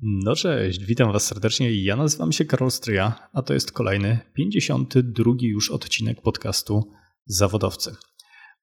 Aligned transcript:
No 0.00 0.34
cześć, 0.34 0.84
witam 0.84 1.12
Was 1.12 1.26
serdecznie. 1.26 1.82
Ja 1.82 1.96
nazywam 1.96 2.32
się 2.32 2.44
Karol 2.44 2.70
Stryja, 2.70 3.28
a 3.32 3.42
to 3.42 3.54
jest 3.54 3.72
kolejny, 3.72 4.20
52 4.34 5.32
już 5.40 5.70
odcinek 5.70 6.22
podcastu 6.22 6.92
Zawodowcy. 7.26 7.96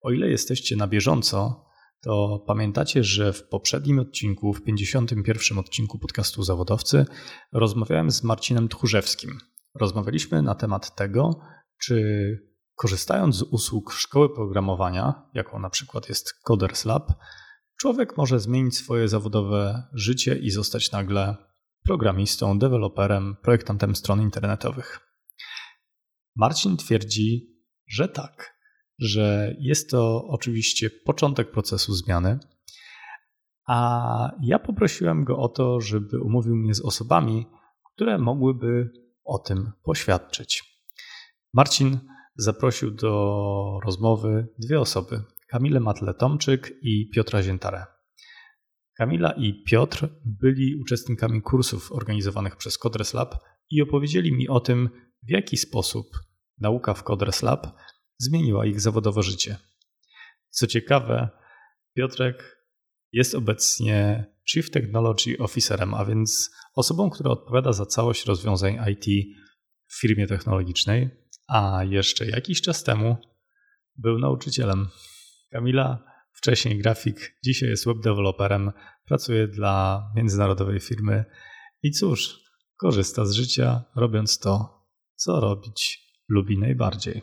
O 0.02 0.12
ile 0.12 0.30
jesteście 0.30 0.76
na 0.76 0.88
bieżąco, 0.88 1.66
to 2.02 2.44
pamiętacie, 2.48 3.04
że 3.04 3.34
w 3.34 3.48
poprzednim 3.48 4.00
odcinku, 4.00 4.54
w 4.54 4.64
51 4.64 5.58
odcinku 5.58 6.00
podcastu 6.00 6.44
Zawodowcy, 6.44 7.06
rozmawiałem 7.54 8.12
z 8.12 8.24
Marcinem 8.24 8.70
Tchórzewskim. 8.70 9.38
Rozmawialiśmy 9.76 10.42
na 10.42 10.56
temat 10.56 10.96
tego, 10.96 11.40
czy 11.82 12.38
korzystając 12.76 13.36
z 13.36 13.42
usług 13.42 13.94
szkoły 13.94 14.36
programowania, 14.36 15.29
jaką 15.34 15.60
na 15.60 15.70
przykład 15.70 16.09
jest 16.09 16.34
Coders 16.44 16.86
Lab, 16.86 17.13
człowiek 17.82 18.18
może 18.18 18.40
zmienić 18.40 18.77
swoje 18.77 19.08
zawodowe 19.08 19.84
życie 19.94 20.36
i 20.36 20.50
zostać 20.50 20.91
nagle 20.91 21.36
programistą, 21.86 22.60
deweloperem, 22.60 23.36
projektantem 23.44 23.96
stron 23.96 24.22
internetowych. 24.22 25.00
Marcin 26.36 26.78
twierdzi, 26.78 27.58
że 27.88 28.08
tak, 28.08 28.58
że 29.00 29.55
jest 29.60 29.90
to 29.90 30.26
oczywiście 30.28 30.90
początek 30.90 31.52
procesu 31.52 31.94
zmiany, 31.94 32.40
a 33.68 34.32
ja 34.41 34.60
poprosiłem 34.60 35.24
go 35.24 35.38
o 35.38 35.50
to, 35.50 35.82
żeby 35.82 36.22
umówił 36.22 36.55
mnie 36.55 36.74
z 36.74 36.82
osobami, 36.82 37.46
które 37.94 38.18
mogłyby 38.18 38.90
o 39.24 39.40
tym 39.40 39.72
poświadczyć. 39.84 40.63
Marcin 41.54 42.00
zaprosił 42.36 42.91
do 42.91 43.80
rozmowy 43.86 44.48
dwie 44.58 44.80
osoby, 44.80 45.24
Kamilę 45.52 45.80
Matle-Tomczyk 45.80 46.72
i 46.82 47.10
Piotra 47.10 47.44
Ziętarę. 47.44 47.86
Kamila 48.98 49.32
i 49.32 49.64
Piotr 49.64 50.10
byli 50.26 50.76
uczestnikami 50.76 51.41
kursów 51.41 51.91
organizowanych 51.91 52.55
przez 52.55 52.77
Codres 52.77 53.14
Lab 53.14 53.36
i 53.70 53.82
opowiedzieli 53.82 54.32
mi 54.32 54.50
o 54.50 54.60
tym, 54.60 54.90
w 55.24 55.29
jaki 55.29 55.57
sposób 55.57 56.07
nauka 56.57 56.94
w 56.94 57.04
Codres 57.04 57.44
Lab 57.44 57.68
zmieniła 58.18 58.66
ich 58.66 58.82
zawodowe 58.82 59.24
życie. 59.24 59.57
Co 60.49 60.68
ciekawe, 60.68 61.29
Piotrek 61.96 62.66
jest 63.12 63.35
obecnie 63.35 64.25
Chief 64.52 64.69
Technology 64.69 65.38
Officerem, 65.38 65.94
a 65.94 66.05
więc 66.05 66.52
osobą, 66.75 67.09
która 67.09 67.31
odpowiada 67.31 67.73
za 67.73 67.85
całość 67.85 68.25
rozwiązań 68.25 68.77
IT 68.89 69.35
w 69.88 69.99
firmie 69.99 70.27
technologicznej, 70.27 71.09
a 71.47 71.83
jeszcze 71.83 72.25
jakiś 72.25 72.61
czas 72.61 72.83
temu 72.83 73.17
był 73.97 74.19
nauczycielem. 74.19 74.88
Kamila, 75.52 76.03
wcześniej 76.33 76.77
grafik, 76.77 77.38
dzisiaj 77.44 77.69
jest 77.69 77.85
webdeveloperem, 77.85 78.71
pracuje 79.05 79.47
dla 79.47 80.03
międzynarodowej 80.16 80.80
firmy 80.80 81.25
i 81.83 81.91
cóż, 81.91 82.39
korzysta 82.77 83.25
z 83.25 83.33
życia, 83.33 83.83
robiąc 83.95 84.39
to, 84.39 84.83
co 85.16 85.39
robić 85.39 85.99
lubi 86.29 86.57
najbardziej. 86.57 87.22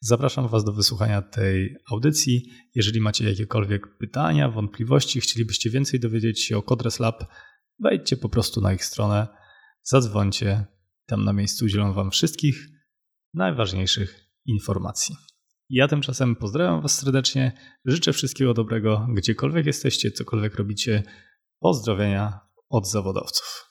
Zapraszam 0.00 0.48
Was 0.48 0.64
do 0.64 0.72
wysłuchania 0.72 1.22
tej 1.22 1.76
audycji. 1.90 2.50
Jeżeli 2.74 3.00
macie 3.00 3.28
jakiekolwiek 3.28 3.98
pytania, 3.98 4.50
wątpliwości, 4.50 5.20
chcielibyście 5.20 5.70
więcej 5.70 6.00
dowiedzieć 6.00 6.44
się 6.44 6.58
o 6.58 6.62
Codres 6.62 7.00
Lab, 7.00 7.24
wejdźcie 7.78 8.16
po 8.16 8.28
prostu 8.28 8.60
na 8.60 8.72
ich 8.72 8.84
stronę, 8.84 9.28
zadzwońcie. 9.82 10.66
Tam 11.06 11.24
na 11.24 11.32
miejscu 11.32 11.64
udzielą 11.64 11.92
Wam 11.92 12.10
wszystkich 12.10 12.68
najważniejszych 13.34 14.20
informacji. 14.46 15.16
Ja 15.68 15.88
tymczasem 15.88 16.36
pozdrawiam 16.36 16.82
Was 16.82 16.98
serdecznie, 16.98 17.52
życzę 17.84 18.12
wszystkiego 18.12 18.54
dobrego, 18.54 19.06
gdziekolwiek 19.14 19.66
jesteście, 19.66 20.10
cokolwiek 20.10 20.54
robicie. 20.54 21.02
Pozdrowienia 21.60 22.40
od 22.68 22.90
zawodowców. 22.90 23.65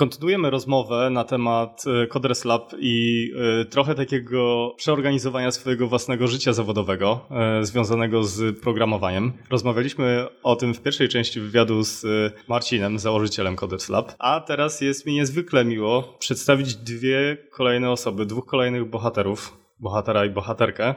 Kontynuujemy 0.00 0.50
rozmowę 0.50 1.10
na 1.10 1.24
temat 1.24 1.84
e, 1.86 2.06
Codres 2.06 2.44
Lab 2.44 2.72
i 2.78 3.26
e, 3.60 3.64
trochę 3.64 3.94
takiego 3.94 4.74
przeorganizowania 4.76 5.50
swojego 5.50 5.86
własnego 5.86 6.26
życia 6.26 6.52
zawodowego 6.52 7.26
e, 7.30 7.64
związanego 7.64 8.24
z 8.24 8.60
programowaniem. 8.60 9.32
Rozmawialiśmy 9.50 10.26
o 10.42 10.56
tym 10.56 10.74
w 10.74 10.82
pierwszej 10.82 11.08
części 11.08 11.40
wywiadu 11.40 11.82
z 11.82 12.04
Marcinem, 12.48 12.98
założycielem 12.98 13.56
Codres 13.56 13.88
Lab, 13.88 14.14
a 14.18 14.40
teraz 14.40 14.80
jest 14.80 15.06
mi 15.06 15.14
niezwykle 15.14 15.64
miło 15.64 16.16
przedstawić 16.18 16.74
dwie 16.74 17.36
kolejne 17.50 17.90
osoby, 17.90 18.26
dwóch 18.26 18.46
kolejnych 18.46 18.90
bohaterów, 18.90 19.58
bohatera 19.80 20.24
i 20.24 20.30
bohaterkę, 20.30 20.94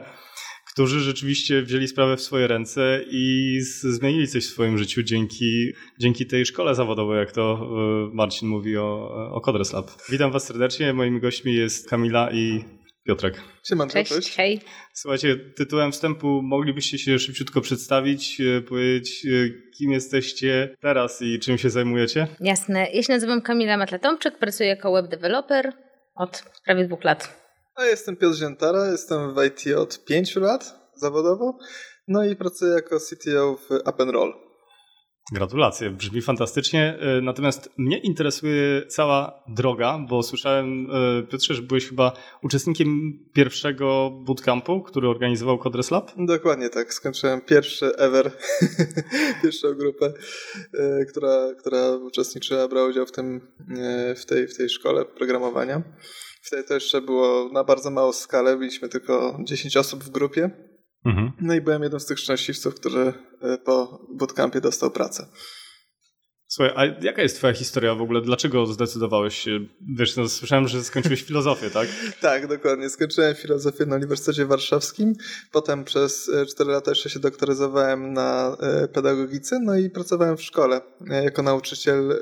którzy 0.74 1.00
rzeczywiście 1.00 1.62
wzięli 1.62 1.88
sprawę 1.88 2.16
w 2.16 2.20
swoje 2.20 2.46
ręce 2.46 3.00
i 3.10 3.58
zmienili 3.82 4.28
coś 4.28 4.46
w 4.46 4.50
swoim 4.50 4.78
życiu 4.78 5.02
dzięki, 5.02 5.72
dzięki 6.00 6.26
tej 6.26 6.46
szkole 6.46 6.74
zawodowej, 6.74 7.18
jak 7.18 7.32
to 7.32 7.52
e, 7.52 8.14
Marcin 8.14 8.48
mówi 8.48 8.76
o, 8.76 9.10
o 9.32 9.40
Codres 9.40 9.72
Lab. 9.72 9.90
Witam 10.10 10.32
Was 10.32 10.46
serdecznie. 10.46 10.92
Moimi 10.92 11.20
gośćmi 11.20 11.54
jest 11.54 11.90
Kamila 11.90 12.30
i 12.32 12.64
Piotrek. 13.06 13.40
Siemanko, 13.68 13.92
cześć, 13.92 14.12
cześć. 14.12 14.36
Hej. 14.36 14.60
Słuchajcie, 14.92 15.36
tytułem 15.36 15.92
wstępu 15.92 16.42
moglibyście 16.42 16.98
się 16.98 17.18
szybciutko 17.18 17.60
przedstawić, 17.60 18.40
e, 18.40 18.60
powiedzieć, 18.60 19.26
e, 19.26 19.30
kim 19.78 19.92
jesteście 19.92 20.76
teraz 20.80 21.22
i 21.22 21.38
czym 21.38 21.58
się 21.58 21.70
zajmujecie? 21.70 22.26
Jasne. 22.40 22.86
Ja 22.92 23.02
się 23.02 23.12
nazywam 23.12 23.42
Kamila 23.42 23.76
Matlatomczyk, 23.76 24.38
pracuję 24.38 24.68
jako 24.68 24.92
web 24.92 25.08
developer 25.08 25.72
od 26.14 26.44
prawie 26.64 26.84
dwóch 26.84 27.04
lat. 27.04 27.43
A 27.76 27.84
jestem 27.84 28.16
Piotr 28.16 28.36
Ziętara, 28.36 28.90
jestem 28.90 29.34
w 29.34 29.44
IT 29.44 29.76
od 29.76 30.04
5 30.04 30.36
lat 30.36 30.90
zawodowo, 30.96 31.58
no 32.08 32.24
i 32.24 32.36
pracuję 32.36 32.72
jako 32.72 32.98
CTO 33.00 33.56
w 33.56 33.70
Up 33.70 34.04
Roll. 34.12 34.34
Gratulacje, 35.32 35.90
brzmi 35.90 36.22
fantastycznie. 36.22 36.98
E, 37.00 37.20
natomiast 37.20 37.70
mnie 37.78 37.98
interesuje 37.98 38.86
cała 38.86 39.44
droga, 39.48 39.98
bo 40.08 40.22
słyszałem, 40.22 40.86
e, 40.90 41.22
Piotrze, 41.22 41.54
że 41.54 41.62
byłeś 41.62 41.88
chyba 41.88 42.12
uczestnikiem 42.42 43.18
pierwszego 43.32 44.10
bootcampu, 44.10 44.82
który 44.82 45.08
organizował 45.08 45.58
Codres 45.58 45.90
Lab? 45.90 46.10
Dokładnie 46.16 46.70
tak. 46.70 46.94
Skończyłem 46.94 47.40
pierwszy 47.40 47.96
ever, 47.96 48.30
pierwszą 49.42 49.74
grupę, 49.74 50.12
e, 50.74 51.04
która, 51.04 51.54
która 51.58 51.90
uczestniczyła, 51.90 52.68
brała 52.68 52.88
udział 52.88 53.06
w, 53.06 53.12
tym, 53.12 53.40
w, 54.16 54.24
tej, 54.24 54.48
w 54.48 54.56
tej 54.56 54.68
szkole 54.68 55.04
programowania. 55.04 55.82
Wtedy 56.46 56.64
to 56.64 56.74
jeszcze 56.74 57.00
było 57.00 57.48
na 57.52 57.64
bardzo 57.64 57.90
małą 57.90 58.12
skalę, 58.12 58.56
byliśmy 58.56 58.88
tylko 58.88 59.38
10 59.44 59.76
osób 59.76 60.04
w 60.04 60.10
grupie. 60.10 60.50
Mhm. 61.04 61.32
No 61.40 61.54
i 61.54 61.60
byłem 61.60 61.82
jednym 61.82 62.00
z 62.00 62.06
tych 62.06 62.18
szczęśliwców, 62.18 62.74
który 62.74 63.12
e, 63.42 63.58
po 63.58 64.06
bootcampie 64.12 64.60
dostał 64.60 64.90
pracę. 64.90 65.26
Słuchaj, 66.54 66.72
a 66.76 67.04
jaka 67.04 67.22
jest 67.22 67.36
twoja 67.36 67.52
historia 67.52 67.94
w 67.94 68.02
ogóle? 68.02 68.20
Dlaczego 68.20 68.66
zdecydowałeś 68.66 69.38
się, 69.38 69.60
wiesz, 69.96 70.16
no, 70.16 70.28
słyszałem, 70.28 70.68
że 70.68 70.84
skończyłeś 70.84 71.22
filozofię, 71.22 71.70
tak? 71.70 71.88
tak, 72.20 72.46
dokładnie. 72.46 72.90
Skończyłem 72.90 73.34
filozofię 73.34 73.86
na 73.86 73.96
Uniwersytecie 73.96 74.46
Warszawskim. 74.46 75.12
Potem 75.52 75.84
przez 75.84 76.30
4 76.48 76.70
e, 76.70 76.72
lata 76.72 76.90
jeszcze 76.90 77.10
się 77.10 77.20
doktoryzowałem 77.20 78.12
na 78.12 78.56
e, 78.60 78.88
pedagogice, 78.88 79.60
no 79.60 79.76
i 79.76 79.90
pracowałem 79.90 80.36
w 80.36 80.42
szkole. 80.42 80.80
Jako 81.24 81.42
nauczyciel 81.42 82.18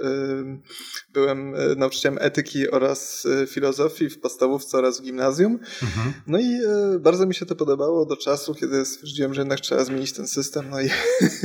byłem 1.13 1.55
nauczycielem 1.77 2.19
etyki 2.21 2.71
oraz 2.71 3.27
filozofii 3.49 4.09
w 4.11 4.21
podstawówce 4.21 4.79
oraz 4.79 5.01
w 5.01 5.03
gimnazjum. 5.03 5.59
Mhm. 5.83 6.13
No 6.27 6.39
i 6.39 6.59
bardzo 7.01 7.27
mi 7.27 7.35
się 7.35 7.47
to 7.47 7.57
podobało 7.57 8.07
do 8.07 8.17
czasu, 8.17 8.55
kiedy 8.55 8.85
stwierdziłem, 8.85 9.35
że 9.35 9.41
jednak 9.41 9.61
trzeba 9.61 9.85
zmienić 9.85 10.13
ten 10.13 10.29
system, 10.29 10.71
no 10.71 10.81
i 10.81 10.89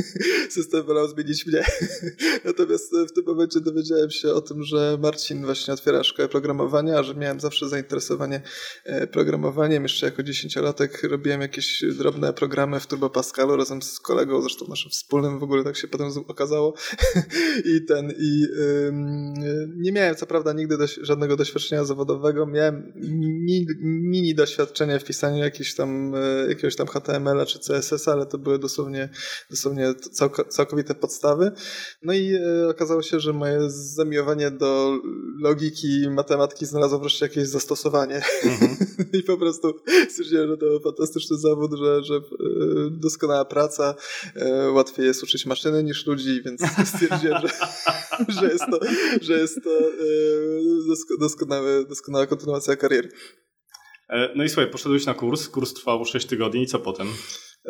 system 0.56 0.82
wolał 0.82 1.08
zmienić 1.08 1.46
mnie. 1.46 1.64
Natomiast 2.44 2.77
Natomiast 2.78 3.12
w 3.12 3.14
tym 3.14 3.24
momencie 3.26 3.60
dowiedziałem 3.60 4.10
się 4.10 4.32
o 4.32 4.40
tym, 4.40 4.62
że 4.62 4.98
Marcin 5.02 5.44
właśnie 5.44 5.74
otwiera 5.74 6.04
szkołę 6.04 6.28
programowania, 6.28 7.02
że 7.02 7.14
miałem 7.14 7.40
zawsze 7.40 7.68
zainteresowanie 7.68 8.42
e, 8.84 9.06
programowaniem. 9.06 9.82
Jeszcze 9.82 10.06
jako 10.06 10.22
dziesięciolatek 10.22 11.02
robiłem 11.02 11.40
jakieś 11.40 11.84
drobne 11.98 12.32
programy 12.32 12.80
w 12.80 12.86
Turbo 12.86 13.10
Pascalu 13.10 13.56
razem 13.56 13.82
z 13.82 14.00
kolegą, 14.00 14.40
zresztą 14.40 14.66
naszym 14.68 14.90
wspólnym, 14.90 15.38
w 15.38 15.42
ogóle 15.42 15.64
tak 15.64 15.76
się 15.76 15.88
potem 15.88 16.08
okazało. 16.28 16.74
I 17.74 17.84
ten, 17.84 18.12
i 18.18 18.46
nie 19.76 19.92
miałem 19.92 20.16
co 20.16 20.26
prawda 20.26 20.52
nigdy 20.52 20.78
doś 20.78 20.98
żadnego 21.02 21.36
doświadczenia 21.36 21.84
zawodowego. 21.84 22.46
Miałem 22.46 22.92
mini, 22.96 23.66
mini 23.82 24.34
doświadczenie 24.34 24.98
w 24.98 25.04
pisaniu 25.04 25.38
jakiegoś 25.38 25.74
tam, 25.74 26.14
e, 26.14 26.48
jakiegoś 26.48 26.76
tam 26.76 26.86
HTML-a 26.86 27.46
czy 27.46 27.58
CSS, 27.58 28.08
ale 28.08 28.26
to 28.26 28.38
były 28.38 28.58
dosłownie, 28.58 29.08
dosłownie 29.50 29.94
całkowite 30.48 30.94
podstawy. 30.94 31.52
No 32.02 32.12
i 32.12 32.34
e, 32.34 32.57
ale 32.57 32.57
okazało 32.68 33.02
się, 33.02 33.20
że 33.20 33.32
moje 33.32 33.70
zamiłowanie 33.70 34.50
do 34.50 34.98
logiki 35.40 36.02
i 36.02 36.10
matematyki 36.10 36.66
znalazło 36.66 36.98
wreszcie 36.98 37.24
jakieś 37.24 37.48
zastosowanie. 37.48 38.22
Mhm. 38.44 38.76
I 39.18 39.22
po 39.22 39.36
prostu 39.36 39.74
stwierdziłem, 40.08 40.48
że 40.48 40.56
to 40.56 40.80
fantastyczny 40.80 41.36
zawód, 41.36 41.70
że, 41.78 42.04
że 42.04 42.14
e, 42.14 42.20
doskonała 42.90 43.44
praca, 43.44 43.94
e, 44.36 44.70
łatwiej 44.70 45.06
jest 45.06 45.22
uczyć 45.22 45.46
maszyny 45.46 45.84
niż 45.84 46.06
ludzi, 46.06 46.42
więc 46.44 46.62
stwierdziłem, 46.94 47.42
że, 47.42 47.48
że 48.28 48.52
jest 48.52 48.64
to, 48.70 48.80
że 49.20 49.38
jest 49.38 49.60
to 49.64 49.70
doskonały, 51.20 51.84
doskonała 51.88 52.26
kontynuacja 52.26 52.76
kariery. 52.76 53.08
No 54.36 54.44
i 54.44 54.48
słuchaj, 54.48 54.70
poszedłeś 54.70 55.06
na 55.06 55.14
kurs, 55.14 55.48
kurs 55.48 55.74
trwał 55.74 56.04
6 56.04 56.26
tygodni 56.26 56.62
i 56.62 56.66
co 56.66 56.78
potem? 56.78 57.08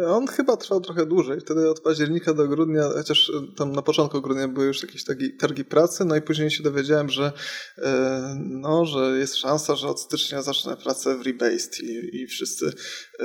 On 0.07 0.27
chyba 0.27 0.57
trwał 0.57 0.81
trochę 0.81 1.07
dłużej. 1.07 1.41
Wtedy 1.41 1.71
od 1.71 1.81
października 1.81 2.35
do 2.35 2.49
grudnia, 2.49 2.83
chociaż 2.95 3.31
e, 3.31 3.57
tam 3.57 3.73
na 3.73 3.83
początku 3.83 4.21
grudnia 4.21 4.49
były 4.49 4.67
już 4.67 4.83
jakieś 4.83 5.05
targi, 5.05 5.37
targi 5.37 5.65
pracy, 5.65 6.05
no 6.05 6.17
i 6.17 6.23
później 6.23 6.51
się 6.51 6.63
dowiedziałem, 6.63 7.11
że, 7.11 7.33
e, 7.79 8.35
no, 8.39 8.85
że 8.85 9.19
jest 9.19 9.37
szansa, 9.37 9.77
że 9.77 9.89
od 9.89 10.01
stycznia 10.01 10.43
zacznę 10.43 10.77
pracę 10.77 11.19
w 11.19 11.27
Rebased 11.27 11.81
i, 11.81 12.17
i 12.17 12.27
wszyscy, 12.27 12.73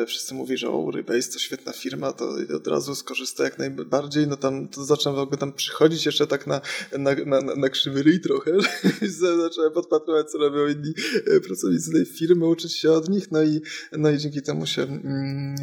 wszyscy 0.07 0.33
mówi, 0.33 0.57
że 0.57 0.69
o, 0.69 0.91
Rebased 0.91 1.33
to 1.33 1.39
świetna 1.39 1.71
firma, 1.71 2.11
to 2.11 2.29
od 2.55 2.67
razu 2.67 2.95
skorzystę 2.95 3.43
jak 3.43 3.59
najbardziej. 3.59 4.27
No 4.27 4.37
tam 4.37 4.67
to 4.67 4.85
zacząłem 4.85 5.15
w 5.15 5.21
ogóle 5.21 5.37
tam 5.37 5.53
przychodzić 5.53 6.05
jeszcze 6.05 6.27
tak 6.27 6.47
na, 6.47 6.61
na, 6.97 7.15
na, 7.25 7.41
na 7.55 7.69
krzywy 7.69 8.03
ryj 8.03 8.21
trochę, 8.21 8.51
zacząłem 9.41 9.73
podpatrywać, 9.73 10.31
co 10.31 10.37
robią 10.37 10.67
inni 10.67 10.93
pracownicy 11.47 11.91
tej 11.91 12.05
firmy, 12.05 12.45
uczyć 12.45 12.75
się 12.75 12.91
od 12.91 13.09
nich, 13.09 13.31
no 13.31 13.43
i, 13.43 13.61
no 13.91 14.11
i 14.11 14.17
dzięki 14.17 14.41
temu 14.41 14.65
się 14.65 14.81
mm, 14.81 15.55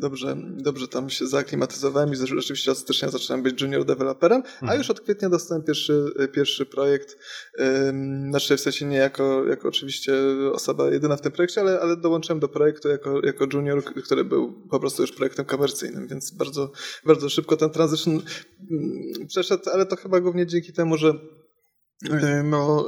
dobrze 0.00 0.36
dobrze 0.56 0.88
tam 0.88 1.10
się 1.10 1.26
zaaklimatyzowałem 1.26 2.12
i 2.12 2.16
rzeczywiście 2.16 2.72
od 2.72 2.78
stycznia 2.78 3.10
zacząłem 3.10 3.42
być 3.42 3.62
junior 3.62 3.84
developerem, 3.84 4.38
mhm. 4.38 4.70
a 4.70 4.74
już 4.74 4.90
od 4.90 5.00
kwietnia 5.00 5.28
dostałem 5.28 5.62
pierwszy, 5.62 6.04
pierwszy 6.32 6.66
projekt, 6.66 7.18
znaczy 8.30 8.56
w 8.56 8.60
sensie 8.60 8.86
nie 8.86 8.96
jako, 8.96 9.44
jako 9.46 9.68
oczywiście 9.68 10.14
osoba 10.52 10.90
jedyna 10.90 11.16
w 11.16 11.20
tym 11.20 11.32
projekcie, 11.32 11.60
ale, 11.60 11.80
ale 11.80 11.96
dołączyłem 11.96 12.40
do 12.40 12.48
projektu 12.48 12.88
jako, 12.88 13.26
jako 13.26 13.46
junior, 13.52 13.75
który 13.82 14.24
był 14.24 14.52
po 14.52 14.80
prostu 14.80 15.02
już 15.02 15.12
projektem 15.12 15.44
komercyjnym, 15.44 16.08
więc 16.08 16.30
bardzo, 16.30 16.72
bardzo 17.06 17.28
szybko 17.28 17.56
ten 17.56 17.70
transition 17.70 18.22
mm, 18.70 19.26
przeszedł, 19.28 19.70
ale 19.72 19.86
to 19.86 19.96
chyba 19.96 20.20
głównie 20.20 20.46
dzięki 20.46 20.72
temu, 20.72 20.96
że 20.96 21.14
no, 22.44 22.86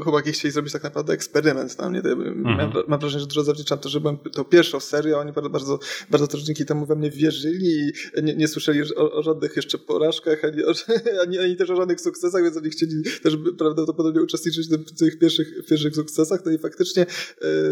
e, 0.00 0.02
chłopaki 0.02 0.32
chcieli 0.32 0.52
zrobić 0.52 0.72
tak 0.72 0.82
naprawdę 0.82 1.12
eksperyment 1.12 1.78
na 1.78 1.90
mnie. 1.90 1.98
Mhm. 2.00 2.72
Mam, 2.88 3.00
wrażenie, 3.00 3.20
że 3.20 3.26
dużo 3.26 3.44
zawdzięczam 3.44 3.78
to, 3.78 3.88
że 3.88 4.00
byłem 4.00 4.18
tą 4.18 4.44
pierwszą 4.44 4.80
serią, 4.80 5.18
oni 5.18 5.32
bardzo, 5.32 5.50
bardzo, 5.50 5.78
bardzo 6.10 6.26
też 6.26 6.42
dzięki 6.42 6.64
temu 6.66 6.86
we 6.86 6.96
mnie 6.96 7.10
wierzyli 7.10 7.66
i 7.66 7.92
nie, 8.22 8.34
nie 8.34 8.48
słyszeli 8.48 8.94
o, 8.96 9.12
o, 9.12 9.22
żadnych 9.22 9.56
jeszcze 9.56 9.78
porażkach, 9.78 10.44
ani, 10.44 10.64
o, 10.64 10.72
ani, 11.22 11.38
ani, 11.38 11.56
też 11.56 11.70
o 11.70 11.76
żadnych 11.76 12.00
sukcesach, 12.00 12.42
więc 12.42 12.56
oni 12.56 12.70
chcieli 12.70 13.02
też 13.22 13.38
prawdopodobnie 13.58 14.22
uczestniczyć 14.22 14.68
w 14.68 14.98
tych 14.98 15.18
pierwszych, 15.18 15.66
pierwszych 15.68 15.94
sukcesach. 15.94 16.40
No 16.46 16.52
i 16.52 16.58
faktycznie 16.58 17.02
e, 17.02 17.06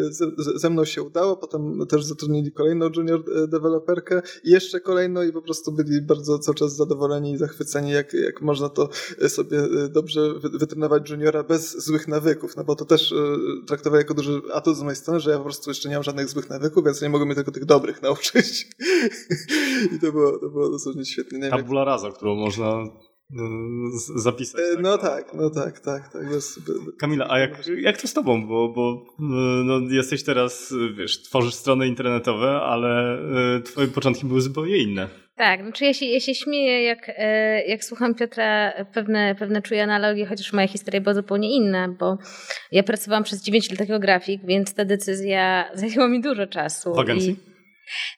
ze, 0.04 0.26
ze 0.56 0.70
mną 0.70 0.84
się 0.84 1.02
udało, 1.02 1.36
potem 1.36 1.86
też 1.88 2.04
zatrudnili 2.04 2.52
kolejną 2.52 2.90
junior 2.96 3.48
deweloperkę 3.48 4.22
i 4.44 4.50
jeszcze 4.50 4.80
kolejną 4.80 5.22
i 5.22 5.32
po 5.32 5.42
prostu 5.42 5.72
byli 5.72 6.02
bardzo 6.02 6.38
cały 6.38 6.54
czas 6.54 6.76
zadowoleni 6.76 7.32
i 7.32 7.38
zachwyceni, 7.38 7.90
jak, 7.90 8.14
jak 8.14 8.42
można 8.42 8.68
to 8.68 8.88
sobie 9.28 9.58
dobrze 9.90 10.34
wytłumaczyć 10.42 10.71
trenować 10.72 11.10
juniora 11.10 11.42
bez 11.42 11.84
złych 11.84 12.08
nawyków, 12.08 12.56
no 12.56 12.64
bo 12.64 12.76
to 12.76 12.84
też 12.84 13.12
y, 13.12 13.16
traktował 13.66 13.98
jako 13.98 14.14
duży 14.14 14.40
atut 14.52 14.76
z 14.76 14.82
mojej 14.82 14.96
strony, 14.96 15.20
że 15.20 15.30
ja 15.30 15.38
po 15.38 15.44
prostu 15.44 15.70
jeszcze 15.70 15.88
nie 15.88 15.94
mam 15.94 16.02
żadnych 16.02 16.28
złych 16.28 16.50
nawyków, 16.50 16.84
więc 16.84 17.02
nie 17.02 17.08
mogę 17.08 17.24
mnie 17.24 17.34
tylko 17.34 17.50
tych 17.50 17.64
dobrych 17.64 18.02
nauczyć. 18.08 18.66
I 19.96 19.98
to 20.00 20.12
było, 20.12 20.38
to 20.38 20.48
było 20.48 20.70
dosłownie 20.70 21.04
świetne. 21.04 21.38
Nie 21.38 21.50
Tabula 21.50 21.84
rasa, 21.84 22.10
którą 22.10 22.34
można 22.34 22.84
y, 23.30 23.36
zapisać. 24.16 24.60
E, 24.60 24.74
tak? 24.74 24.82
No 24.82 24.98
tak, 24.98 25.34
no 25.34 25.50
tak, 25.50 25.80
tak. 25.80 26.12
tak 26.12 26.28
bez, 26.28 26.60
Kamila, 26.98 27.26
a 27.30 27.38
jak, 27.38 27.66
jak 27.80 28.00
to 28.00 28.08
z 28.08 28.12
tobą? 28.12 28.46
Bo, 28.46 28.68
bo 28.68 29.06
no, 29.64 29.80
jesteś 29.90 30.22
teraz, 30.22 30.74
wiesz, 30.96 31.22
tworzysz 31.22 31.54
strony 31.54 31.88
internetowe, 31.88 32.50
ale 32.50 33.18
twoje 33.64 33.88
początki 33.88 34.26
były 34.26 34.40
zupełnie 34.40 34.78
inne. 34.78 35.21
Tak, 35.36 35.62
znaczy 35.62 35.84
ja 35.84 35.94
się, 35.94 36.06
ja 36.06 36.20
się 36.20 36.34
śmieję, 36.34 36.82
jak, 36.82 37.10
e, 37.16 37.62
jak 37.66 37.84
słucham 37.84 38.14
Piotra, 38.14 38.72
pewne, 38.94 39.34
pewne 39.34 39.62
czuję 39.62 39.82
analogie, 39.82 40.26
chociaż 40.26 40.52
moja 40.52 40.68
historia 40.68 41.00
była 41.00 41.14
zupełnie 41.14 41.56
inna, 41.56 41.88
bo 41.88 42.18
ja 42.72 42.82
pracowałam 42.82 43.24
przez 43.24 43.42
9 43.42 43.70
lat 43.70 43.80
jako 43.80 43.98
grafik, 43.98 44.42
więc 44.44 44.74
ta 44.74 44.84
decyzja 44.84 45.64
zajęła 45.74 46.08
mi 46.08 46.20
dużo 46.20 46.46
czasu. 46.46 46.94
W 46.94 46.98
agencji? 46.98 47.30
I, 47.30 47.36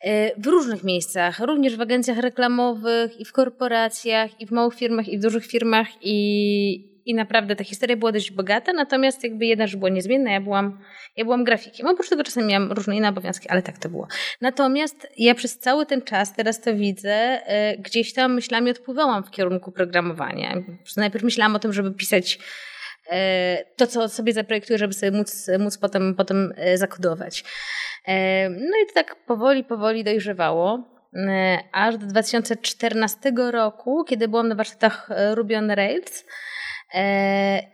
e, 0.09 0.41
w 0.41 0.47
różnych 0.47 0.85
miejscach, 0.85 1.39
również 1.39 1.77
w 1.77 1.81
agencjach 1.81 2.19
reklamowych, 2.19 3.21
i 3.21 3.25
w 3.25 3.33
korporacjach, 3.33 4.41
i 4.41 4.47
w 4.47 4.51
małych 4.51 4.75
firmach, 4.75 5.09
i 5.09 5.19
w 5.19 5.23
dużych 5.23 5.47
firmach, 5.47 5.87
i, 6.03 6.94
i 7.07 7.15
naprawdę 7.15 7.57
ta 7.57 7.65
historia 7.65 7.97
była 7.97 8.13
dość 8.13 8.31
bogata, 8.31 8.73
natomiast 8.73 9.25
jakby 9.25 9.47
jedna 9.47 9.67
rzecz 9.67 9.77
była 9.77 9.91
niezmienna, 9.91 10.33
ja 10.33 10.41
byłam, 10.41 10.81
ja 11.17 11.25
byłam 11.25 11.45
grafikiem. 11.45 11.87
Oprócz 11.87 12.09
tego 12.09 12.25
czasami 12.25 12.47
miałam 12.47 12.73
różne 12.73 12.97
inne 12.97 13.09
obowiązki, 13.09 13.49
ale 13.49 13.63
tak 13.63 13.79
to 13.79 13.89
było. 13.89 14.09
Natomiast 14.41 15.09
ja 15.17 15.35
przez 15.35 15.59
cały 15.59 15.87
ten 15.87 16.03
czas, 16.03 16.35
teraz 16.35 16.61
to 16.61 16.75
widzę, 16.75 17.41
y, 17.73 17.79
gdzieś 17.79 18.13
tam 18.13 18.35
myślami 18.35 18.71
odpływałam 18.71 19.25
w 19.25 19.31
kierunku 19.31 19.73
programowania. 19.73 20.55
Najpierw 20.97 21.25
myślałam 21.25 21.57
o 21.57 21.59
tym, 21.59 21.73
żeby 21.73 21.95
pisać 21.95 22.39
y, 23.07 23.11
to, 23.77 23.87
co 23.87 24.09
sobie 24.09 24.33
zaprojektuję, 24.33 24.79
żeby 24.79 24.93
sobie 24.93 25.19
móc, 25.19 25.51
móc 25.59 25.79
potem, 25.79 26.15
potem 26.15 26.53
y, 26.73 26.79
zakodować. 26.79 27.45
No 28.51 28.77
i 28.85 28.87
to 28.87 28.95
tak 28.95 29.17
powoli, 29.27 29.65
powoli 29.65 30.05
dojrzewało 30.05 30.95
aż 31.73 31.97
do 31.97 32.07
2014 32.07 33.33
roku, 33.51 34.05
kiedy 34.05 34.29
byłam 34.29 34.49
na 34.49 34.55
warsztatach 34.55 35.09
Ruby 35.35 35.57
on 35.59 35.71
Rails, 35.71 36.25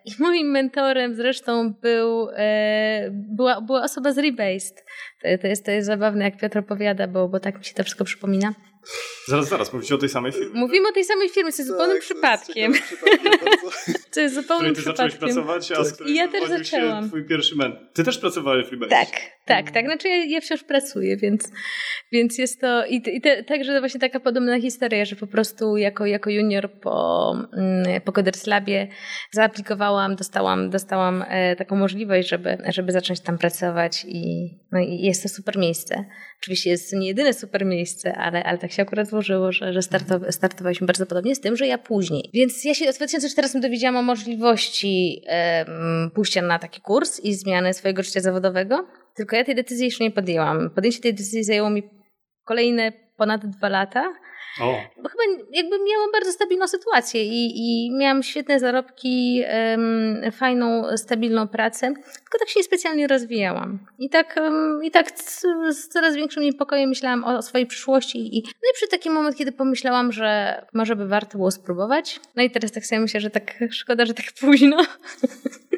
I 0.05 0.13
moim 0.19 0.51
mentorem 0.51 1.15
zresztą 1.15 1.73
był, 1.73 2.29
e, 2.37 3.09
była, 3.11 3.61
była 3.61 3.83
osoba 3.83 4.13
z 4.13 4.19
Rebased. 4.19 4.85
To, 5.23 5.29
to, 5.41 5.47
jest, 5.47 5.65
to 5.65 5.71
jest 5.71 5.87
zabawne, 5.87 6.25
jak 6.25 6.37
Piotr 6.37 6.59
opowiada, 6.59 7.07
bo, 7.07 7.29
bo 7.29 7.41
tak 7.41 7.59
mi 7.59 7.65
się 7.65 7.75
to 7.75 7.83
wszystko 7.83 8.05
przypomina. 8.05 8.55
Zaraz, 9.27 9.49
zaraz, 9.49 9.73
mówicie 9.73 9.95
o 9.95 9.99
tej 9.99 10.09
samej 10.09 10.33
firmie. 10.33 10.61
Mówimy 10.61 10.89
o 10.89 10.93
tej 10.93 11.05
samej 11.05 11.29
firmie, 11.29 11.53
co 11.53 11.63
jest 11.63 11.71
tak, 11.71 11.79
zupełnym 11.79 12.01
przypadkiem. 12.01 12.73
Co 14.11 14.21
jest 14.21 14.35
zupełnym 14.35 14.75
ty 14.75 14.81
przypadkiem. 14.81 15.11
zacząłeś 15.11 15.35
pracować, 15.35 15.73
a 15.73 15.85
z 15.85 16.01
I 16.01 16.15
ja 16.15 16.29
też 16.29 16.49
zaczęłam. 16.49 17.09
Twój 17.09 17.25
pierwszy 17.25 17.57
men. 17.57 17.89
Ty 17.93 18.05
też 18.05 18.19
pracowałeś 18.19 18.67
w 18.67 18.69
Freebase. 18.69 18.91
Tak, 18.91 19.09
tak, 19.45 19.71
tak. 19.71 19.85
Znaczy 19.85 20.09
ja, 20.09 20.25
ja 20.25 20.41
wciąż 20.41 20.65
pracuję, 20.65 21.17
więc, 21.17 21.53
więc 22.13 22.39
jest 22.39 22.61
to 22.61 22.87
i, 22.87 23.03
i 23.17 23.21
te, 23.21 23.45
także 23.45 23.81
właśnie 23.81 24.01
taka 24.01 24.21
podobna 24.21 24.61
historia, 24.61 25.05
że 25.05 25.17
po 25.17 25.27
prostu 25.27 25.77
jako, 25.77 26.07
jako 26.07 26.31
junior 26.31 26.71
po, 26.71 27.37
mm, 27.53 28.01
po 28.01 28.13
Coders 28.13 28.47
Labie 28.47 28.89
zaaplikowałam, 29.31 30.17
dostałam, 30.17 30.71
dostałam 30.71 31.25
e, 31.29 31.57
taką 31.57 31.77
możliwość, 31.77 32.29
żeby, 32.29 32.59
żeby 32.69 32.93
zacząć 32.93 33.21
tam 33.21 33.39
pracować 33.39 34.05
i, 34.09 34.55
no 34.73 34.81
i 34.81 35.01
jest 35.01 35.23
to 35.23 35.29
super 35.29 35.59
miejsce. 35.59 36.05
Oczywiście 36.41 36.71
jest 36.71 36.91
to 36.91 36.97
nie 36.97 37.09
jedyne 37.09 37.33
super 37.33 37.67
miejsce, 37.67 38.15
ale, 38.17 38.45
ale 38.45 38.59
tak 38.59 38.70
się 38.73 38.83
akurat 38.83 39.09
złożyło, 39.09 39.53
że, 39.53 39.73
że 39.73 39.83
startow, 39.83 40.23
startowaliśmy 40.31 40.87
bardzo 40.87 41.07
podobnie 41.07 41.35
z 41.35 41.41
tym, 41.41 41.57
że 41.57 41.67
ja 41.67 41.79
później. 41.79 42.31
Więc 42.35 42.65
ja 42.65 42.75
się 42.75 42.93
w 42.93 42.97
2014 42.97 43.61
dowiedziałam 43.61 43.97
o 43.97 44.03
możliwości 44.03 45.23
pójścia 46.15 46.43
na 46.43 46.59
taki 46.59 46.81
kurs 46.81 47.21
i 47.21 47.35
zmiany 47.35 47.75
swojego 47.75 48.03
życia 48.03 48.21
zawodowego, 48.21 48.87
tylko 49.15 49.37
ja 49.37 49.45
tej 49.45 49.55
decyzji 49.55 49.85
jeszcze 49.85 50.05
nie 50.05 50.11
podjęłam. 50.11 50.71
Podjęcie 50.71 51.01
tej 51.01 51.15
decyzji 51.15 51.45
zajęło 51.45 51.71
mi 51.71 51.83
kolejne 52.45 52.93
ponad 53.17 53.47
dwa 53.47 53.69
lata. 53.69 54.13
O. 54.61 54.81
Bo 55.03 55.09
chyba 55.09 55.23
jakby 55.53 55.79
miałam 55.79 56.13
bardzo 56.13 56.33
stabilną 56.33 56.69
sytuację 56.69 57.25
i, 57.25 57.53
i 57.55 57.91
miałam 57.93 58.23
świetne 58.23 58.61
zarobki, 58.61 59.43
um, 59.71 60.33
fajną, 60.33 60.97
stabilną 60.97 61.49
pracę, 61.49 61.87
tylko 61.95 62.39
tak 62.39 62.49
się 62.49 62.63
specjalnie 62.63 63.07
rozwijałam. 63.07 63.79
I 63.99 64.11
tak, 64.11 64.37
um, 64.43 64.85
i 64.85 64.91
tak 64.91 65.11
z, 65.11 65.47
z, 65.71 65.89
coraz 65.89 66.17
większym 66.17 66.43
niepokojem 66.43 66.89
myślałam 66.89 67.25
o, 67.25 67.39
o 67.39 67.43
swojej 67.43 67.67
przyszłości. 67.67 68.39
I, 68.39 68.43
no 68.43 68.71
i 68.71 68.75
przy 68.75 68.89
takim 68.89 69.13
moment, 69.13 69.37
kiedy 69.37 69.53
pomyślałam, 69.53 70.13
że 70.13 70.61
może 70.75 70.97
by 70.97 71.07
warto 71.07 71.39
było 71.39 71.51
spróbować. 71.51 72.21
No 72.37 72.43
i 72.43 72.51
teraz 72.51 72.73
tak 72.73 72.87
sobie 72.87 73.01
myślę, 73.01 73.21
że 73.21 73.31
tak 73.31 73.55
szkoda, 73.71 74.07
że 74.07 74.15
tak 74.15 74.27
późno. 74.41 74.77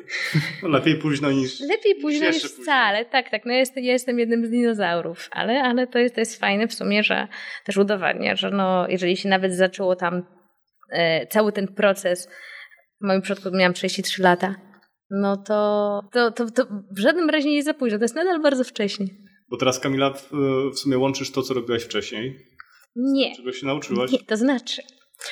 No, 0.62 0.68
lepiej 0.68 0.96
późno 0.96 1.30
niż. 1.30 1.60
Lepiej 1.60 1.94
późno 1.94 2.26
niż 2.26 2.42
wcale. 2.42 3.04
Tak, 3.04 3.30
tak. 3.30 3.44
No 3.46 3.52
ja 3.52 3.58
jestem, 3.58 3.84
ja 3.84 3.92
jestem 3.92 4.18
jednym 4.18 4.46
z 4.46 4.50
dinozaurów, 4.50 5.28
ale, 5.30 5.62
ale 5.62 5.86
to, 5.86 5.98
jest, 5.98 6.14
to 6.14 6.20
jest 6.20 6.40
fajne 6.40 6.68
w 6.68 6.74
sumie, 6.74 7.02
że 7.02 7.28
też 7.64 7.76
udowadnia, 7.76 8.36
że 8.36 8.50
no, 8.50 8.88
jeżeli 8.88 9.16
się 9.16 9.28
nawet 9.28 9.54
zaczęło 9.54 9.96
tam 9.96 10.22
e, 10.92 11.26
cały 11.26 11.52
ten 11.52 11.68
proces, 11.68 12.28
w 13.00 13.06
moim 13.06 13.22
przypadku 13.22 13.56
miałam 13.56 13.74
33 13.74 14.22
lata, 14.22 14.54
no 15.10 15.36
to, 15.36 16.00
to, 16.12 16.30
to, 16.30 16.50
to 16.50 16.66
w 16.96 16.98
żadnym 16.98 17.30
razie 17.30 17.48
nie 17.48 17.56
jest 17.56 17.66
za 17.66 17.74
późno. 17.74 17.98
To 17.98 18.04
jest 18.04 18.14
nadal 18.14 18.42
bardzo 18.42 18.64
wcześnie. 18.64 19.06
Bo 19.48 19.56
teraz, 19.56 19.80
Kamila, 19.80 20.10
w, 20.10 20.30
w 20.74 20.78
sumie 20.78 20.98
łączysz 20.98 21.32
to, 21.32 21.42
co 21.42 21.54
robiłaś 21.54 21.82
wcześniej. 21.82 22.38
Nie. 22.96 23.36
Czego 23.36 23.52
się 23.52 23.66
nauczyłaś? 23.66 24.10
Nie, 24.10 24.18
to 24.18 24.36
znaczy, 24.36 24.82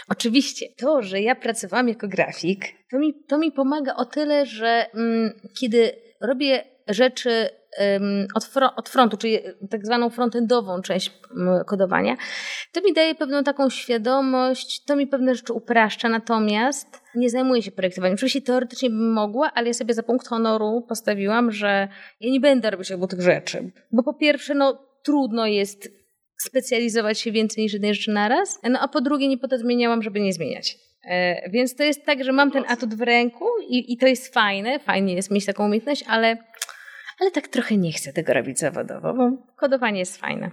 Oczywiście, 0.08 0.66
to, 0.76 1.02
że 1.02 1.20
ja 1.20 1.34
pracowałam 1.34 1.88
jako 1.88 2.08
grafik, 2.08 2.64
to 2.90 2.98
mi, 2.98 3.14
to 3.28 3.38
mi 3.38 3.52
pomaga 3.52 3.94
o 3.96 4.04
tyle, 4.04 4.46
że 4.46 4.86
mm, 4.94 5.40
kiedy 5.60 5.92
robię 6.20 6.64
rzeczy 6.88 7.48
od, 8.34 8.44
fro, 8.44 8.74
od 8.76 8.88
frontu, 8.88 9.16
czyli 9.16 9.38
tak 9.70 9.86
zwaną 9.86 10.10
frontendową 10.10 10.82
część 10.82 11.12
kodowania, 11.66 12.16
to 12.72 12.80
mi 12.80 12.92
daje 12.92 13.14
pewną 13.14 13.44
taką 13.44 13.70
świadomość, 13.70 14.84
to 14.84 14.96
mi 14.96 15.06
pewne 15.06 15.34
rzeczy 15.34 15.52
upraszcza, 15.52 16.08
natomiast 16.08 16.86
nie 17.14 17.30
zajmuję 17.30 17.62
się 17.62 17.70
projektowaniem. 17.70 18.14
Oczywiście 18.14 18.42
teoretycznie 18.42 18.90
bym 18.90 19.12
mogła, 19.12 19.50
ale 19.54 19.66
ja 19.66 19.74
sobie 19.74 19.94
za 19.94 20.02
punkt 20.02 20.28
honoru 20.28 20.86
postawiłam, 20.88 21.52
że 21.52 21.88
ja 22.20 22.30
nie 22.30 22.40
będę 22.40 22.70
robić 22.70 22.92
obu 22.92 23.06
tych 23.06 23.20
rzeczy. 23.20 23.72
Bo 23.92 24.02
po 24.02 24.14
pierwsze, 24.14 24.54
no 24.54 24.78
trudno 25.02 25.46
jest 25.46 25.99
specjalizować 26.42 27.20
się 27.20 27.32
więcej 27.32 27.64
niż 27.64 27.72
jednej 27.72 27.94
rzeczy 27.94 28.10
naraz, 28.10 28.58
no 28.70 28.78
a 28.80 28.88
po 28.88 29.00
drugie 29.00 29.28
nie 29.28 29.38
po 29.38 29.48
to 29.48 29.58
zmieniałam, 29.58 30.02
żeby 30.02 30.20
nie 30.20 30.32
zmieniać. 30.32 30.78
E, 31.04 31.50
więc 31.50 31.76
to 31.76 31.82
jest 31.82 32.04
tak, 32.04 32.24
że 32.24 32.32
mam 32.32 32.50
ten 32.50 32.64
atut 32.68 32.94
w 32.94 33.00
ręku 33.00 33.44
i, 33.68 33.92
i 33.92 33.96
to 33.96 34.06
jest 34.06 34.34
fajne, 34.34 34.78
fajnie 34.78 35.14
jest 35.14 35.30
mieć 35.30 35.46
taką 35.46 35.66
umiejętność, 35.66 36.04
ale, 36.08 36.36
ale 37.20 37.30
tak 37.30 37.48
trochę 37.48 37.76
nie 37.76 37.92
chcę 37.92 38.12
tego 38.12 38.32
robić 38.32 38.58
zawodowo, 38.58 39.14
bo 39.14 39.30
kodowanie 39.56 39.98
jest 39.98 40.16
fajne. 40.16 40.50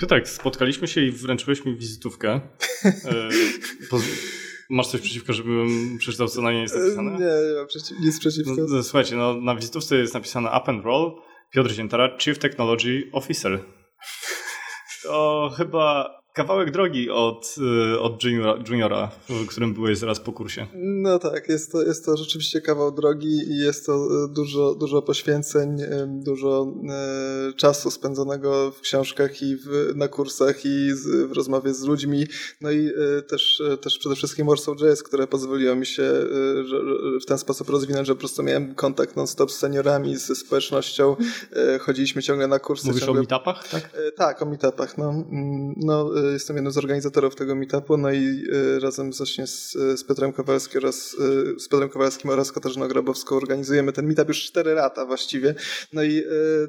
To 0.00 0.06
tak, 0.06 0.28
spotkaliśmy 0.28 0.88
się 0.88 1.00
i 1.00 1.10
wręczyłeś 1.10 1.64
mi 1.64 1.76
wizytówkę. 1.76 2.40
E, 2.84 3.28
masz 4.70 4.88
coś 4.88 5.00
przeciwko, 5.00 5.32
żebym 5.32 5.98
przeczytał, 5.98 6.28
co 6.28 6.42
na 6.42 6.52
niej 6.52 6.62
jest 6.62 6.76
napisane? 6.76 7.10
Nie, 7.10 7.18
nie 7.18 7.58
mam 7.58 7.66
przeciw, 7.66 8.00
nic 8.00 8.20
przeciwko. 8.20 8.52
No, 8.68 8.82
słuchajcie, 8.82 9.16
no, 9.16 9.34
na 9.34 9.56
wizytówce 9.56 9.96
jest 9.96 10.14
napisane 10.14 10.48
Up 10.48 10.62
and 10.66 10.84
Roll, 10.84 11.22
Piotr 11.50 11.70
Ziętara, 11.70 12.18
Chief 12.18 12.38
Technology 12.38 13.10
Officer. 13.12 13.60
To 15.02 15.50
chyba 15.56 16.21
kawałek 16.32 16.70
drogi 16.70 17.10
od, 17.10 17.54
y, 17.94 18.00
od 18.00 18.24
juniora, 18.24 18.54
juniora, 18.68 19.10
w 19.28 19.46
którym 19.46 19.74
byłeś 19.74 19.98
zaraz 19.98 20.20
po 20.20 20.32
kursie. 20.32 20.66
No 20.74 21.18
tak, 21.18 21.48
jest 21.48 21.72
to, 21.72 21.82
jest 21.82 22.04
to 22.04 22.16
rzeczywiście 22.16 22.60
kawał 22.60 22.92
drogi 22.92 23.50
i 23.50 23.56
jest 23.58 23.86
to 23.86 24.24
y, 24.24 24.28
dużo, 24.28 24.74
dużo 24.74 25.02
poświęceń, 25.02 25.80
y, 25.80 26.06
dużo 26.08 26.74
czasu 27.56 27.90
spędzonego 27.90 28.70
w 28.70 28.80
książkach 28.80 29.42
i 29.42 29.56
w, 29.56 29.92
na 29.96 30.08
kursach 30.08 30.64
i 30.64 30.90
z, 30.92 31.28
w 31.28 31.32
rozmowie 31.32 31.74
z 31.74 31.82
ludźmi. 31.82 32.26
No 32.60 32.70
i 32.70 32.90
też, 33.28 33.62
też 33.80 33.98
przede 33.98 34.14
wszystkim 34.14 34.46
Warsaw.js, 34.46 35.02
które 35.02 35.26
pozwoliło 35.26 35.74
mi 35.74 35.86
się 35.86 36.02
w 37.22 37.26
ten 37.26 37.38
sposób 37.38 37.68
rozwinąć, 37.70 38.06
że 38.06 38.14
po 38.14 38.18
prostu 38.18 38.42
miałem 38.42 38.74
kontakt 38.74 39.16
non-stop 39.16 39.50
z 39.50 39.58
seniorami, 39.58 40.16
ze 40.16 40.34
społecznością. 40.34 41.16
Chodziliśmy 41.80 42.22
ciągle 42.22 42.48
na 42.48 42.58
kursy. 42.58 42.86
Mówisz 42.86 43.00
ciągle... 43.00 43.20
o 43.20 43.22
meetupach, 43.22 43.68
tak? 43.68 43.90
Tak, 44.16 44.42
o 44.42 44.46
meetupach. 44.46 44.98
No, 44.98 45.10
mm, 45.10 45.74
no 45.76 46.10
jestem 46.26 46.56
jednym 46.56 46.72
z 46.72 46.78
organizatorów 46.78 47.34
tego 47.34 47.54
meetupu, 47.54 47.96
no 47.96 48.10
i 48.10 48.44
y, 48.76 48.80
razem 48.80 49.12
właśnie 49.12 49.46
z, 49.46 49.72
z 49.72 50.04
Piotrem 50.04 50.32
Kowalskim 50.32 50.80
oraz 50.80 51.14
y, 51.14 51.60
z 51.60 51.68
Piotrem 51.68 51.88
Kowalskim 51.88 52.30
oraz 52.30 52.52
Katarzyną 52.52 52.88
Grabowską 52.88 53.36
organizujemy 53.36 53.92
ten 53.92 54.06
meetup 54.06 54.28
już 54.28 54.42
4 54.42 54.74
lata 54.74 55.06
właściwie. 55.06 55.54
No 55.92 56.02
i 56.02 56.22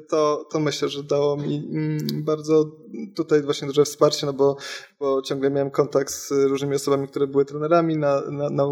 to, 0.08 0.48
to 0.52 0.60
myślę, 0.60 0.88
że 0.88 1.02
dało 1.02 1.36
mi 1.36 1.68
mm, 1.72 2.24
bardzo 2.24 2.76
tutaj 3.14 3.42
właśnie 3.42 3.68
duże 3.68 3.84
wsparcie, 3.84 4.26
no 4.26 4.32
bo, 4.32 4.56
bo 5.04 5.22
ciągle 5.22 5.50
miałem 5.50 5.70
kontakt 5.70 6.12
z 6.12 6.30
różnymi 6.30 6.74
osobami, 6.74 7.08
które 7.08 7.26
były 7.26 7.44
trenerami 7.44 7.96
na, 7.96 8.20
na, 8.30 8.50
na 8.50 8.64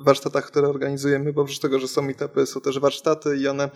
warsztatach, 0.00 0.46
które 0.46 0.68
organizujemy, 0.68 1.32
bo 1.32 1.42
oprócz 1.42 1.58
tego, 1.58 1.78
że 1.78 1.88
są 1.88 2.02
meetupy, 2.02 2.46
są 2.46 2.60
też 2.60 2.78
warsztaty 2.78 3.36
i 3.36 3.48
one 3.48 3.70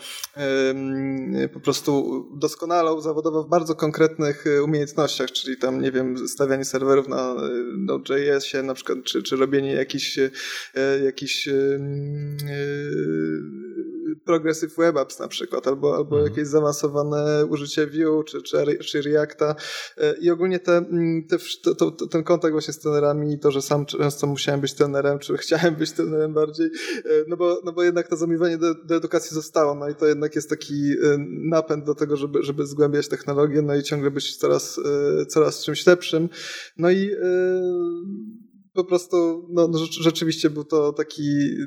po 1.52 1.60
prostu 1.60 2.24
doskonalą 2.34 3.00
zawodowo 3.00 3.42
w 3.42 3.48
bardzo 3.48 3.74
konkretnych 3.74 4.44
umiejętnościach, 4.64 5.30
czyli 5.30 5.56
tam, 5.58 5.80
nie 5.80 5.92
wiem, 5.92 6.28
stawianie 6.28 6.64
serwerów 6.64 7.08
na 7.08 7.34
Node.jsie 7.76 8.62
na 8.62 8.74
przykład, 8.74 8.98
czy, 9.04 9.22
czy 9.22 9.36
robienie 9.36 9.72
jakichś, 9.72 10.18
e, 10.18 10.30
jakichś 11.04 11.48
e, 11.48 11.52
Progressive 14.24 14.76
Web 14.76 14.96
Apps 14.96 15.18
na 15.18 15.28
przykład, 15.28 15.66
albo, 15.66 15.96
albo 15.96 16.16
mhm. 16.16 16.32
jakieś 16.32 16.48
zaawansowane 16.48 17.46
użycie 17.46 17.86
Vue 17.86 18.24
czy, 18.24 18.42
czy, 18.42 18.78
czy 18.78 19.02
Reacta 19.02 19.54
e, 19.98 20.14
i 20.20 20.30
ogólnie 20.30 20.58
te, 20.58 20.84
te, 21.28 21.36
to, 21.74 21.90
to, 21.90 22.06
ten 22.06 22.24
kontakt 22.24 22.52
właśnie 22.52 22.74
z 22.74 22.78
trenerami 22.78 23.32
i 23.32 23.38
to, 23.38 23.50
że 23.50 23.62
sam 23.62 23.86
często 23.86 24.26
musiałem 24.26 24.60
być 24.60 24.74
trenerem, 24.74 25.18
czy 25.18 25.36
chciałem 25.42 25.74
być 25.74 25.92
trenerem 25.92 26.34
bardziej, 26.34 26.70
no 27.28 27.36
bo, 27.36 27.60
no 27.64 27.72
bo 27.72 27.82
jednak 27.82 28.08
to 28.08 28.16
zamiłowanie 28.16 28.58
do, 28.58 28.74
do 28.74 28.96
edukacji 28.96 29.34
zostało, 29.34 29.74
no 29.74 29.88
i 29.88 29.94
to 29.94 30.06
jednak 30.06 30.34
jest 30.34 30.50
taki 30.50 30.94
napęd 31.50 31.84
do 31.84 31.94
tego, 31.94 32.16
żeby, 32.16 32.42
żeby 32.42 32.66
zgłębiać 32.66 33.08
technologię, 33.08 33.62
no 33.62 33.74
i 33.74 33.82
ciągle 33.82 34.10
być 34.10 34.36
coraz, 34.36 34.80
coraz 35.28 35.64
czymś 35.64 35.86
lepszym. 35.86 36.28
No 36.76 36.90
i 36.90 37.10
po 38.72 38.84
prostu 38.84 39.48
no, 39.50 39.68
no, 39.68 39.78
rzeczywiście 40.00 40.50
był 40.50 40.64
to 40.64 40.92
taki, 40.92 41.22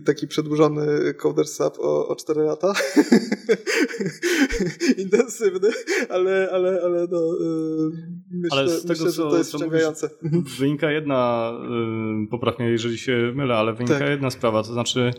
taki 0.06 0.28
przedłużony 0.28 1.14
coder 1.14 1.48
sub 1.48 1.80
o, 1.80 2.08
o 2.08 2.16
4 2.16 2.42
lata. 2.42 2.74
Intensywny, 4.98 5.70
ale, 6.10 6.50
ale, 6.52 6.82
ale 6.84 7.08
no, 7.12 7.20
yy, 7.40 7.92
myślę, 8.32 8.58
ale 8.58 8.70
z 8.70 8.82
tego, 8.82 8.94
myślę, 8.94 9.12
co, 9.12 9.24
że 9.24 9.30
to 9.30 9.38
jest 9.38 9.54
wciągające. 9.54 10.10
Wynika 10.60 10.92
jedna, 10.92 11.52
yy, 12.22 12.28
poprawnie 12.28 12.66
jeżeli 12.66 12.98
się 12.98 13.34
mylę, 13.36 13.56
ale 13.56 13.74
wynika 13.74 14.00
tak. 14.00 14.10
jedna 14.10 14.30
sprawa, 14.30 14.64
to 14.64 14.74
znaczy 14.74 15.14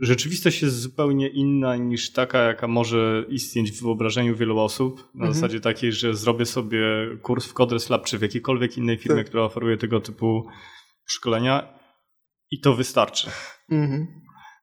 Rzeczywistość 0.00 0.62
jest 0.62 0.80
zupełnie 0.80 1.28
inna 1.28 1.76
niż 1.76 2.12
taka, 2.12 2.38
jaka 2.38 2.68
może 2.68 3.24
istnieć 3.28 3.72
w 3.72 3.82
wyobrażeniu 3.82 4.36
wielu 4.36 4.58
osób. 4.58 4.96
Na 5.14 5.26
mhm. 5.26 5.34
zasadzie 5.34 5.60
takiej, 5.60 5.92
że 5.92 6.14
zrobię 6.14 6.46
sobie 6.46 6.80
kurs 7.22 7.46
w 7.46 7.52
Coders 7.52 7.90
Lab 7.90 8.06
czy 8.06 8.18
w 8.18 8.22
jakiejkolwiek 8.22 8.78
innej 8.78 8.96
firmie, 8.96 9.18
tak. 9.18 9.26
która 9.26 9.42
oferuje 9.42 9.76
tego 9.76 10.00
typu 10.00 10.46
szkolenia 11.08 11.78
i 12.50 12.60
to 12.60 12.74
wystarczy. 12.74 13.30
Mhm. 13.70 14.06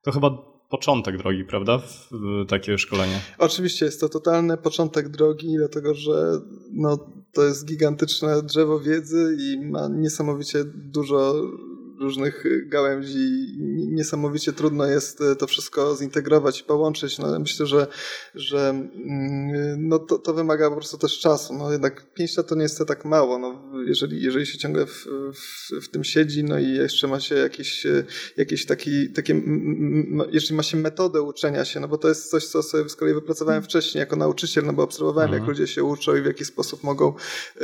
To 0.03 0.11
chyba 0.11 0.55
początek 0.69 1.17
drogi, 1.17 1.45
prawda? 1.45 1.77
W, 1.77 2.09
w 2.11 2.45
takie 2.49 2.77
szkolenie. 2.77 3.21
Oczywiście 3.37 3.85
jest 3.85 3.99
to 4.01 4.09
totalny 4.09 4.57
początek 4.57 5.09
drogi, 5.09 5.55
dlatego 5.57 5.93
że 5.93 6.41
no, 6.71 6.97
to 7.33 7.43
jest 7.43 7.65
gigantyczne 7.65 8.43
drzewo 8.43 8.79
wiedzy 8.79 9.37
i 9.39 9.69
ma 9.71 9.87
niesamowicie 9.87 10.63
dużo 10.65 11.33
różnych 11.99 12.43
gałęzi. 12.69 13.55
Niesamowicie 13.91 14.53
trudno 14.53 14.85
jest 14.85 15.21
e, 15.21 15.35
to 15.35 15.47
wszystko 15.47 15.95
zintegrować 15.95 16.61
i 16.61 16.63
połączyć. 16.63 17.19
No, 17.19 17.39
myślę, 17.39 17.65
że, 17.65 17.87
że 18.35 18.69
mm, 18.69 19.87
no, 19.87 19.99
to, 19.99 20.19
to 20.19 20.33
wymaga 20.33 20.69
po 20.69 20.75
prostu 20.75 20.97
też 20.97 21.19
czasu. 21.19 21.53
No, 21.53 21.71
jednak 21.71 22.13
5 22.13 22.37
lat 22.37 22.47
to 22.47 22.55
nie 22.55 22.63
jest 22.63 22.83
tak 22.87 23.05
mało. 23.05 23.39
No, 23.39 23.61
jeżeli, 23.85 24.21
jeżeli 24.21 24.45
się 24.45 24.57
ciągle 24.57 24.85
w, 24.85 25.07
w, 25.33 25.85
w 25.85 25.87
tym 25.87 26.03
siedzi, 26.03 26.43
no 26.43 26.59
i 26.59 26.73
jeszcze 26.73 27.07
ma 27.07 27.19
się 27.19 27.35
jakiś, 27.35 27.85
e, 27.85 28.03
jakiś 28.37 28.65
taki, 28.65 29.09
takie, 29.09 29.41
jeżeli 30.31 30.55
ma 30.55 30.63
się 30.63 30.77
metodę 30.77 31.21
uczenia 31.21 31.65
się, 31.65 31.79
no 31.79 31.87
bo 31.87 31.97
to 31.97 32.07
jest 32.07 32.29
coś, 32.29 32.47
co 32.47 32.63
sobie 32.63 32.89
z 32.89 32.95
kolei 32.95 33.13
wypracowałem 33.13 33.63
wcześniej 33.63 33.99
jako 33.99 34.15
nauczyciel, 34.15 34.65
no 34.65 34.73
bo 34.73 34.83
obserwowałem, 34.83 35.29
mhm. 35.29 35.43
jak 35.43 35.49
ludzie 35.49 35.67
się 35.67 35.83
uczą 35.83 36.15
i 36.15 36.21
w 36.21 36.25
jaki 36.25 36.45
sposób 36.45 36.83
mogą 36.83 37.13
y, 37.61 37.63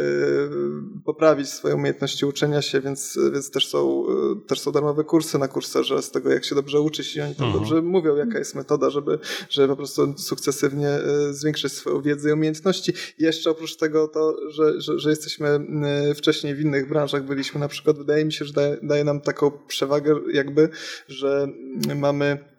poprawić 1.05 1.49
swoje 1.49 1.75
umiejętności 1.75 2.25
uczenia 2.25 2.61
się, 2.61 2.81
więc, 2.81 3.19
więc 3.33 3.51
też 3.51 3.67
są 3.67 4.05
też 4.47 4.59
są 4.59 4.71
darmowe 4.71 5.03
kursy 5.03 5.37
na 5.37 5.47
kurserze 5.47 6.01
z 6.01 6.11
tego, 6.11 6.31
jak 6.31 6.45
się 6.45 6.55
dobrze 6.55 6.81
uczyć 6.81 7.15
i 7.15 7.21
oni 7.21 7.35
tam 7.35 7.45
mhm. 7.45 7.63
dobrze 7.63 7.81
mówią, 7.81 8.15
jaka 8.15 8.39
jest 8.39 8.55
metoda, 8.55 8.89
żeby, 8.89 9.19
żeby 9.49 9.67
po 9.67 9.75
prostu 9.75 10.13
sukcesywnie 10.17 10.89
e, 10.89 11.33
zwiększyć 11.33 11.73
swoją 11.73 12.01
wiedzę 12.01 12.29
i 12.29 12.33
umiejętności. 12.33 12.93
I 13.17 13.23
jeszcze 13.23 13.49
oprócz 13.49 13.75
tego 13.75 14.07
to, 14.07 14.35
że, 14.49 14.81
że, 14.81 14.99
że 14.99 15.09
jesteśmy 15.09 15.47
e, 15.49 16.15
wcześniej 16.15 16.55
w 16.55 16.61
innych 16.61 16.89
branżach 16.89 17.23
byliśmy, 17.23 17.59
na 17.59 17.67
przykład 17.67 17.97
wydaje 17.97 18.25
mi 18.25 18.33
się, 18.33 18.45
że 18.45 18.53
daje, 18.53 18.77
daje 18.83 19.03
nam 19.03 19.21
taką 19.21 19.51
przewagę 19.67 20.19
jakby, 20.33 20.69
że 21.07 21.47
mamy 21.95 22.51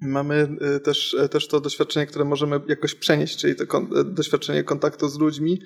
Mamy 0.00 0.56
y, 0.76 0.80
też, 0.80 1.14
y, 1.14 1.28
też 1.28 1.48
to 1.48 1.60
doświadczenie, 1.60 2.06
które 2.06 2.24
możemy 2.24 2.60
jakoś 2.68 2.94
przenieść, 2.94 3.38
czyli 3.38 3.56
to 3.56 3.66
kon 3.66 3.96
y, 3.96 4.04
doświadczenie 4.04 4.64
kontaktu 4.64 5.08
z 5.08 5.18
ludźmi, 5.18 5.62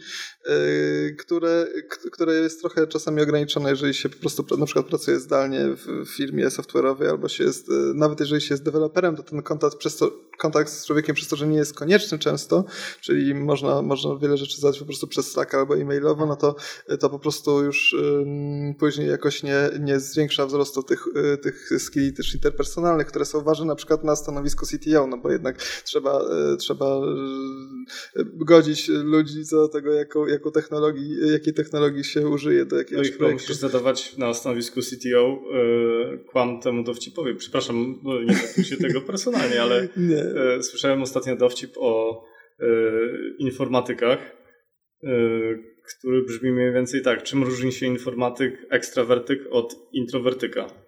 które, 1.18 1.66
które 2.12 2.34
jest 2.34 2.60
trochę 2.60 2.86
czasami 2.86 3.22
ograniczone, 3.22 3.70
jeżeli 3.70 3.94
się 3.94 4.08
po 4.08 4.20
prostu 4.20 4.56
na 4.58 4.66
przykład 4.66 4.86
pracuje 4.86 5.20
zdalnie 5.20 5.60
w 5.68 6.06
firmie 6.16 6.46
software'owej, 6.48 7.08
albo 7.08 7.28
się 7.28 7.44
jest, 7.44 7.66
nawet 7.94 8.20
jeżeli 8.20 8.40
się 8.40 8.54
jest 8.54 8.64
deweloperem, 8.64 9.16
to 9.16 9.22
ten 9.22 9.42
kontakt, 9.42 9.76
przez 9.76 9.96
to, 9.96 10.12
kontakt 10.38 10.70
z 10.70 10.86
człowiekiem 10.86 11.14
przez 11.14 11.28
to, 11.28 11.36
że 11.36 11.46
nie 11.46 11.56
jest 11.56 11.74
konieczny 11.74 12.18
często, 12.18 12.64
czyli 13.00 13.34
można, 13.34 13.82
można 13.82 14.16
wiele 14.16 14.36
rzeczy 14.36 14.60
zadać 14.60 14.78
po 14.78 14.84
prostu 14.84 15.06
przez 15.06 15.32
Slack 15.32 15.54
albo 15.54 15.76
e-mailowo, 15.76 16.26
no 16.26 16.36
to, 16.36 16.56
to 17.00 17.10
po 17.10 17.18
prostu 17.18 17.62
już 17.62 17.94
um, 17.94 18.74
później 18.74 19.08
jakoś 19.08 19.42
nie, 19.42 19.70
nie 19.80 20.00
zwiększa 20.00 20.46
wzrostu 20.46 20.82
tych, 20.82 21.04
tych 21.42 21.70
skilli 21.78 22.12
też 22.12 22.34
interpersonalnych, 22.34 23.06
które 23.06 23.24
są 23.24 23.42
ważne 23.42 23.66
na 23.66 23.74
przykład 23.74 24.04
na 24.04 24.16
stanowisko 24.22 24.66
CTO, 24.66 25.06
no 25.06 25.18
bo 25.18 25.32
jednak 25.32 25.62
trzeba, 25.62 26.20
e, 26.20 26.56
trzeba 26.56 26.86
e, 28.16 28.24
godzić 28.24 28.88
ludzi 28.88 29.44
co 29.44 29.56
do 29.56 29.68
tego, 29.68 29.92
jaką, 29.92 30.26
jaką 30.26 30.50
technologii, 30.50 31.32
jakiej 31.32 31.54
technologii 31.54 32.04
się 32.04 32.28
użyje 32.28 32.66
do 32.66 32.78
jakiegoś 32.78 33.08
no 33.08 33.14
i 33.14 33.18
projektu. 33.18 33.42
musisz 33.42 33.56
zadawać 33.56 34.16
na 34.16 34.34
stanowisku 34.34 34.80
CTO 34.80 35.42
yy, 35.52 36.14
e, 36.14 36.18
kłam 36.18 36.60
temu 36.60 36.84
dowcipowi. 36.84 37.34
Przepraszam, 37.34 38.00
no 38.04 38.22
nie 38.22 38.64
się 38.64 38.76
tego 38.76 39.00
personalnie, 39.00 39.62
ale 39.62 39.88
yy, 40.56 40.62
słyszałem 40.62 41.02
ostatnio 41.02 41.36
dowcip 41.36 41.70
o 41.76 42.24
yy, 42.60 43.34
informatykach, 43.38 44.18
który 45.98 46.22
brzmi 46.22 46.52
mniej 46.52 46.72
więcej 46.72 47.02
tak. 47.02 47.22
Czym 47.22 47.44
różni 47.44 47.72
się 47.72 47.86
informatyk 47.86 48.66
ekstrawertyk 48.70 49.40
od 49.50 49.76
introwertyka? 49.92 50.81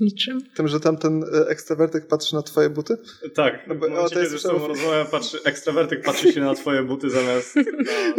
Niczym? 0.00 0.40
Tym, 0.54 0.68
że 0.68 0.80
tamten 0.80 1.24
e, 1.24 1.48
ekstrawertyk 1.48 2.06
patrzy 2.06 2.34
na 2.34 2.42
twoje 2.42 2.70
buty? 2.70 2.96
Tak, 3.34 3.66
no 3.68 3.74
bo, 3.74 3.88
momencie, 3.88 4.14
kiedy 4.14 4.38
z 4.38 4.42
tobą 4.42 4.68
rozmawiam, 4.68 5.06
patrzy, 5.06 5.38
ekstrawertyk 5.44 6.04
patrzy 6.04 6.32
się 6.32 6.40
na 6.40 6.54
twoje 6.54 6.82
buty 6.82 7.10
zamiast 7.10 7.56
na, 7.56 7.62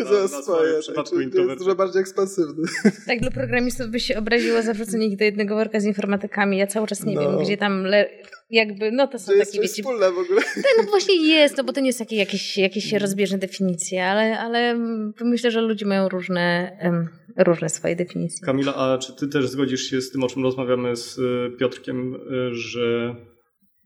na, 0.04 0.12
na, 0.12 0.22
na 0.22 0.28
swoje, 0.28 0.78
w 0.78 0.80
przypadku 0.80 1.20
introwertyka. 1.20 1.54
Jest 1.54 1.64
dużo 1.64 1.76
bardziej 1.76 2.02
ekspansywny. 2.02 2.64
Tak, 3.08 3.20
dla 3.20 3.32
programistów 3.32 3.88
by 3.88 4.00
się 4.00 4.18
obraziło 4.18 4.62
zawrzucenie 4.62 5.08
ich 5.08 5.18
do 5.18 5.24
jednego 5.24 5.56
worka 5.56 5.80
z 5.80 5.86
informatykami. 5.86 6.58
Ja 6.58 6.68
cały 6.68 6.88
czas 6.88 7.04
nie 7.04 7.16
no. 7.16 7.22
wiem, 7.22 7.40
gdzie 7.40 7.58
tam 7.58 7.84
le 7.84 8.10
jakby, 8.50 8.92
no 8.92 9.08
to 9.08 9.20
są 9.20 9.32
to 9.32 9.40
takie, 9.40 9.62
wiecie... 9.62 9.74
wspólne 9.74 10.12
w 10.12 10.18
ogóle. 10.18 10.42
Tak, 10.56 10.74
no 10.78 10.84
właśnie 10.84 11.28
jest, 11.28 11.58
no 11.58 11.64
bo 11.64 11.74
to 11.74 11.82
nie 11.82 11.88
jest 11.88 12.00
takie 12.00 12.16
jakieś, 12.16 12.58
jakieś 12.58 12.94
rozbieżne 12.94 13.38
definicje, 13.38 14.06
ale, 14.06 14.40
ale 14.40 14.78
myślę, 15.22 15.52
że 15.52 15.62
ludzie 15.62 15.86
mają 15.86 16.10
różne, 16.10 16.78
um, 16.84 17.08
różne 17.38 17.70
swoje 17.70 17.96
definicje. 17.96 18.46
Kamila, 18.46 18.76
a 18.76 18.98
czy 18.98 19.16
ty 19.16 19.28
też 19.28 19.48
zgodzisz 19.48 19.90
się 19.90 20.02
z 20.02 20.12
tym, 20.12 20.24
o 20.24 20.28
czym 20.28 20.44
rozmawiamy 20.44 20.96
z 20.96 21.20
e, 21.20 21.58
Piotrkiem, 21.58 22.16
e, 22.16 22.20
że, 22.54 23.16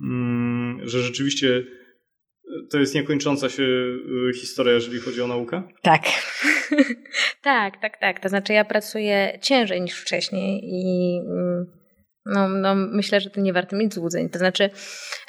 mm, 0.01 0.79
że 0.83 0.99
rzeczywiście 1.01 1.57
e, 1.57 1.63
to 2.71 2.79
jest 2.79 2.95
niekończąca 2.95 3.49
się 3.49 3.63
historia, 4.35 4.73
jeżeli 4.73 4.99
chodzi 4.99 5.21
o 5.21 5.27
naukę? 5.27 5.63
Tak. 5.81 6.01
tak, 7.43 7.81
tak, 7.81 7.99
tak. 7.99 8.19
To 8.19 8.29
znaczy 8.29 8.53
ja 8.53 8.65
pracuję 8.65 9.39
ciężej 9.41 9.81
niż 9.81 10.01
wcześniej 10.01 10.61
i 10.63 11.19
mm, 11.25 11.76
no, 12.33 12.49
no, 12.49 12.75
myślę, 12.75 13.21
że 13.21 13.29
to 13.29 13.41
nie 13.41 13.53
warto 13.53 13.75
mieć 13.75 13.93
złudzeń. 13.93 14.29
To 14.29 14.39
znaczy, 14.39 14.69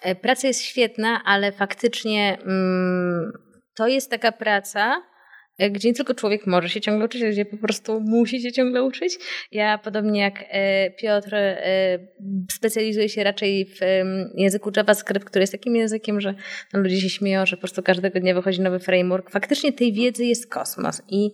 e, 0.03 0.15
praca 0.15 0.49
jest 0.49 0.63
świetna, 0.63 1.23
ale 1.25 1.53
faktycznie 1.53 2.39
mm, 2.47 3.33
to 3.77 3.89
jest 3.89 4.11
taka 4.11 4.33
praca, 4.33 5.03
e, 5.59 5.71
gdzie 5.71 5.89
nie 5.89 5.95
tylko 5.95 6.15
człowiek 6.15 6.47
może 6.47 6.69
się 6.69 6.81
ciągle 6.81 7.05
uczyć, 7.05 7.23
ale 7.23 7.31
gdzie 7.31 7.45
po 7.45 7.57
prostu 7.57 8.01
musi 8.01 8.43
się 8.43 8.53
ciągle 8.53 8.83
uczyć. 8.83 9.19
Ja, 9.53 9.79
podobnie 9.79 10.21
jak 10.21 10.45
e, 10.49 10.91
Piotr, 10.91 11.37
specjalizuję 12.53 13.09
się 13.09 13.25
raczej 13.25 13.67
w 13.67 13.79
języku 14.35 14.71
JavaScript, 14.77 15.25
który 15.25 15.43
jest 15.43 15.53
takim 15.53 15.77
językiem, 15.77 16.21
że 16.21 16.35
no, 16.73 16.81
ludzie 16.81 17.01
się 17.01 17.11
śmieją, 17.11 17.47
że 17.47 17.57
po 17.57 17.61
prostu 17.61 17.83
każdego 17.83 18.21
dnia 18.21 18.35
wychodzi 18.35 18.61
nowy 18.61 18.79
framework. 18.79 19.31
Faktycznie 19.31 19.73
tej 19.73 19.93
wiedzy 19.93 20.25
jest 20.25 20.51
kosmos 20.51 21.03
i 21.09 21.31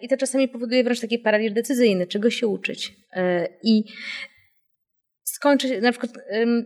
i 0.00 0.08
to 0.08 0.16
czasami 0.16 0.48
powoduje 0.48 0.84
wręcz 0.84 1.00
taki 1.00 1.18
paraliż 1.18 1.52
decyzyjny, 1.52 2.06
czego 2.06 2.30
się 2.30 2.46
uczyć. 2.46 2.92
I 3.62 3.84
skończy, 5.42 5.80
na 5.80 5.92
przykład 5.92 6.12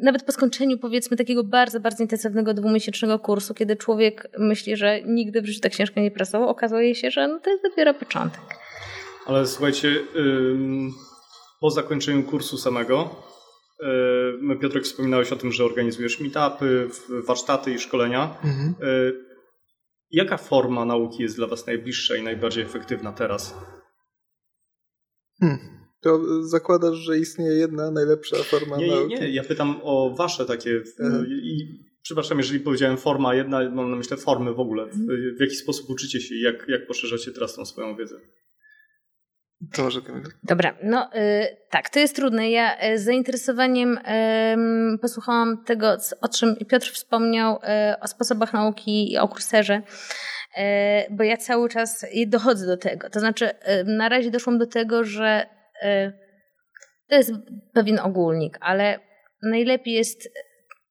nawet 0.02 0.22
po 0.24 0.32
skończeniu 0.32 0.78
powiedzmy 0.78 1.16
takiego 1.16 1.44
bardzo, 1.44 1.80
bardzo 1.80 2.02
intensywnego 2.02 2.54
dwumiesięcznego 2.54 3.18
kursu, 3.18 3.54
kiedy 3.54 3.76
człowiek 3.76 4.28
myśli, 4.38 4.76
że 4.76 5.02
nigdy 5.02 5.42
w 5.42 5.46
życiu 5.46 5.60
tak 5.60 5.74
ciężko 5.74 6.00
nie 6.00 6.10
pracował, 6.10 6.48
okazuje 6.48 6.94
się, 6.94 7.10
że 7.10 7.28
no 7.28 7.40
to 7.40 7.50
jest 7.50 7.62
dopiero 7.62 7.94
początek. 7.94 8.40
Ale 9.26 9.46
słuchajcie, 9.46 9.96
po 11.60 11.70
zakończeniu 11.70 12.22
kursu 12.22 12.58
samego, 12.58 13.22
my 14.40 14.56
Piotrek 14.56 14.84
wspominałeś 14.84 15.32
o 15.32 15.36
tym, 15.36 15.52
że 15.52 15.64
organizujesz 15.64 16.20
meetupy, 16.20 16.88
warsztaty 17.26 17.72
i 17.72 17.78
szkolenia. 17.78 18.38
Mhm. 18.44 18.74
Jaka 20.10 20.36
forma 20.36 20.84
nauki 20.84 21.22
jest 21.22 21.36
dla 21.36 21.46
Was 21.46 21.66
najbliższa 21.66 22.16
i 22.16 22.22
najbardziej 22.22 22.64
efektywna 22.64 23.12
teraz? 23.12 23.54
Hmm 25.40 25.85
to 26.06 26.42
zakładasz, 26.42 26.96
że 26.96 27.18
istnieje 27.18 27.54
jedna 27.54 27.90
najlepsza 27.90 28.36
forma 28.36 28.76
nie, 28.76 28.86
nauki? 28.86 29.14
Nie, 29.14 29.20
nie, 29.20 29.30
ja 29.30 29.44
pytam 29.44 29.80
o 29.82 30.14
wasze 30.18 30.46
takie... 30.46 30.70
Mhm. 31.00 31.26
I, 31.26 31.84
przepraszam, 32.02 32.38
jeżeli 32.38 32.60
powiedziałem 32.60 32.96
forma 32.96 33.34
jedna, 33.34 33.70
mam 33.70 33.90
na 33.90 33.96
myśli 33.96 34.16
formy 34.16 34.54
w 34.54 34.60
ogóle. 34.60 34.86
W, 34.86 34.96
w 35.36 35.40
jaki 35.40 35.56
sposób 35.56 35.90
uczycie 35.90 36.20
się 36.20 36.34
i 36.34 36.40
jak, 36.40 36.68
jak 36.68 36.86
poszerzacie 36.86 37.32
teraz 37.32 37.54
tą 37.54 37.64
swoją 37.64 37.96
wiedzę? 37.96 38.16
To 39.72 39.82
może 39.82 40.00
Dobra, 40.42 40.76
no 40.82 41.10
y, 41.14 41.56
tak, 41.70 41.90
to 41.90 41.98
jest 41.98 42.16
trudne. 42.16 42.50
Ja 42.50 42.92
y, 42.92 42.98
z 42.98 43.04
zainteresowaniem 43.04 43.98
y, 43.98 44.98
posłuchałam 44.98 45.64
tego, 45.64 45.96
o 46.20 46.28
czym 46.28 46.56
Piotr 46.56 46.90
wspomniał, 46.90 47.56
y, 47.56 48.00
o 48.00 48.08
sposobach 48.08 48.52
nauki 48.52 49.12
i 49.12 49.18
o 49.18 49.28
kurserze 49.28 49.82
y, 50.56 50.62
bo 51.10 51.22
ja 51.22 51.36
cały 51.36 51.68
czas 51.68 52.06
dochodzę 52.26 52.66
do 52.66 52.76
tego. 52.76 53.10
To 53.10 53.20
znaczy, 53.20 53.48
y, 53.48 53.84
na 53.84 54.08
razie 54.08 54.30
doszłam 54.30 54.58
do 54.58 54.66
tego, 54.66 55.04
że 55.04 55.55
to 57.08 57.16
jest 57.16 57.32
pewien 57.74 57.98
ogólnik, 57.98 58.58
ale 58.60 58.98
najlepiej 59.42 59.94
jest 59.94 60.28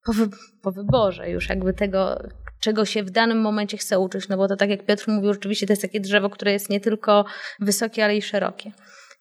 po, 0.06 0.14
wy, 0.14 0.30
po 0.62 0.72
wyborze 0.72 1.30
już 1.30 1.50
jakby 1.50 1.74
tego, 1.74 2.24
czego 2.60 2.86
się 2.86 3.04
w 3.04 3.10
danym 3.10 3.42
momencie 3.42 3.78
chce 3.78 4.00
uczyć, 4.00 4.28
no 4.28 4.38
bo 4.38 4.48
to 4.48 4.56
tak 4.56 4.70
jak 4.70 4.86
Piotr 4.86 5.06
mówił, 5.08 5.34
rzeczywiście 5.34 5.68
to 5.68 5.74
jest 5.74 5.82
takie 5.82 6.00
drzewo, 6.00 6.30
które 6.30 6.52
jest 6.52 6.70
nie 6.70 6.80
tylko 6.80 7.26
wysokie, 7.60 8.04
ale 8.04 8.18
i 8.18 8.22
szerokie. 8.22 8.72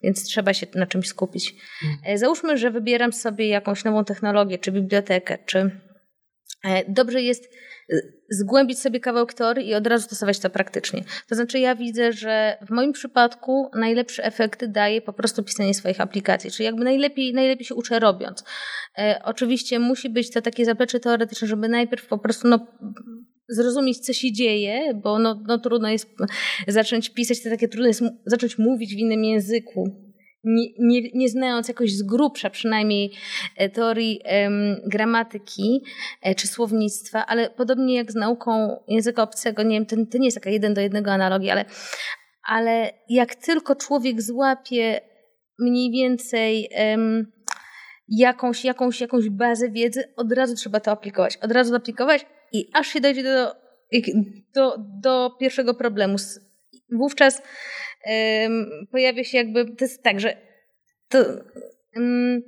Więc 0.03 0.23
trzeba 0.23 0.53
się 0.53 0.67
na 0.75 0.85
czymś 0.85 1.07
skupić. 1.07 1.55
Mhm. 1.83 2.17
Załóżmy, 2.17 2.57
że 2.57 2.71
wybieram 2.71 3.13
sobie 3.13 3.47
jakąś 3.47 3.83
nową 3.83 4.05
technologię, 4.05 4.57
czy 4.57 4.71
bibliotekę, 4.71 5.37
czy 5.45 5.59
e, 5.59 5.71
dobrze 6.87 7.21
jest 7.21 7.49
zgłębić 8.29 8.79
sobie 8.79 8.99
kawałek 8.99 9.33
teorii 9.33 9.67
i 9.67 9.75
od 9.75 9.87
razu 9.87 10.05
stosować 10.05 10.39
to 10.39 10.49
praktycznie. 10.49 11.03
To 11.29 11.35
znaczy 11.35 11.59
ja 11.59 11.75
widzę, 11.75 12.13
że 12.13 12.57
w 12.67 12.69
moim 12.69 12.93
przypadku 12.93 13.69
najlepsze 13.75 14.23
efekty 14.23 14.67
daje 14.67 15.01
po 15.01 15.13
prostu 15.13 15.43
pisanie 15.43 15.73
swoich 15.73 16.01
aplikacji, 16.01 16.51
czyli 16.51 16.65
jakby 16.65 16.83
najlepiej, 16.83 17.33
najlepiej 17.33 17.65
się 17.65 17.75
uczę 17.75 17.99
robiąc. 17.99 18.43
E, 18.97 19.21
oczywiście 19.23 19.79
musi 19.79 20.09
być 20.09 20.31
to 20.31 20.41
takie 20.41 20.65
zaplecze 20.65 20.99
teoretyczne, 20.99 21.47
żeby 21.47 21.67
najpierw 21.67 22.07
po 22.07 22.17
prostu 22.17 22.47
no, 22.47 22.67
zrozumieć, 23.49 23.99
co 23.99 24.13
się 24.13 24.33
dzieje, 24.33 24.93
bo 25.03 25.19
no, 25.19 25.43
no 25.47 25.59
trudno 25.59 25.89
jest 25.89 26.09
zacząć 26.67 27.09
pisać, 27.09 27.43
to 27.43 27.49
takie 27.49 27.67
trudno 27.67 27.87
jest 27.87 28.03
zacząć 28.25 28.57
mówić 28.57 28.95
w 28.95 28.99
innym 28.99 29.23
języku, 29.23 30.04
nie, 30.45 31.01
nie, 31.13 31.29
znając 31.29 31.67
jakoś 31.67 31.91
z 31.91 32.03
grubsza 32.03 32.49
przynajmniej 32.49 33.11
e, 33.57 33.69
teorii 33.69 34.21
um, 34.25 34.75
gramatyki 34.85 35.83
e, 36.21 36.35
czy 36.35 36.47
słownictwa, 36.47 37.25
ale 37.25 37.49
podobnie 37.49 37.95
jak 37.95 38.11
z 38.11 38.15
nauką 38.15 38.83
języka 38.87 39.23
obcego, 39.23 39.63
nie 39.63 39.75
wiem, 39.75 39.85
to, 39.85 39.95
to 40.11 40.17
nie 40.17 40.25
jest 40.25 40.37
taka 40.37 40.49
jeden 40.49 40.73
do 40.73 40.81
jednego 40.81 41.11
analogia, 41.11 41.53
ale, 41.53 41.65
ale 42.47 42.91
jak 43.09 43.35
tylko 43.35 43.75
człowiek 43.75 44.21
złapie 44.21 45.01
mniej 45.59 45.91
więcej 45.91 46.69
um, 46.77 47.31
jakąś, 48.07 48.65
jakąś, 48.65 49.01
jakąś 49.01 49.29
bazę 49.29 49.69
wiedzy, 49.69 50.13
od 50.15 50.31
razu 50.31 50.55
trzeba 50.55 50.79
to 50.79 50.91
aplikować. 50.91 51.37
Od 51.37 51.51
razu 51.51 51.75
aplikować 51.75 52.25
i 52.51 52.69
aż 52.73 52.87
się 52.87 53.01
dojdzie 53.01 53.23
do, 53.23 53.55
do, 54.53 54.75
do 55.01 55.31
pierwszego 55.39 55.73
problemu. 55.73 56.17
Wówczas 56.91 57.41
pojawia 58.91 59.23
się 59.23 59.37
jakby, 59.37 59.65
to 59.65 59.85
jest 59.85 60.03
tak, 60.03 60.19
że 60.19 60.37
to, 61.09 61.17
um, 61.95 62.41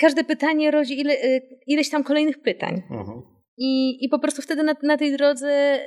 każde 0.00 0.24
pytanie 0.24 0.70
rodzi 0.70 1.00
ile, 1.00 1.14
y, 1.14 1.42
ileś 1.66 1.90
tam 1.90 2.04
kolejnych 2.04 2.42
pytań. 2.42 2.82
I, 3.56 4.04
I 4.04 4.08
po 4.08 4.18
prostu 4.18 4.42
wtedy 4.42 4.62
na, 4.62 4.74
na 4.82 4.96
tej 4.96 5.16
drodze 5.16 5.78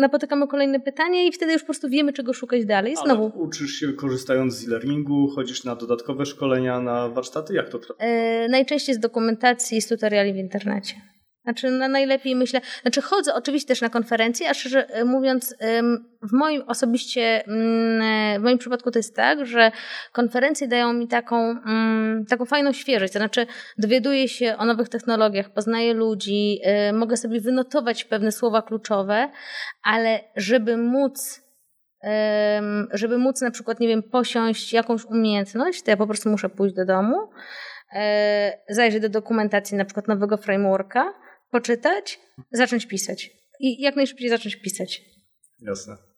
napotykamy 0.00 0.46
kolejne 0.46 0.80
pytania 0.80 1.22
i 1.22 1.32
wtedy 1.32 1.52
już 1.52 1.62
po 1.62 1.66
prostu 1.66 1.88
wiemy, 1.88 2.12
czego 2.12 2.32
szukać 2.32 2.64
dalej. 2.64 2.96
Znowu. 2.96 3.22
Ale 3.22 3.34
uczysz 3.34 3.70
się 3.70 3.92
korzystając 3.92 4.54
z 4.54 4.68
e-learningu, 4.68 5.28
chodzisz 5.34 5.64
na 5.64 5.76
dodatkowe 5.76 6.26
szkolenia, 6.26 6.80
na 6.80 7.08
warsztaty? 7.08 7.54
Jak 7.54 7.68
to 7.68 7.78
trafia? 7.78 8.04
E, 8.04 8.48
najczęściej 8.48 8.94
z 8.94 8.98
dokumentacji 8.98 9.80
z 9.82 9.88
tutoriali 9.88 10.32
w 10.32 10.36
internecie. 10.36 10.94
Znaczy, 11.44 11.70
no 11.70 11.88
najlepiej 11.88 12.36
myślę, 12.36 12.60
znaczy 12.82 13.02
chodzę 13.02 13.34
oczywiście 13.34 13.68
też 13.68 13.80
na 13.80 13.88
konferencje, 13.88 14.50
a 14.50 14.54
szczerze 14.54 14.88
e, 14.88 15.04
mówiąc, 15.04 15.54
w 16.22 16.32
moim 16.32 16.62
osobiście, 16.62 17.46
mm, 17.46 18.02
e, 18.02 18.38
w 18.38 18.42
moim 18.42 18.58
przypadku 18.58 18.90
to 18.90 18.98
jest 18.98 19.16
tak, 19.16 19.46
że 19.46 19.72
konferencje 20.12 20.68
dają 20.68 20.92
mi 20.92 21.08
taką, 21.08 21.36
mm, 21.50 22.26
taką 22.26 22.44
fajną 22.44 22.72
świeżość, 22.72 23.12
to 23.12 23.18
znaczy 23.18 23.46
dowiaduję 23.78 24.28
się 24.28 24.56
o 24.58 24.64
nowych 24.64 24.88
technologiach, 24.88 25.50
poznaję 25.50 25.94
ludzi, 25.94 26.60
e, 26.62 26.92
mogę 26.92 27.16
sobie 27.16 27.40
wynotować 27.40 28.04
pewne 28.04 28.32
słowa 28.32 28.62
kluczowe, 28.62 29.28
ale 29.84 30.20
żeby 30.36 30.76
móc 30.76 31.42
żeby 32.92 33.18
móc 33.18 33.40
na 33.40 33.50
przykład, 33.50 33.80
nie 33.80 33.88
wiem, 33.88 34.02
posiąść 34.02 34.72
jakąś 34.72 35.04
umiejętność, 35.04 35.82
to 35.82 35.90
ja 35.90 35.96
po 35.96 36.06
prostu 36.06 36.30
muszę 36.30 36.48
pójść 36.48 36.74
do 36.74 36.84
domu, 36.84 37.16
zajrzeć 38.68 39.02
do 39.02 39.08
dokumentacji 39.08 39.76
na 39.76 39.84
przykład 39.84 40.08
nowego 40.08 40.36
frameworka, 40.36 41.12
poczytać, 41.52 42.20
zacząć 42.52 42.86
pisać. 42.86 43.30
I 43.60 43.82
jak 43.82 43.96
najszybciej 43.96 44.28
zacząć 44.28 44.56
pisać. 44.56 45.02
Jasne. 45.60 46.11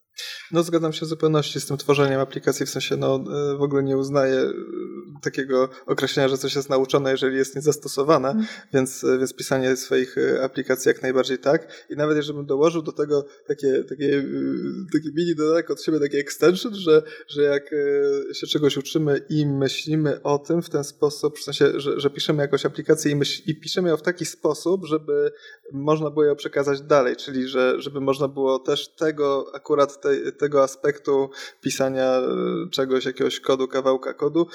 No 0.51 0.63
zgadzam 0.63 0.93
się 0.93 1.05
w 1.05 1.09
zupełności 1.09 1.61
z 1.61 1.65
tym 1.65 1.77
tworzeniem 1.77 2.19
aplikacji, 2.19 2.65
w 2.65 2.69
sensie 2.69 2.97
no 2.97 3.15
e, 3.15 3.57
w 3.57 3.61
ogóle 3.61 3.83
nie 3.83 3.97
uznaję 3.97 4.39
e, 4.39 4.53
takiego 5.21 5.69
określenia, 5.85 6.29
że 6.29 6.37
coś 6.37 6.55
jest 6.55 6.69
nauczone, 6.69 7.11
jeżeli 7.11 7.37
jest 7.37 7.55
niezastosowane, 7.55 8.29
mm. 8.29 8.45
więc, 8.73 9.03
e, 9.03 9.17
więc 9.17 9.33
pisanie 9.33 9.75
swoich 9.75 10.15
aplikacji 10.43 10.89
jak 10.89 11.01
najbardziej 11.01 11.39
tak. 11.39 11.85
I 11.89 11.95
nawet 11.95 12.17
jeżeli 12.17 12.37
bym 12.37 12.45
dołożył 12.45 12.81
do 12.81 12.91
tego 12.91 13.25
takie, 13.47 13.83
takie, 13.83 14.23
takie 14.93 15.11
mini 15.15 15.35
dodatek 15.35 15.71
od 15.71 15.83
siebie, 15.83 15.99
taki 15.99 16.17
extension, 16.17 16.75
że, 16.75 17.03
że 17.27 17.41
jak 17.43 17.63
się 18.33 18.47
czegoś 18.47 18.77
uczymy 18.77 19.21
i 19.29 19.45
myślimy 19.45 20.21
o 20.23 20.39
tym 20.39 20.61
w 20.61 20.69
ten 20.69 20.83
sposób, 20.83 21.39
w 21.39 21.43
sensie, 21.43 21.79
że, 21.79 21.99
że 21.99 22.09
piszemy 22.09 22.41
jakąś 22.41 22.65
aplikację 22.65 23.11
i, 23.11 23.15
myśl, 23.15 23.41
i 23.45 23.59
piszemy 23.59 23.89
ją 23.89 23.97
w 23.97 24.01
taki 24.01 24.25
sposób, 24.25 24.85
żeby 24.85 25.31
można 25.73 26.09
było 26.09 26.25
ją 26.25 26.35
przekazać 26.35 26.81
dalej, 26.81 27.15
czyli 27.15 27.47
że, 27.47 27.81
żeby 27.81 28.01
można 28.01 28.27
było 28.27 28.59
też 28.59 28.87
tego 28.87 29.45
akurat 29.53 30.01
tej, 30.05 30.33
tego 30.33 30.63
aspektu 30.63 31.29
pisania 31.61 32.21
czegoś, 32.71 33.05
jakiegoś 33.05 33.39
kodu, 33.39 33.67
kawałka 33.67 34.13
kodu, 34.13 34.47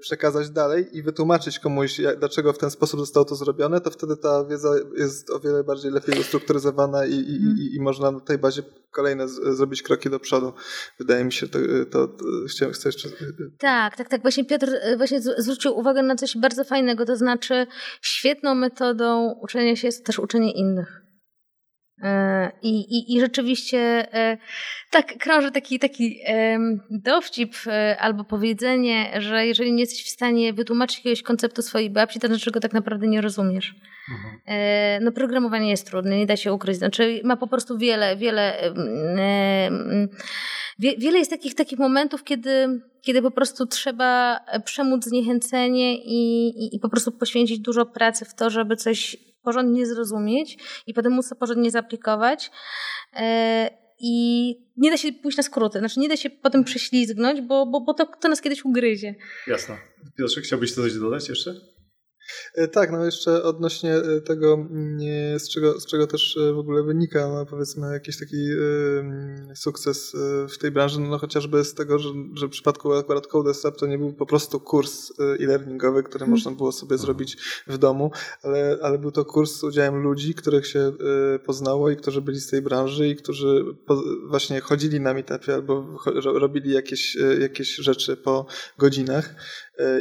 przekazać 0.00 0.50
dalej 0.50 0.96
i 0.96 1.02
wytłumaczyć 1.02 1.58
komuś, 1.58 2.00
dlaczego 2.18 2.52
w 2.52 2.58
ten 2.58 2.70
sposób 2.70 3.00
zostało 3.00 3.26
to 3.26 3.34
zrobione, 3.34 3.80
to 3.80 3.90
wtedy 3.90 4.16
ta 4.16 4.44
wiedza 4.44 4.74
jest 4.96 5.30
o 5.30 5.40
wiele 5.40 5.64
bardziej 5.64 5.90
lepiej 5.90 6.20
ustrukturyzowana 6.20 7.06
i, 7.06 7.14
i, 7.14 7.34
i, 7.34 7.76
i 7.76 7.80
można 7.80 8.10
na 8.10 8.20
tej 8.20 8.38
bazie 8.38 8.62
kolejne 8.90 9.28
z, 9.28 9.56
zrobić 9.56 9.82
kroki 9.82 10.10
do 10.10 10.20
przodu. 10.20 10.52
Wydaje 10.98 11.24
mi 11.24 11.32
się, 11.32 11.48
to, 11.48 11.58
to, 11.90 12.08
to 12.08 12.24
chciałem, 12.48 12.74
chcę 12.74 12.88
jeszcze... 12.88 13.08
Tak, 13.58 13.96
tak, 13.96 14.08
tak. 14.08 14.22
Właśnie 14.22 14.44
Piotr 14.44 14.70
właśnie 14.96 15.20
zwrócił 15.20 15.78
uwagę 15.78 16.02
na 16.02 16.16
coś 16.16 16.36
bardzo 16.36 16.64
fajnego, 16.64 17.04
to 17.04 17.16
znaczy 17.16 17.66
świetną 18.02 18.54
metodą 18.54 19.34
uczenia 19.42 19.76
się 19.76 19.88
jest 19.88 20.06
też 20.06 20.18
uczenie 20.18 20.52
innych. 20.52 21.05
E, 22.02 22.52
I, 22.62 22.80
i, 22.80 23.16
I 23.16 23.20
rzeczywiście 23.20 23.78
e, 24.14 24.38
tak 24.90 25.18
krąży 25.18 25.50
taki, 25.50 25.78
taki 25.78 26.20
dowcip 26.90 27.54
e, 27.66 27.96
albo 28.00 28.24
powiedzenie, 28.24 29.20
że 29.20 29.46
jeżeli 29.46 29.72
nie 29.72 29.80
jesteś 29.80 30.04
w 30.04 30.08
stanie 30.08 30.52
wytłumaczyć 30.52 30.96
jakiegoś 30.98 31.22
konceptu 31.22 31.62
swojej 31.62 31.90
babci, 31.90 32.20
to 32.20 32.26
znaczy 32.26 32.50
go 32.50 32.60
tak 32.60 32.72
naprawdę 32.72 33.06
nie 33.06 33.20
rozumiesz. 33.20 33.74
Mhm. 34.10 35.04
No 35.04 35.12
programowanie 35.12 35.70
jest 35.70 35.86
trudne, 35.86 36.18
nie 36.18 36.26
da 36.26 36.36
się 36.36 36.52
ukryć. 36.52 36.76
Znaczy 36.76 37.20
ma 37.24 37.36
po 37.36 37.46
prostu 37.46 37.78
wiele, 37.78 38.16
wiele 38.16 38.72
wiele 40.78 41.18
jest 41.18 41.30
takich, 41.30 41.54
takich 41.54 41.78
momentów, 41.78 42.24
kiedy, 42.24 42.80
kiedy 43.02 43.22
po 43.22 43.30
prostu 43.30 43.66
trzeba 43.66 44.40
przemóc 44.64 45.04
zniechęcenie 45.04 45.96
i, 45.96 46.48
i, 46.48 46.76
i 46.76 46.80
po 46.80 46.88
prostu 46.88 47.12
poświęcić 47.12 47.58
dużo 47.58 47.86
pracy 47.86 48.24
w 48.24 48.34
to, 48.34 48.50
żeby 48.50 48.76
coś 48.76 49.16
porządnie 49.46 49.86
zrozumieć 49.86 50.58
i 50.86 50.94
potem 50.94 51.12
móc 51.12 51.28
to 51.28 51.36
porządnie 51.36 51.70
zaaplikować. 51.70 52.50
E, 53.16 53.70
I 53.98 54.14
nie 54.76 54.90
da 54.90 54.96
się 54.96 55.12
pójść 55.12 55.36
na 55.36 55.42
skróty, 55.42 55.78
znaczy 55.78 56.00
nie 56.00 56.08
da 56.08 56.16
się 56.16 56.30
potem 56.30 56.64
prześlizgnąć, 56.64 57.40
bo, 57.40 57.66
bo, 57.66 57.80
bo 57.80 57.94
to, 57.94 58.06
to 58.06 58.28
nas 58.28 58.40
kiedyś 58.40 58.64
ugryzie. 58.64 59.14
Jasne. 59.46 59.76
Piotrze, 60.18 60.40
chciałbyś 60.40 60.74
coś 60.74 60.94
dodać 60.94 61.28
jeszcze? 61.28 61.54
E, 62.54 62.68
tak, 62.68 62.92
no 62.92 63.04
jeszcze 63.04 63.42
odnośnie 63.42 63.94
e, 63.94 64.20
tego, 64.20 64.54
mm, 64.54 65.38
z 65.38 65.48
czego, 65.48 65.80
z 65.80 65.86
czego 65.86 66.06
też 66.06 66.36
e, 66.36 66.52
w 66.52 66.58
ogóle 66.58 66.82
wynika, 66.82 67.28
no 67.28 67.46
powiedzmy, 67.46 67.92
jakiś 67.92 68.18
taki 68.18 68.36
sukces 69.54 70.16
w 70.48 70.58
tej 70.58 70.70
branży, 70.70 71.00
no 71.00 71.18
chociażby 71.18 71.64
z 71.64 71.74
tego, 71.74 71.98
że, 71.98 72.08
że 72.34 72.46
w 72.46 72.50
przypadku 72.50 72.92
akurat 72.92 73.26
CodeStep 73.26 73.76
to 73.76 73.86
nie 73.86 73.98
był 73.98 74.12
po 74.12 74.26
prostu 74.26 74.60
kurs 74.60 75.12
e-learningowy, 75.20 76.02
który 76.02 76.18
hmm. 76.18 76.30
można 76.30 76.50
było 76.50 76.72
sobie 76.72 76.98
zrobić 76.98 77.36
w 77.66 77.78
domu, 77.78 78.10
ale, 78.42 78.78
ale 78.82 78.98
był 78.98 79.10
to 79.10 79.24
kurs 79.24 79.56
z 79.56 79.64
udziałem 79.64 80.02
ludzi, 80.02 80.34
których 80.34 80.66
się 80.66 80.92
poznało 81.44 81.90
i 81.90 81.96
którzy 81.96 82.22
byli 82.22 82.40
z 82.40 82.50
tej 82.50 82.62
branży 82.62 83.08
i 83.08 83.16
którzy 83.16 83.64
właśnie 84.26 84.60
chodzili 84.60 85.00
na 85.00 85.14
meetupie 85.14 85.54
albo 85.54 85.98
robili 86.24 86.72
jakieś, 86.72 87.16
jakieś 87.40 87.74
rzeczy 87.74 88.16
po 88.16 88.46
godzinach 88.78 89.34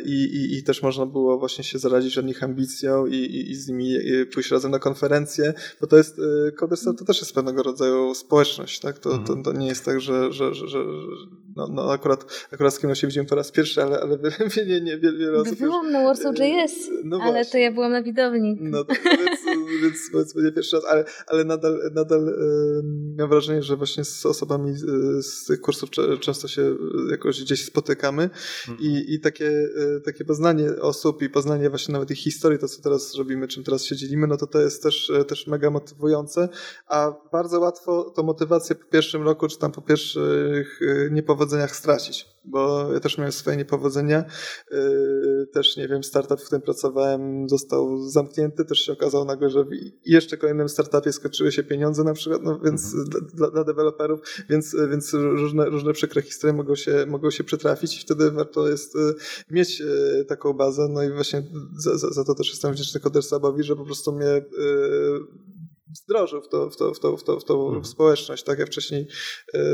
i, 0.06 0.24
i, 0.24 0.58
i 0.58 0.64
też 0.64 0.82
można 0.82 1.06
było 1.06 1.40
właśnie 1.40 1.64
się 1.64 1.80
zarazić 1.80 2.18
od 2.18 2.26
nich 2.26 2.44
ambicją 2.44 3.06
i, 3.06 3.16
i, 3.16 3.52
i 3.52 3.56
z 3.56 3.68
nimi 3.68 3.96
pójść 4.34 4.52
razem 4.52 4.72
na 4.72 4.80
konferencję, 4.80 5.54
bo 5.82 5.88
to 5.88 5.98
jest, 5.98 6.22
Coderstar 6.60 6.96
to 6.96 7.06
też 7.06 7.20
jest 7.20 7.34
pewnego 7.34 7.64
rodzaju 7.64 8.16
społeczność, 8.16 8.80
tak? 8.80 9.00
To, 9.00 9.10
to, 9.10 9.16
mhm. 9.16 9.44
to 9.44 9.54
nie 9.54 9.68
jest 9.68 9.86
tak, 9.86 10.02
że, 10.02 10.32
że, 10.32 10.54
że, 10.54 10.68
że 10.68 10.80
no, 11.56 11.68
no 11.68 11.92
akurat, 11.92 12.48
akurat 12.52 12.74
z 12.74 12.80
kim 12.80 12.96
się 12.96 13.08
widziałem 13.08 13.28
po 13.28 13.36
raz 13.36 13.52
pierwszy, 13.52 13.84
ale, 13.84 14.00
ale 14.00 14.18
nie, 14.68 14.82
nie, 14.82 14.98
wiele, 14.98 15.18
wiele 15.18 15.38
osób 15.38 15.60
Byłam 15.60 15.86
już, 15.86 15.94
na 15.94 16.04
Warsaw 16.04 16.36
JS, 16.40 16.90
no 17.04 17.20
ale 17.22 17.32
właśnie. 17.32 17.52
to 17.52 17.58
ja 17.58 17.72
byłam 17.72 17.92
na 17.92 18.04
widowni. 18.04 18.58
No 18.62 18.84
to 18.84 18.94
więc, 19.04 19.40
więc 19.82 19.98
powiedzmy 20.12 20.44
nie 20.44 20.52
pierwszy 20.52 20.76
raz, 20.76 20.86
ale, 20.86 21.06
ale 21.28 21.44
nadal, 21.44 21.92
nadal 21.94 22.36
mam 23.18 23.30
wrażenie, 23.30 23.64
że 23.64 23.76
właśnie 23.76 24.04
z 24.06 24.26
osobami 24.26 24.74
z 25.20 25.46
tych 25.46 25.62
kursów 25.62 25.90
często 26.20 26.48
się 26.48 26.76
jakoś 27.12 27.42
gdzieś 27.42 27.66
spotykamy 27.66 28.24
mhm. 28.24 28.80
i, 28.80 29.14
i 29.14 29.20
takie 29.20 29.65
takie 30.06 30.26
poznanie 30.26 30.70
osób 30.82 31.22
i 31.22 31.30
poznanie 31.30 31.70
właśnie 31.70 31.94
nawet 31.94 32.12
ich 32.12 32.18
historii, 32.18 32.60
to 32.60 32.68
co 32.68 32.82
teraz 32.82 33.16
robimy, 33.16 33.48
czym 33.48 33.64
teraz 33.64 33.86
się 33.86 33.96
dzielimy, 33.96 34.28
no 34.28 34.38
to 34.38 34.48
to 34.48 34.62
jest 34.62 34.84
też, 34.84 35.10
y, 35.10 35.26
też 35.26 35.48
mega 35.48 35.70
motywujące, 35.70 36.50
a 36.88 37.14
bardzo 37.32 37.60
łatwo 37.60 38.04
tą 38.04 38.24
motywację 38.24 38.76
po 38.76 38.86
pierwszym 38.86 39.24
roku, 39.24 39.48
czy 39.48 39.60
tam 39.60 39.72
po 39.72 39.82
pierwszych 39.82 40.82
y, 40.82 41.10
niepowodzeniach 41.12 41.76
stracić 41.76 42.35
bo 42.48 42.94
ja 42.94 43.00
też 43.00 43.18
miałem 43.18 43.32
swoje 43.32 43.58
niepowodzenia. 43.58 44.26
Yy, 44.72 45.48
też, 45.54 45.78
nie 45.78 45.88
wiem, 45.88 46.04
startup, 46.04 46.42
w 46.42 46.46
którym 46.46 46.62
pracowałem, 46.62 47.50
został 47.50 48.08
zamknięty. 48.08 48.66
Też 48.66 48.80
się 48.80 48.94
okazało 48.94 49.26
nagle, 49.26 49.50
że 49.50 49.64
w 49.64 49.70
jeszcze 50.06 50.38
kolejnym 50.38 50.70
startupie 50.70 51.12
skończyły 51.12 51.52
się 51.52 51.64
pieniądze 51.64 52.04
na 52.04 52.14
przykład, 52.14 52.42
no 52.44 52.60
więc 52.60 52.94
mhm. 52.94 53.28
dla, 53.34 53.52
dla 53.52 53.64
deweloperów, 53.64 54.20
więc, 54.50 54.76
więc 54.90 55.14
różne, 55.14 55.66
różne 55.66 55.94
przykre 55.94 56.22
historie 56.22 56.54
mogą 56.54 56.76
się, 56.76 57.06
mogą 57.08 57.32
się 57.32 57.44
przytrafić 57.44 57.98
i 57.98 58.02
wtedy 58.02 58.32
warto 58.32 58.70
jest 58.70 58.96
yy, 58.96 59.16
mieć 59.52 59.80
yy, 59.80 60.26
taką 60.28 60.54
bazę. 60.54 60.88
No 60.90 61.04
i 61.04 61.12
właśnie 61.12 61.44
za, 61.78 61.98
za, 61.98 62.10
za 62.10 62.24
to 62.24 62.36
też 62.36 62.50
jestem 62.50 62.74
wdzięczny 62.74 63.00
Kodersabowi, 63.00 63.64
że 63.64 63.76
po 63.76 63.86
prostu 63.86 64.12
mnie 64.12 64.46
wdrożył 66.04 66.42
w, 66.42 66.50
to, 66.50 66.70
w, 66.70 66.78
to, 66.78 66.94
w, 66.94 67.00
to, 67.00 67.18
w, 67.18 67.24
to, 67.24 67.40
w 67.40 67.46
tą 67.46 67.66
mhm. 67.66 67.86
społeczność. 67.86 68.44
Tak, 68.44 68.60
ja 68.60 68.66
wcześniej 68.66 69.08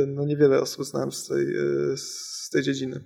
no, 0.08 0.26
niewiele 0.26 0.62
osób 0.62 0.86
znałem 0.86 1.12
z 1.12 1.28
tej, 1.28 1.46
z 1.96 2.50
tej 2.50 2.64
dziedziny. 2.64 3.04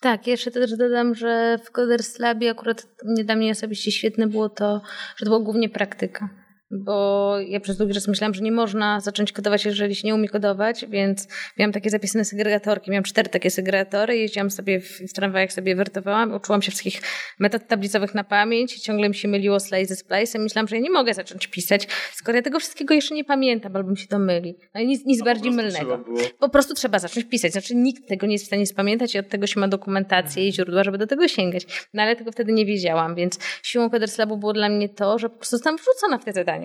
Tak, 0.00 0.26
jeszcze 0.26 0.50
też 0.50 0.76
dodam, 0.76 1.14
że 1.14 1.58
w 1.64 1.70
Coders 1.70 2.18
Labie 2.18 2.50
akurat 2.50 2.86
dla 3.24 3.36
mnie 3.36 3.50
osobiście 3.50 3.92
świetne 3.92 4.26
było 4.26 4.48
to, 4.48 4.82
że 5.16 5.24
to 5.24 5.30
była 5.30 5.40
głównie 5.40 5.68
praktyka 5.68 6.43
bo 6.74 7.36
ja 7.40 7.60
przez 7.60 7.76
długi 7.76 7.94
czas 7.94 8.08
myślałam, 8.08 8.34
że 8.34 8.42
nie 8.42 8.52
można 8.52 9.00
zacząć 9.00 9.32
kodować, 9.32 9.64
jeżeli 9.64 9.94
się 9.94 10.08
nie 10.08 10.14
umie 10.14 10.28
kodować, 10.28 10.86
więc 10.88 11.28
miałam 11.58 11.72
takie 11.72 11.90
zapisane 11.90 12.24
segregatorki, 12.24 12.90
miałam 12.90 13.04
cztery 13.04 13.28
takie 13.28 13.50
segregatory, 13.50 14.16
jeździłam 14.16 14.50
sobie 14.50 14.80
w, 14.80 15.00
w 15.00 15.12
tramwajach, 15.12 15.52
sobie 15.52 15.76
wertowałam, 15.76 16.34
uczyłam 16.34 16.62
się 16.62 16.70
wszystkich 16.70 17.02
metod 17.38 17.66
tablicowych 17.66 18.14
na 18.14 18.24
pamięć, 18.24 18.80
ciągle 18.80 19.08
mi 19.08 19.14
się 19.14 19.28
myliło 19.28 19.60
slide 19.60 19.86
ze 19.86 19.94
splice'em, 19.94 20.38
myślałam, 20.38 20.68
że 20.68 20.76
ja 20.76 20.82
nie 20.82 20.90
mogę 20.90 21.14
zacząć 21.14 21.46
pisać, 21.46 21.88
skoro 22.12 22.36
ja 22.36 22.42
tego 22.42 22.58
wszystkiego 22.58 22.94
jeszcze 22.94 23.14
nie 23.14 23.24
pamiętam, 23.24 23.76
albo 23.76 23.90
mi 23.90 23.98
się 23.98 24.06
to 24.06 24.18
myli. 24.18 24.56
No 24.74 24.80
i 24.80 24.86
nic, 24.86 25.06
nic 25.06 25.18
no, 25.18 25.24
bardziej 25.24 25.52
mylnego. 25.52 26.04
Po 26.38 26.48
prostu 26.48 26.74
trzeba 26.74 26.98
zacząć 26.98 27.26
pisać, 27.26 27.52
znaczy 27.52 27.74
nikt 27.74 28.08
tego 28.08 28.26
nie 28.26 28.32
jest 28.32 28.44
w 28.44 28.46
stanie 28.46 28.66
spamiętać 28.66 29.14
i 29.14 29.18
od 29.18 29.28
tego 29.28 29.46
się 29.46 29.60
ma 29.60 29.68
dokumentację 29.68 30.48
i 30.48 30.52
źródła, 30.52 30.84
żeby 30.84 30.98
do 30.98 31.06
tego 31.06 31.28
sięgać. 31.28 31.88
No 31.94 32.02
ale 32.02 32.16
tego 32.16 32.32
wtedy 32.32 32.52
nie 32.52 32.66
wiedziałam, 32.66 33.14
więc 33.14 33.38
siłą 33.62 33.90
Labu 34.18 34.36
było 34.36 34.52
dla 34.52 34.68
mnie 34.68 34.88
to, 34.88 35.18
że 35.18 35.28
po 35.28 35.36
prostu 35.36 35.56
zostałam 35.56 35.76
wrzucona 35.76 36.18
w 36.18 36.24
te 36.24 36.32
zadania. 36.32 36.63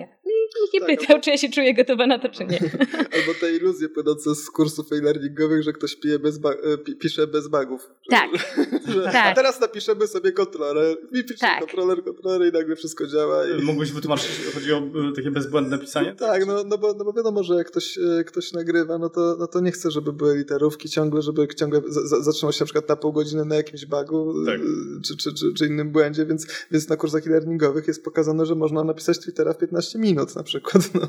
Nikt 0.60 0.74
nie 0.74 0.80
tak, 0.80 0.88
pytał, 0.88 1.06
albo... 1.08 1.24
czy 1.24 1.30
ja 1.30 1.36
się 1.36 1.48
czuję 1.48 1.74
gotowa 1.74 2.06
na 2.06 2.18
to, 2.18 2.28
czy 2.28 2.44
nie. 2.44 2.58
Albo 3.16 3.34
te 3.40 3.52
iluzje 3.56 3.88
płynące 3.88 4.34
z 4.34 4.50
kursów 4.50 4.92
e-learningowych, 4.92 5.62
że 5.62 5.72
ktoś 5.72 5.96
pije 5.96 6.18
bez 6.18 6.36
e, 6.36 6.78
pisze 6.78 7.26
bez 7.26 7.48
bugów. 7.48 7.90
Tak. 8.10 8.30
że, 8.94 9.02
tak. 9.02 9.32
A 9.32 9.34
teraz 9.34 9.60
napiszemy 9.60 10.06
sobie 10.06 10.32
kontroler 10.32 10.96
i 11.12 11.24
pisze 11.24 11.38
tak. 11.40 11.60
kontroler, 11.60 12.04
kontroler 12.04 12.48
i 12.48 12.52
nagle 12.52 12.76
wszystko 12.76 13.06
działa. 13.06 13.46
I... 13.46 13.62
Mógłbyś 13.62 13.92
wytłumaczyć, 13.92 14.30
chodzi 14.54 14.72
o 14.72 14.78
e, 14.78 14.82
takie 15.16 15.30
bezbłędne 15.30 15.78
pisanie? 15.78 16.14
Tak, 16.14 16.46
no, 16.46 16.64
no, 16.64 16.78
bo, 16.78 16.94
no 16.94 17.04
bo 17.04 17.12
wiadomo, 17.12 17.42
że 17.42 17.54
jak 17.54 17.66
ktoś, 17.66 17.98
e, 17.98 18.24
ktoś 18.24 18.52
nagrywa, 18.52 18.98
no 18.98 19.08
to, 19.08 19.36
no 19.38 19.46
to 19.46 19.60
nie 19.60 19.72
chce, 19.72 19.90
żeby 19.90 20.12
były 20.12 20.36
literówki 20.36 20.88
ciągle, 20.88 21.22
żeby 21.22 21.48
ciągle 21.56 21.82
zatrzymał 22.20 22.52
się 22.52 22.60
na 22.60 22.66
przykład 22.66 22.88
na 22.88 22.96
pół 22.96 23.12
godziny 23.12 23.44
na 23.44 23.56
jakimś 23.56 23.86
bugu 23.86 24.34
tak. 24.46 24.60
czy, 25.04 25.16
czy, 25.16 25.34
czy, 25.34 25.54
czy, 25.54 25.66
innym 25.66 25.90
błędzie, 25.90 26.26
więc, 26.26 26.46
więc 26.70 26.88
na 26.88 26.96
kursach 26.96 27.26
e-learningowych 27.26 27.88
jest 27.88 28.04
pokazane, 28.04 28.46
że 28.46 28.54
można 28.54 28.84
napisać 28.84 29.18
Twittera 29.18 29.52
w 29.52 29.58
15 29.58 29.98
minut 29.98 30.34
na 30.40 30.44
przykład, 30.44 30.94
no. 30.94 31.08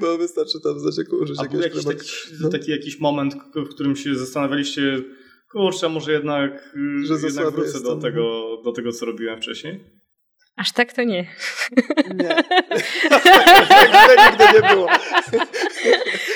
bo 0.00 0.18
wystarczy 0.18 0.60
tam 0.60 0.80
znać, 0.80 0.98
jak 0.98 1.12
użyć 1.12 1.38
A 1.38 1.42
jakiegoś 1.42 1.64
jakiś 1.64 1.84
taki, 1.84 2.10
no. 2.40 2.48
taki 2.48 2.70
jakiś 2.70 3.00
moment, 3.00 3.34
w 3.54 3.68
którym 3.68 3.96
się 3.96 4.14
zastanawialiście, 4.14 5.02
kurczę, 5.52 5.88
może 5.88 6.12
jednak, 6.12 6.74
że 7.02 7.14
jednak 7.26 7.50
wrócę 7.50 7.80
do 7.80 7.96
tego, 7.96 8.56
do 8.64 8.72
tego, 8.72 8.92
co 8.92 9.06
robiłem 9.06 9.40
wcześniej? 9.40 9.84
Aż 10.56 10.72
tak 10.72 10.92
to 10.92 11.02
nie. 11.02 11.26
Nie. 12.14 12.28
tak 13.88 14.30
nigdy 14.30 14.44
nie 14.54 14.68
było. 14.74 14.88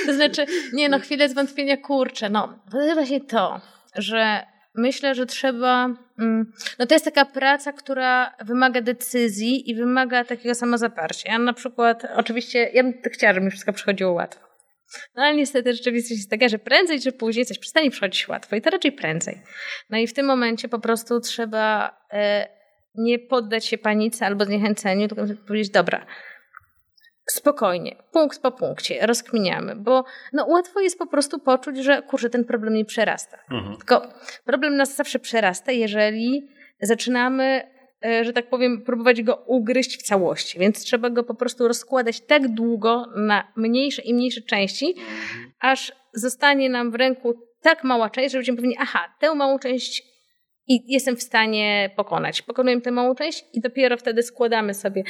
to 0.07 0.15
znaczy, 0.15 0.47
nie 0.73 0.89
no, 0.89 0.99
chwilę 0.99 1.29
zwątpienia, 1.29 1.77
kurczę, 1.77 2.31
no, 2.31 2.59
to 2.73 2.81
jest 2.81 2.95
właśnie 2.95 3.21
to, 3.21 3.61
że 3.95 4.47
myślę, 4.75 5.15
że 5.15 5.27
trzeba. 5.27 5.85
Mm, 6.19 6.53
no 6.79 6.87
to 6.87 6.95
jest 6.95 7.05
taka 7.05 7.25
praca, 7.25 7.73
która 7.73 8.35
wymaga 8.45 8.81
decyzji 8.81 9.71
i 9.71 9.75
wymaga 9.75 10.25
takiego 10.25 10.55
samozaparcia. 10.55 11.33
Ja 11.33 11.39
na 11.39 11.53
przykład, 11.53 12.07
oczywiście, 12.17 12.71
ja 12.75 12.83
bym 12.83 12.95
chciała, 13.13 13.35
żeby 13.35 13.45
mi 13.45 13.51
wszystko 13.51 13.73
przychodziło 13.73 14.13
łatwo. 14.13 14.51
No 15.15 15.23
ale 15.23 15.35
niestety 15.35 15.73
rzeczywistość 15.73 16.19
jest 16.19 16.31
taka, 16.31 16.49
że 16.49 16.59
prędzej 16.59 17.01
czy 17.01 17.13
później 17.13 17.47
coś 17.47 17.59
przestanie 17.59 17.91
przychodzić 17.91 18.29
łatwo 18.29 18.57
i 18.57 18.63
to 18.63 18.71
raczej 18.71 18.93
prędzej. 18.93 19.43
No 19.91 19.99
i 19.99 20.07
w 20.07 20.15
tym 20.15 20.27
momencie 20.27 20.69
po 20.69 20.79
prostu 20.79 21.21
trzeba 21.21 21.97
e, 22.13 22.49
nie 22.95 23.19
poddać 23.19 23.67
się 23.67 23.79
panice 23.79 24.27
albo 24.27 24.45
zniechęceniu, 24.45 25.09
tylko 25.09 25.25
powiedzieć, 25.47 25.71
dobra, 25.71 26.07
spokojnie, 27.33 27.97
punkt 28.13 28.43
po 28.43 28.53
punkcie, 28.53 29.07
rozkminiamy, 29.07 29.77
bo 29.77 30.05
no, 30.33 30.47
łatwo 30.47 30.81
jest 30.81 30.99
po 30.99 31.07
prostu 31.07 31.39
poczuć, 31.39 31.79
że 31.79 32.03
kurczę, 32.03 32.31
ten 32.31 32.45
problem 32.45 32.75
nie 32.75 32.85
przerasta. 32.85 33.39
Mhm. 33.51 33.77
Tylko 33.77 34.03
problem 34.45 34.77
nas 34.77 34.97
zawsze 34.97 35.19
przerasta, 35.19 35.73
jeżeli 35.73 36.49
zaczynamy, 36.81 37.63
e, 38.05 38.25
że 38.25 38.33
tak 38.33 38.51
powiem, 38.51 38.83
próbować 38.83 39.23
go 39.23 39.45
ugryźć 39.47 39.99
w 39.99 40.03
całości, 40.03 40.59
więc 40.59 40.85
trzeba 40.85 41.11
go 41.11 41.25
po 41.25 41.35
prostu 41.35 41.69
rozkładać 41.69 42.21
tak 42.21 42.49
długo 42.49 43.07
na 43.17 43.53
mniejsze 43.57 44.03
i 44.03 44.15
mniejsze 44.15 44.41
części, 44.41 44.95
mhm. 44.99 45.53
aż 45.61 45.93
zostanie 46.15 46.71
nam 46.71 46.91
w 46.91 46.95
ręku 46.95 47.35
tak 47.63 47.85
mała 47.85 48.11
część, 48.11 48.33
że 48.33 48.39
będziemy 48.39 48.57
pewni, 48.57 48.77
aha, 48.81 49.15
tę 49.19 49.35
małą 49.35 49.59
część 49.59 50.10
i 50.71 50.93
jestem 50.93 51.17
w 51.17 51.23
stanie 51.23 51.91
pokonać. 51.97 52.43
Pokonujemy 52.43 52.83
tę 52.83 52.91
małą 52.91 53.15
część 53.15 53.45
i 53.53 53.61
dopiero 53.61 53.97
wtedy 53.97 54.23
składamy 54.23 54.75
sobie 54.75 55.03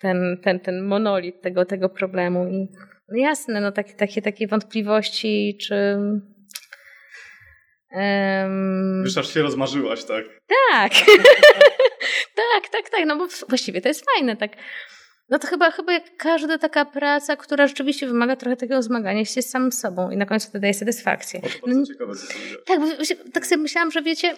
ten, 0.00 0.38
ten, 0.42 0.60
ten 0.60 0.82
monolit 0.82 1.42
tego, 1.42 1.64
tego 1.64 1.88
problemu. 1.88 2.46
I 2.46 2.68
no 3.08 3.16
jasne, 3.16 3.60
no 3.60 3.72
takie, 3.72 3.92
takie, 3.92 4.22
takie 4.22 4.46
wątpliwości, 4.46 5.58
czy... 5.60 5.98
Um... 7.92 9.02
Wiesz, 9.04 9.18
aż 9.18 9.34
się 9.34 9.42
rozmarzyłaś, 9.42 10.04
tak? 10.04 10.24
Tak. 10.70 10.92
tak, 12.42 12.68
tak, 12.72 12.90
tak. 12.90 13.06
No 13.06 13.16
bo 13.16 13.26
właściwie 13.48 13.80
to 13.80 13.88
jest 13.88 14.04
fajne, 14.14 14.36
tak. 14.36 14.52
No 15.28 15.38
to 15.38 15.46
chyba, 15.46 15.70
chyba 15.70 15.92
jak 15.92 16.16
każda 16.16 16.58
taka 16.58 16.84
praca, 16.84 17.36
która 17.36 17.66
rzeczywiście 17.66 18.06
wymaga 18.06 18.36
trochę 18.36 18.56
takiego 18.56 18.82
zmagania 18.82 19.24
się 19.24 19.42
z 19.42 19.50
samym 19.50 19.72
sobą 19.72 20.10
i 20.10 20.16
na 20.16 20.26
końcu 20.26 20.52
to 20.52 20.58
daje 20.58 20.74
satysfakcję. 20.74 21.40
O, 21.40 21.42
to 21.42 21.66
bardzo 21.66 21.80
no, 21.80 21.86
ciekawe, 21.86 22.12
tak, 22.66 22.78
tak 23.32 23.46
sobie 23.46 23.62
myślałam, 23.62 23.90
że 23.90 24.02
wiecie, 24.02 24.36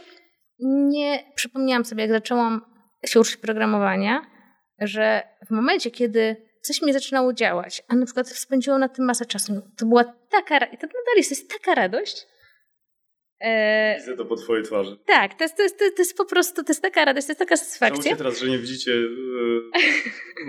nie 0.63 1.33
przypomniałam 1.35 1.85
sobie, 1.85 2.03
jak 2.03 2.13
zaczęłam 2.13 2.61
się 3.07 3.21
uczyć 3.21 3.37
programowania, 3.37 4.27
że 4.79 5.23
w 5.47 5.51
momencie, 5.51 5.91
kiedy 5.91 6.37
coś 6.63 6.83
mi 6.83 6.93
zaczynało 6.93 7.33
działać, 7.33 7.83
a 7.89 7.97
na 7.97 8.05
przykład 8.05 8.29
spędziło 8.29 8.79
na 8.79 8.89
tym 8.89 9.05
masę 9.05 9.27
czasu, 9.27 9.63
to 9.77 9.87
była 9.87 10.05
taka, 10.31 10.57
i 10.57 10.79
to 10.79 10.87
nadal 10.87 11.17
jest, 11.17 11.31
jest 11.31 11.51
taka 11.51 11.75
radość, 11.75 12.27
E... 13.41 13.97
Widzę 13.99 14.17
to 14.17 14.25
po 14.25 14.37
twojej 14.37 14.65
twarzy. 14.65 14.99
Tak, 15.07 15.35
to 15.35 15.45
jest, 15.45 15.57
to, 15.57 15.63
jest, 15.63 15.79
to 15.79 15.85
jest 15.99 16.17
po 16.17 16.25
prostu, 16.25 16.65
to 16.65 16.71
jest 16.71 16.83
taka 16.83 17.05
radość, 17.05 17.27
to 17.27 17.31
jest 17.31 17.39
taka 17.39 17.57
satysfakcja. 17.57 18.03
Żałuję 18.03 18.17
teraz, 18.17 18.39
że 18.39 18.49
nie 18.49 18.59
widzicie 18.59 18.93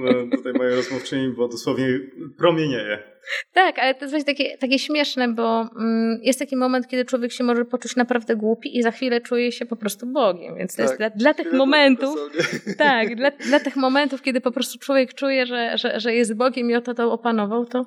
e, 0.07 0.37
tutaj 0.37 0.53
mojej 0.53 0.75
rozmówczyni, 0.75 1.33
bo 1.33 1.47
dosłownie 1.47 1.99
promienieje. 2.37 3.10
Tak, 3.53 3.79
ale 3.79 3.95
to 3.95 3.99
jest 4.01 4.11
właśnie 4.13 4.35
takie, 4.35 4.57
takie 4.57 4.79
śmieszne, 4.79 5.27
bo 5.27 5.69
mm, 5.75 6.19
jest 6.23 6.39
taki 6.39 6.55
moment, 6.55 6.87
kiedy 6.87 7.05
człowiek 7.05 7.31
się 7.31 7.43
może 7.43 7.65
poczuć 7.65 7.95
naprawdę 7.95 8.35
głupi 8.35 8.77
i 8.77 8.83
za 8.83 8.91
chwilę 8.91 9.21
czuje 9.21 9.51
się 9.51 9.65
po 9.65 9.75
prostu 9.75 10.07
Bogiem. 10.07 10.55
Więc 10.55 10.71
to 10.71 10.77
tak. 10.77 10.85
jest 10.85 10.97
dla, 10.97 11.09
dla 11.09 11.33
tych 11.33 11.53
momentów, 11.53 12.19
tak, 12.77 13.15
dla, 13.15 13.31
dla 13.31 13.59
tych 13.59 13.75
momentów, 13.75 14.21
kiedy 14.21 14.41
po 14.41 14.51
prostu 14.51 14.79
człowiek 14.79 15.13
czuje, 15.13 15.45
że, 15.45 15.77
że, 15.77 15.99
że 15.99 16.13
jest 16.13 16.33
Bogiem 16.33 16.71
i 16.71 16.75
o 16.75 16.81
to, 16.81 17.11
opanował, 17.11 17.65
to, 17.65 17.85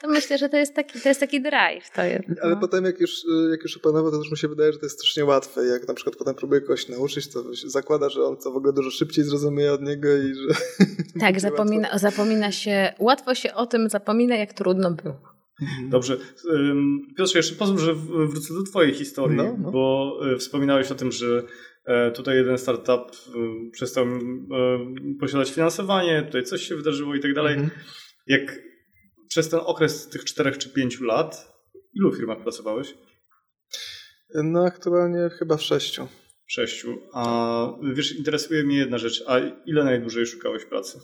to 0.00 0.08
myślę, 0.08 0.38
że 0.38 0.48
to 0.48 0.56
jest 0.56 0.74
taki, 0.74 1.00
to 1.00 1.08
jest 1.08 1.20
taki 1.20 1.40
drive. 1.40 1.90
To 1.90 2.02
jest, 2.02 2.24
Ale 2.42 2.54
no. 2.54 2.60
potem 2.60 2.84
jak 2.84 3.00
już, 3.00 3.10
jak 3.50 3.62
już 3.62 3.76
opanował, 3.76 4.10
to 4.10 4.18
też 4.18 4.30
mi 4.30 4.38
się 4.38 4.48
wydaje, 4.48 4.72
że 4.72 4.78
to 4.78 4.86
jest 4.86 4.96
strasznie 4.96 5.24
łatwe. 5.24 5.66
Jak 5.66 5.88
na 5.88 5.94
przykład 5.94 6.16
potem 6.16 6.34
próbuje 6.34 6.60
kogoś 6.60 6.88
nauczyć, 6.88 7.28
to 7.28 7.42
zakłada, 7.66 8.08
że 8.08 8.24
on 8.24 8.36
to 8.36 8.50
w 8.50 8.56
ogóle 8.56 8.72
dużo 8.72 8.90
szybciej 8.90 9.24
zrozumie 9.24 9.72
od 9.72 9.82
niego 9.82 10.16
i 10.16 10.34
że... 10.34 10.54
Tak, 11.20 11.40
zapomina, 11.46 11.98
zapomina 11.98 12.52
się, 12.52 12.92
łatwo 12.98 13.34
się 13.34 13.54
o 13.54 13.66
tym 13.66 13.88
zapomina, 13.88 14.36
jak 14.36 14.54
trudno 14.66 14.90
było. 14.90 15.20
Mhm. 15.62 15.90
Dobrze. 15.90 16.16
Piotrze, 17.16 17.38
jeszcze 17.38 17.54
pozwól, 17.54 17.78
że 17.78 17.94
wrócę 18.26 18.54
do 18.54 18.62
twojej 18.62 18.94
historii, 18.94 19.36
no, 19.36 19.56
no. 19.58 19.70
bo 19.70 20.12
e, 20.32 20.36
wspominałeś 20.36 20.90
o 20.90 20.94
tym, 20.94 21.12
że 21.12 21.42
e, 21.84 22.10
tutaj 22.10 22.36
jeden 22.36 22.58
startup 22.58 22.88
e, 22.88 23.70
przestał 23.72 24.06
posiadać 25.20 25.50
finansowanie, 25.50 26.22
tutaj 26.22 26.44
coś 26.44 26.62
się 26.62 26.76
wydarzyło 26.76 27.14
i 27.14 27.20
tak 27.20 27.34
dalej. 27.34 27.54
Mhm. 27.54 27.70
Jak 28.26 28.58
przez 29.28 29.48
ten 29.48 29.60
okres 29.64 30.08
tych 30.08 30.24
czterech 30.24 30.58
czy 30.58 30.68
pięciu 30.70 31.04
lat, 31.04 31.52
ilu 31.94 32.12
firmach 32.12 32.42
pracowałeś? 32.42 32.94
No 34.34 34.64
aktualnie 34.64 35.30
chyba 35.38 35.56
w 35.56 35.62
sześciu. 35.62 36.08
W 36.46 36.52
sześciu. 36.52 36.98
A 37.12 37.72
wiesz, 37.94 38.16
interesuje 38.16 38.64
mnie 38.64 38.76
jedna 38.76 38.98
rzecz. 38.98 39.24
A 39.26 39.38
ile 39.66 39.84
najdłużej 39.84 40.26
szukałeś 40.26 40.64
pracy? 40.64 40.98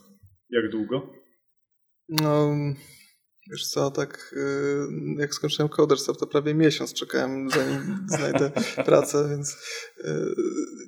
Jak 0.51 0.71
długo? 0.71 1.13
No, 2.09 2.51
wiesz 3.51 3.67
co, 3.67 3.91
tak 3.91 4.35
y, 4.37 5.21
jak 5.21 5.35
skończyłem 5.35 5.69
Coderstop, 5.69 6.19
to 6.19 6.27
prawie 6.27 6.55
miesiąc 6.55 6.95
czekałem, 6.95 7.51
zanim 7.51 7.81
znajdę 8.19 8.51
pracę, 8.85 9.29
więc 9.31 9.57
y, 9.99 10.35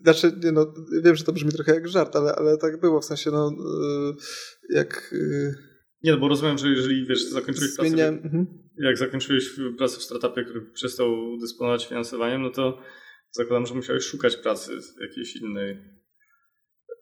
znaczy, 0.03 0.33
nie, 0.45 0.53
no, 0.53 0.75
wiem, 1.03 1.17
że 1.17 1.25
to 1.25 1.33
brzmi 1.33 1.53
trochę 1.53 1.75
jak 1.75 1.89
żart, 1.89 2.17
ale, 2.17 2.35
ale 2.35 2.59
tak 2.59 2.81
było, 2.81 3.01
w 3.01 3.05
sensie, 3.05 3.31
no, 3.31 3.49
y, 3.51 4.75
jak... 4.75 5.15
Nie, 6.03 6.13
no 6.13 6.19
bo 6.19 6.29
rozumiem, 6.29 6.59
że 6.59 6.69
jeżeli, 6.69 7.07
wiesz, 7.07 7.25
zakończyłeś 7.25 7.71
Zmieniam, 7.71 8.15
pracę, 8.15 8.25
mhm. 8.25 8.47
jak 8.79 8.99
zakończyłeś 8.99 9.51
pracę 9.79 9.99
w 9.99 10.03
startupie, 10.03 10.45
który 10.45 10.61
przestał 10.73 11.09
dysponować 11.41 11.87
finansowaniem, 11.87 12.43
no 12.43 12.51
to 12.51 12.79
zakładam, 13.31 13.67
że 13.67 13.75
musiałeś 13.75 14.05
szukać 14.05 14.37
pracy 14.37 14.73
jakiejś 15.01 15.37
innej. 15.37 15.95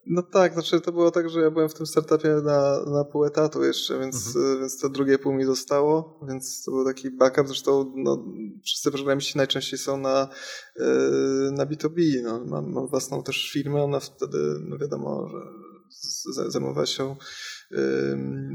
No 0.05 0.21
tak, 0.21 0.53
znaczy 0.53 0.81
to 0.81 0.91
było 0.91 1.11
tak, 1.11 1.29
że 1.29 1.41
ja 1.41 1.51
byłem 1.51 1.69
w 1.69 1.73
tym 1.73 1.85
startupie 1.85 2.29
na, 2.29 2.85
na 2.85 3.03
pół 3.03 3.25
etatu 3.25 3.63
jeszcze, 3.63 3.99
więc, 3.99 4.27
mhm. 4.27 4.59
więc 4.59 4.79
to 4.79 4.89
drugie 4.89 5.19
pół 5.19 5.33
mi 5.33 5.45
zostało, 5.45 6.19
więc 6.27 6.63
to 6.63 6.71
był 6.71 6.85
taki 6.85 7.11
backup. 7.11 7.47
Zresztą 7.47 7.93
no, 7.95 8.25
wszyscy 8.63 8.91
programiści 8.91 9.37
najczęściej 9.37 9.79
są 9.79 9.97
na, 9.97 10.29
yy, 10.75 11.51
na 11.51 11.65
B2B. 11.65 12.21
No. 12.23 12.45
Mam, 12.45 12.71
mam 12.71 12.87
własną 12.87 13.23
też 13.23 13.51
firmę, 13.51 13.83
ona 13.83 13.99
wtedy, 13.99 14.37
no 14.61 14.77
wiadomo, 14.77 15.29
że 15.29 16.51
zajmowała 16.51 16.85
się 16.85 17.15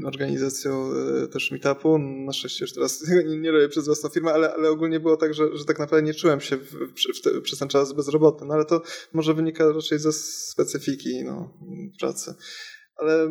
organizacją 0.05 0.91
e, 1.23 1.27
też 1.27 1.51
meetupu. 1.51 1.97
Na 1.99 2.33
szczęście 2.33 2.65
już 2.65 2.73
teraz 2.73 3.05
nie 3.41 3.51
robię 3.51 3.69
przez 3.69 3.85
własną 3.85 4.09
firmę, 4.09 4.33
ale, 4.33 4.53
ale 4.53 4.69
ogólnie 4.69 4.99
było 4.99 5.17
tak, 5.17 5.33
że, 5.33 5.57
że 5.57 5.65
tak 5.65 5.79
naprawdę 5.79 6.07
nie 6.07 6.13
czułem 6.13 6.41
się 6.41 6.57
w, 6.57 6.71
w 7.17 7.21
te, 7.23 7.41
przez 7.41 7.59
ten 7.59 7.67
czas 7.67 7.93
bezrobotny. 7.93 8.47
No 8.47 8.53
ale 8.53 8.65
to 8.65 8.81
może 9.13 9.33
wynika 9.33 9.71
raczej 9.71 9.99
ze 9.99 10.13
specyfiki 10.13 11.23
no, 11.23 11.53
pracy. 11.99 12.33
Ale 12.95 13.29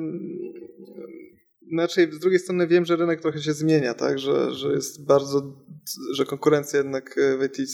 Inaczej, 1.70 2.12
z 2.12 2.18
drugiej 2.18 2.38
strony 2.38 2.66
wiem, 2.66 2.85
że 2.85 2.96
rynek 2.96 3.20
trochę 3.20 3.42
się 3.42 3.53
zmienia, 3.53 3.94
tak, 3.94 4.18
że, 4.18 4.55
że 4.55 4.72
jest 4.72 5.07
bardzo, 5.07 5.64
że 6.12 6.24
konkurencja 6.24 6.79
jednak 6.79 7.20
w 7.38 7.44
IT 7.44 7.68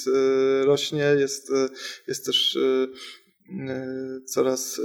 rośnie, 0.64 1.16
jest, 1.18 1.52
jest 2.08 2.26
też 2.26 2.56
E, 2.56 2.88
coraz, 4.26 4.80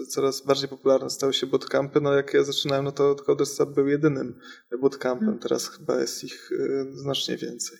e, 0.00 0.06
coraz 0.06 0.40
bardziej 0.40 0.68
popularne 0.68 1.10
stały 1.10 1.32
się 1.32 1.46
bootcampy. 1.46 2.00
No 2.00 2.14
jak 2.14 2.34
ja 2.34 2.44
zaczynałem, 2.44 2.84
no 2.84 2.92
to 2.92 3.14
Codestab 3.14 3.68
był 3.68 3.88
jedynym 3.88 4.38
bootcampem, 4.80 5.26
hmm. 5.26 5.42
teraz 5.42 5.68
chyba 5.68 6.00
jest 6.00 6.24
ich 6.24 6.50
e, 6.52 6.84
znacznie 6.96 7.36
więcej. 7.36 7.78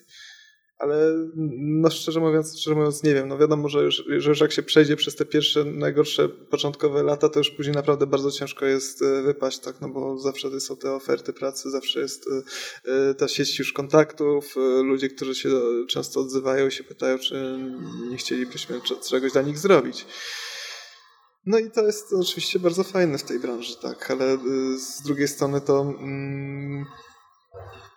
Ale 0.77 1.13
no 1.57 1.89
szczerze 1.89 2.19
mówiąc, 2.19 2.59
szczerze 2.59 2.75
mówiąc 2.75 3.03
nie 3.03 3.13
wiem, 3.13 3.27
no 3.27 3.37
wiadomo, 3.37 3.69
że 3.69 3.83
już, 3.83 4.03
że 4.17 4.29
już 4.29 4.39
jak 4.39 4.51
się 4.51 4.63
przejdzie 4.63 4.95
przez 4.95 5.15
te 5.15 5.25
pierwsze, 5.25 5.65
najgorsze 5.65 6.29
początkowe 6.29 7.03
lata, 7.03 7.29
to 7.29 7.39
już 7.39 7.51
później 7.51 7.75
naprawdę 7.75 8.07
bardzo 8.07 8.31
ciężko 8.31 8.65
jest 8.65 9.03
wypaść, 9.23 9.59
tak, 9.59 9.81
no 9.81 9.89
bo 9.89 10.17
zawsze 10.17 10.59
są 10.59 10.77
te 10.77 10.91
oferty 10.91 11.33
pracy, 11.33 11.69
zawsze 11.69 11.99
jest 11.99 12.29
ta 13.17 13.27
sieć 13.27 13.59
już 13.59 13.73
kontaktów, 13.73 14.55
ludzie, 14.83 15.09
którzy 15.09 15.35
się 15.35 15.49
często 15.89 16.19
odzywają 16.19 16.67
i 16.67 16.71
się 16.71 16.83
pytają, 16.83 17.17
czy 17.17 17.59
nie 18.09 18.17
chcielibyśmy 18.17 18.81
czegoś 19.09 19.31
dla 19.31 19.41
nich 19.41 19.57
zrobić. 19.57 20.05
No 21.45 21.59
i 21.59 21.71
to 21.71 21.85
jest 21.85 22.13
oczywiście 22.13 22.59
bardzo 22.59 22.83
fajne 22.83 23.17
w 23.17 23.23
tej 23.23 23.39
branży, 23.39 23.75
tak, 23.81 24.11
ale 24.11 24.37
z 24.77 25.01
drugiej 25.01 25.27
strony 25.27 25.61
to... 25.61 25.81
Mm, 25.81 26.85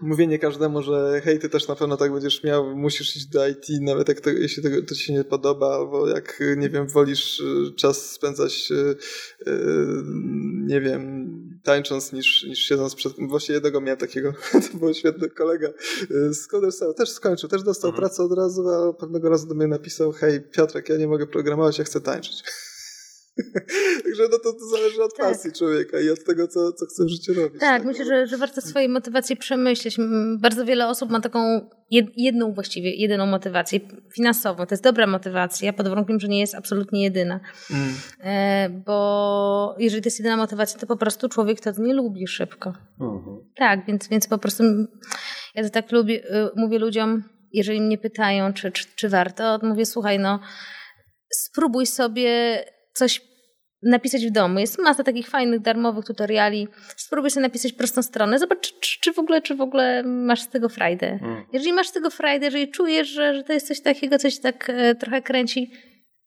mówienie 0.01 0.39
każdemu, 0.39 0.83
że 0.83 1.21
hej, 1.25 1.39
ty 1.39 1.49
też 1.49 1.69
na 1.69 1.77
pewno 1.77 1.97
tak 1.97 2.13
będziesz 2.13 2.45
miał, 2.45 2.77
musisz 2.77 3.17
iść 3.17 3.27
do 3.27 3.49
IT, 3.49 3.67
nawet 3.81 4.09
jak 4.09 4.21
to, 4.21 4.31
jeśli 4.31 4.63
to, 4.63 4.69
to 4.89 4.95
ci 4.95 5.05
się 5.05 5.13
nie 5.13 5.25
podoba, 5.25 5.75
albo 5.75 6.09
jak, 6.09 6.43
nie 6.57 6.69
wiem, 6.69 6.87
wolisz 6.87 7.41
y, 7.41 7.73
czas 7.77 8.11
spędzać, 8.11 8.69
y, 8.71 8.75
y, 8.75 9.55
nie 10.67 10.81
wiem, 10.81 11.27
tańcząc 11.63 12.13
niż, 12.13 12.45
niż 12.45 12.59
siedząc 12.59 12.95
przed... 12.95 13.13
Właśnie 13.29 13.55
jednego 13.55 13.81
miałem 13.81 13.99
takiego, 13.99 14.33
to 14.73 14.79
był 14.79 14.95
świetny 14.95 15.31
kolega 15.31 15.69
z 16.31 16.47
Codersa, 16.47 16.93
też 16.93 17.11
skończył, 17.11 17.49
też 17.49 17.63
dostał 17.63 17.91
mhm. 17.91 18.03
pracę 18.03 18.23
od 18.23 18.33
razu, 18.33 18.69
a 18.69 18.93
pewnego 18.93 19.29
razu 19.29 19.47
do 19.47 19.55
mnie 19.55 19.67
napisał, 19.67 20.13
hej 20.13 20.41
Piotrek, 20.41 20.89
ja 20.89 20.97
nie 20.97 21.09
mogę 21.09 21.27
programować, 21.27 21.79
ja 21.79 21.85
chcę 21.85 22.01
tańczyć. 22.01 22.43
Także 24.05 24.23
no 24.33 24.39
to, 24.39 24.53
to 24.53 24.67
zależy 24.77 25.03
od 25.03 25.17
tak. 25.17 25.27
pasji 25.27 25.53
człowieka 25.53 26.01
i 26.01 26.11
od 26.11 26.25
tego, 26.25 26.49
co, 26.49 26.73
co 26.73 26.87
chce 26.87 27.05
w 27.05 27.09
życiu 27.09 27.35
robić. 27.35 27.61
Tak, 27.61 27.79
tak 27.79 27.85
myślę, 27.85 28.05
że, 28.05 28.27
że 28.27 28.37
warto 28.37 28.61
swojej 28.61 28.89
motywacji 28.89 29.37
przemyśleć. 29.37 29.97
Bardzo 30.39 30.65
wiele 30.65 30.89
osób 30.89 31.11
ma 31.11 31.21
taką 31.21 31.71
jedną 32.17 32.55
właściwie, 32.55 32.95
jedyną 32.95 33.27
motywację 33.27 33.81
finansową. 34.15 34.67
To 34.67 34.75
jest 34.75 34.85
dobra 34.85 35.07
motywacja, 35.07 35.73
pod 35.73 35.89
warunkiem, 35.89 36.21
że 36.21 36.29
nie 36.29 36.41
jest 36.41 36.55
absolutnie 36.55 37.03
jedyna. 37.03 37.41
Mm. 37.71 37.95
E, 38.21 38.69
bo 38.87 39.77
jeżeli 39.79 40.03
to 40.03 40.07
jest 40.07 40.19
jedyna 40.19 40.37
motywacja, 40.37 40.81
to 40.81 40.87
po 40.87 40.97
prostu 40.97 41.29
człowiek 41.29 41.61
to 41.61 41.71
nie 41.79 41.95
lubi 41.95 42.27
szybko. 42.27 42.73
Uh-huh. 43.01 43.39
Tak, 43.57 43.87
więc, 43.87 44.09
więc 44.09 44.29
po 44.29 44.39
prostu 44.39 44.65
ja 45.55 45.63
to 45.63 45.71
tak 45.71 45.93
lubię, 45.93 46.25
y, 46.25 46.51
mówię 46.57 46.79
ludziom, 46.79 47.23
jeżeli 47.53 47.81
mnie 47.81 47.99
pytają, 47.99 48.53
czy, 48.53 48.73
czy, 48.73 48.85
czy 48.97 49.09
warto, 49.09 49.59
to 49.59 49.67
mówię, 49.67 49.87
słuchaj, 49.87 50.19
no 50.19 50.41
spróbuj 51.33 51.87
sobie 51.87 52.65
coś 52.97 53.21
napisać 53.83 54.27
w 54.27 54.31
domu. 54.31 54.59
Jest 54.59 54.79
masa 54.79 55.05
takich 55.05 55.29
fajnych, 55.29 55.61
darmowych 55.61 56.05
tutoriali. 56.05 56.69
Spróbuj 56.97 57.31
sobie 57.31 57.43
napisać 57.43 57.73
prostą 57.73 58.03
stronę. 58.03 58.39
Zobacz, 58.39 58.81
czy, 58.81 59.01
czy 59.01 59.13
w, 59.13 59.19
ogóle, 59.19 59.43
czy 59.43 59.55
w 59.55 59.61
ogóle 59.61 60.03
masz 60.03 60.41
z 60.41 60.49
tego 60.49 60.69
frajdę. 60.69 61.07
Mm. 61.07 61.45
Jeżeli 61.53 61.73
masz 61.73 61.89
z 61.89 61.93
tego 61.93 62.11
frajdę, 62.11 62.47
jeżeli 62.47 62.71
czujesz, 62.71 63.09
że, 63.09 63.35
że 63.35 63.45
to 63.45 63.53
jest 63.53 63.69
coś 63.69 63.81
takiego, 63.81 64.19
coś 64.19 64.41
tak 64.41 64.71
e, 64.71 64.95
trochę 64.95 65.23
kręci, 65.23 65.71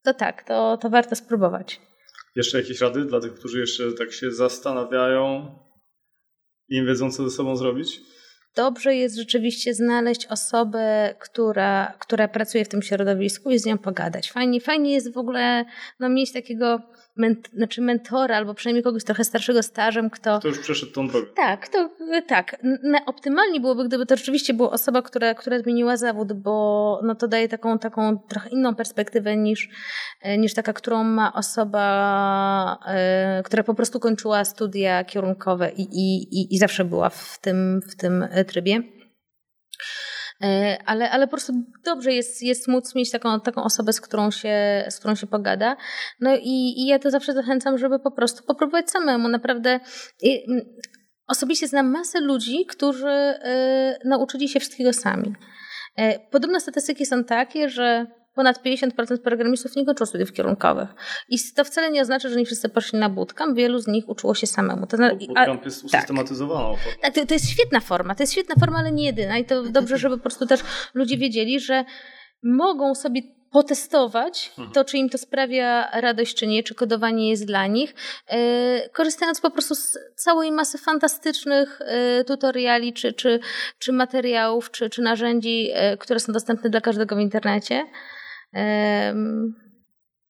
to 0.03 0.13
tak, 0.13 0.43
to, 0.43 0.77
to 0.77 0.89
warto 0.89 1.15
spróbować. 1.15 1.82
Jeszcze 2.36 2.58
jakieś 2.58 2.82
rady 2.82 3.05
dla 3.05 3.19
tych, 3.19 3.34
którzy 3.34 3.60
jeszcze 3.60 3.93
tak 3.93 4.12
się 4.12 4.32
zastanawiają 4.32 5.55
i 6.69 6.75
nie 6.75 6.86
wiedzą, 6.86 7.12
co 7.12 7.29
ze 7.29 7.36
sobą 7.36 7.55
zrobić? 7.55 8.01
Dobrze 8.60 8.95
jest 8.95 9.15
rzeczywiście 9.15 9.74
znaleźć 9.74 10.26
osobę, 10.26 11.15
która, 11.19 11.93
która 12.00 12.28
pracuje 12.28 12.65
w 12.65 12.69
tym 12.69 12.82
środowisku 12.82 13.50
i 13.50 13.60
z 13.60 13.65
nią 13.65 13.78
pogadać. 13.78 14.32
Fajnie, 14.32 14.62
fajnie 14.62 14.93
jest 14.93 15.13
w 15.13 15.17
ogóle 15.17 15.65
no, 16.00 16.10
mieć 16.10 16.34
takiego 16.34 16.82
ment, 17.19 17.49
znaczy 17.53 17.82
mentora, 17.82 18.38
albo 18.38 18.53
przynajmniej 18.53 18.84
kogoś 18.84 19.03
trochę 19.03 19.23
starszego 19.23 19.63
stażem, 19.63 20.10
kto... 20.10 20.39
Kto 20.39 20.47
już 20.47 20.60
przeszedł 20.60 20.91
tą 20.91 21.08
drogę. 21.08 21.27
Tak, 21.36 21.67
to, 21.67 21.89
tak. 22.27 22.58
Na, 22.84 23.05
optymalnie 23.05 23.60
byłoby, 23.60 23.86
gdyby 23.86 24.05
to 24.05 24.15
rzeczywiście 24.15 24.53
była 24.53 24.71
osoba, 24.71 25.01
która, 25.01 25.34
która 25.34 25.60
zmieniła 25.60 25.97
zawód, 25.97 26.34
bo 26.34 26.99
no, 27.03 27.15
to 27.15 27.27
daje 27.27 27.47
taką, 27.47 27.79
taką 27.79 28.17
trochę 28.17 28.49
inną 28.49 28.75
perspektywę 28.75 29.38
niż, 29.38 29.69
e, 30.21 30.38
niż 30.38 30.53
taka, 30.53 30.73
którą 30.73 31.03
ma 31.03 31.34
osoba, 31.34 32.79
e, 32.86 33.43
która 33.45 33.63
po 33.63 33.73
prostu 33.73 33.99
kończyła 33.99 34.45
studia 34.45 35.03
kierunkowe 35.03 35.71
i, 35.71 35.82
i, 35.82 36.39
i, 36.41 36.55
i 36.55 36.58
zawsze 36.58 36.86
była 36.86 37.10
w 37.10 37.39
tym, 37.41 37.82
w 37.89 37.95
tym 37.95 38.27
trybie. 38.47 38.99
E, 40.43 40.78
ale, 40.86 41.12
ale 41.12 41.28
po 41.28 41.32
prostu 41.32 41.54
dobrze 41.86 42.13
jest, 42.13 42.43
jest 42.43 42.67
móc 42.67 42.95
mieć 42.95 43.12
taką, 43.12 43.39
taką 43.39 43.63
osobę, 43.63 43.93
z 43.93 44.02
którą, 44.02 44.32
się, 44.32 44.86
z 44.89 44.99
którą 44.99 45.15
się 45.15 45.28
pogada. 45.28 45.78
No 46.19 46.36
i, 46.36 46.73
i 46.78 46.88
ja 46.88 46.99
to 46.99 47.12
zawsze 47.12 47.34
zachęcam, 47.34 47.78
żeby 47.78 47.99
po 47.99 48.12
prostu 48.12 48.43
popróbować 48.43 48.91
samemu. 48.91 49.28
Naprawdę 49.28 49.80
osobiście 51.28 51.67
znam 51.67 51.91
masę 51.91 52.21
ludzi, 52.21 52.65
którzy 52.65 53.10
y, 53.10 54.08
nauczyli 54.08 54.49
się 54.49 54.60
wszystkiego 54.60 54.93
sami. 54.93 55.34
Y, 55.99 56.19
podobne 56.32 56.60
statystyki 56.60 57.06
są 57.06 57.23
takie, 57.23 57.69
że 57.69 58.18
ponad 58.36 58.63
50% 58.63 59.18
programistów 59.18 59.76
nie 59.76 59.86
kończyło 59.86 60.06
studiów 60.08 60.34
kierunkowych. 60.34 60.89
I 61.30 61.38
to 61.56 61.63
wcale 61.63 61.92
nie 61.92 62.02
oznacza, 62.02 62.30
że 62.30 62.36
nie 62.36 62.46
wszyscy 62.46 62.70
poszli 62.70 63.00
na 63.00 63.10
bootcamp. 63.10 63.58
Wielu 63.58 63.80
z 63.80 63.88
nich 63.88 64.10
uczyło 64.10 64.36
się 64.36 64.48
samemu. 64.48 64.88
To. 64.88 64.98
Bootcamp 64.98 65.65
jest 65.65 65.84
usystematyzowaną 65.84 66.76
tak. 66.76 67.02
Tak, 67.02 67.13
to, 67.13 67.26
to 67.26 67.34
jest 67.34 67.50
świetna 67.50 67.80
forma. 67.80 68.15
To 68.15 68.24
jest 68.24 68.34
świetna 68.34 68.56
forma, 68.60 68.80
ale 68.80 68.92
nie 68.92 69.06
jedyna. 69.06 69.38
I 69.38 69.46
to 69.46 69.63
dobrze, 69.63 69.98
żeby 69.98 70.18
po 70.18 70.24
prostu 70.24 70.46
też 70.46 70.60
ludzie 70.94 71.18
wiedzieli, 71.18 71.60
że 71.60 71.86
mogą 72.44 72.96
sobie 72.96 73.22
potestować 73.52 74.50
mhm. 74.50 74.72
to, 74.72 74.86
czy 74.86 74.98
im 74.98 75.10
to 75.10 75.18
sprawia 75.18 75.89
radość, 76.02 76.36
czy 76.36 76.48
nie, 76.48 76.63
czy 76.63 76.76
kodowanie 76.76 77.30
jest 77.30 77.46
dla 77.46 77.68
nich, 77.68 77.96
e, 78.28 78.89
korzystając 78.89 79.42
po 79.42 79.52
prostu 79.52 79.76
z 79.76 79.98
całej 80.15 80.52
masy 80.52 80.78
fantastycznych 80.78 81.82
e, 81.82 82.24
tutoriali, 82.24 82.94
czy, 82.94 83.13
czy, 83.13 83.39
czy 83.80 83.94
materiałów, 83.94 84.72
czy, 84.72 84.89
czy 84.89 85.02
narzędzi, 85.02 85.70
e, 85.74 85.98
które 85.98 86.20
są 86.20 86.34
dostępne 86.34 86.70
dla 86.70 86.82
każdego 86.82 87.15
w 87.15 87.20
internecie. 87.20 87.86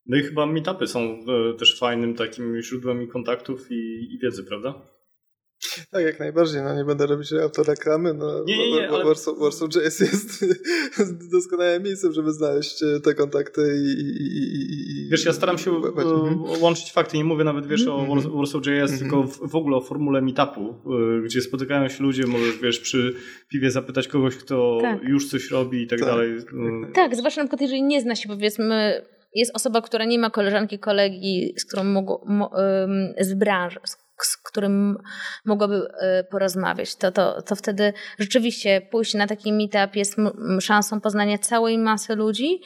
No 0.05 0.17
i 0.17 0.23
chyba 0.23 0.45
meetupy 0.45 0.87
są 0.87 0.99
e, 0.99 1.57
też 1.57 1.79
fajnym 1.79 2.15
takim 2.15 2.61
źródłem 2.61 3.07
kontaktów 3.07 3.71
i, 3.71 4.07
i 4.13 4.19
wiedzy, 4.19 4.43
prawda? 4.43 4.98
Tak, 5.91 6.03
jak 6.05 6.19
najbardziej. 6.19 6.61
No 6.61 6.75
nie 6.75 6.85
będę 6.85 7.07
robić 7.07 7.33
autoreklamy. 7.33 8.13
No, 8.13 8.43
nie, 8.43 8.57
nie, 8.57 8.71
nie, 8.71 8.89
ale... 8.89 9.05
Warsaw.js 9.39 9.99
jest 9.99 10.45
doskonałym 11.31 11.83
miejscem, 11.83 12.13
żeby 12.13 12.31
znaleźć 12.31 12.83
e, 12.83 12.99
te 12.99 13.13
kontakty 13.13 13.61
i... 13.61 13.91
i 15.05 15.09
wiesz, 15.11 15.25
ja 15.25 15.33
staram 15.33 15.57
się 15.57 15.71
mhm. 15.71 16.61
łączyć 16.61 16.91
fakty. 16.91 17.17
Nie 17.17 17.23
mówię 17.23 17.43
nawet, 17.43 17.67
wiesz, 17.67 17.87
o 17.87 17.99
mhm. 17.99 18.37
Warsaw.js, 18.37 18.91
mhm. 18.91 18.99
tylko 18.99 19.23
w, 19.47 19.55
ogóle 19.55 19.77
o 19.77 19.81
formule 19.81 20.21
meetupu, 20.21 20.75
e, 21.19 21.21
gdzie 21.25 21.41
spotykają 21.41 21.89
się 21.89 22.03
ludzie, 22.03 22.27
możesz, 22.27 22.57
wiesz, 22.57 22.79
przy 22.79 23.13
piwie 23.51 23.71
zapytać 23.71 24.07
kogoś, 24.07 24.35
kto 24.35 24.77
tak. 24.81 25.03
już 25.03 25.29
coś 25.29 25.51
robi 25.51 25.81
i 25.81 25.87
tak, 25.87 25.99
tak. 25.99 26.07
dalej. 26.07 26.35
Tak, 26.93 27.15
zwłaszcza 27.15 27.41
na 27.41 27.45
przykład, 27.45 27.61
jeżeli 27.61 27.83
nie 27.83 28.01
zna 28.01 28.15
się, 28.15 28.29
powiedzmy, 28.29 29.05
jest 29.35 29.55
osoba, 29.55 29.81
która 29.81 30.05
nie 30.05 30.19
ma 30.19 30.29
koleżanki, 30.29 30.79
kolegi, 30.79 31.53
z 31.57 31.65
którą 31.65 31.83
mogło, 31.83 32.25
mo, 32.27 32.51
z 33.19 33.33
branży, 33.33 33.79
z 34.25 34.37
którym 34.37 34.97
mogłaby 35.45 35.87
e, 36.01 36.23
porozmawiać, 36.23 36.95
to, 36.95 37.11
to, 37.11 37.41
to 37.41 37.55
wtedy 37.55 37.93
rzeczywiście 38.19 38.81
pójść 38.91 39.13
na 39.13 39.27
taki 39.27 39.53
meetup 39.53 39.95
jest 39.95 40.15
szansą 40.59 41.01
poznania 41.01 41.37
całej 41.37 41.77
masy 41.77 42.15
ludzi. 42.15 42.61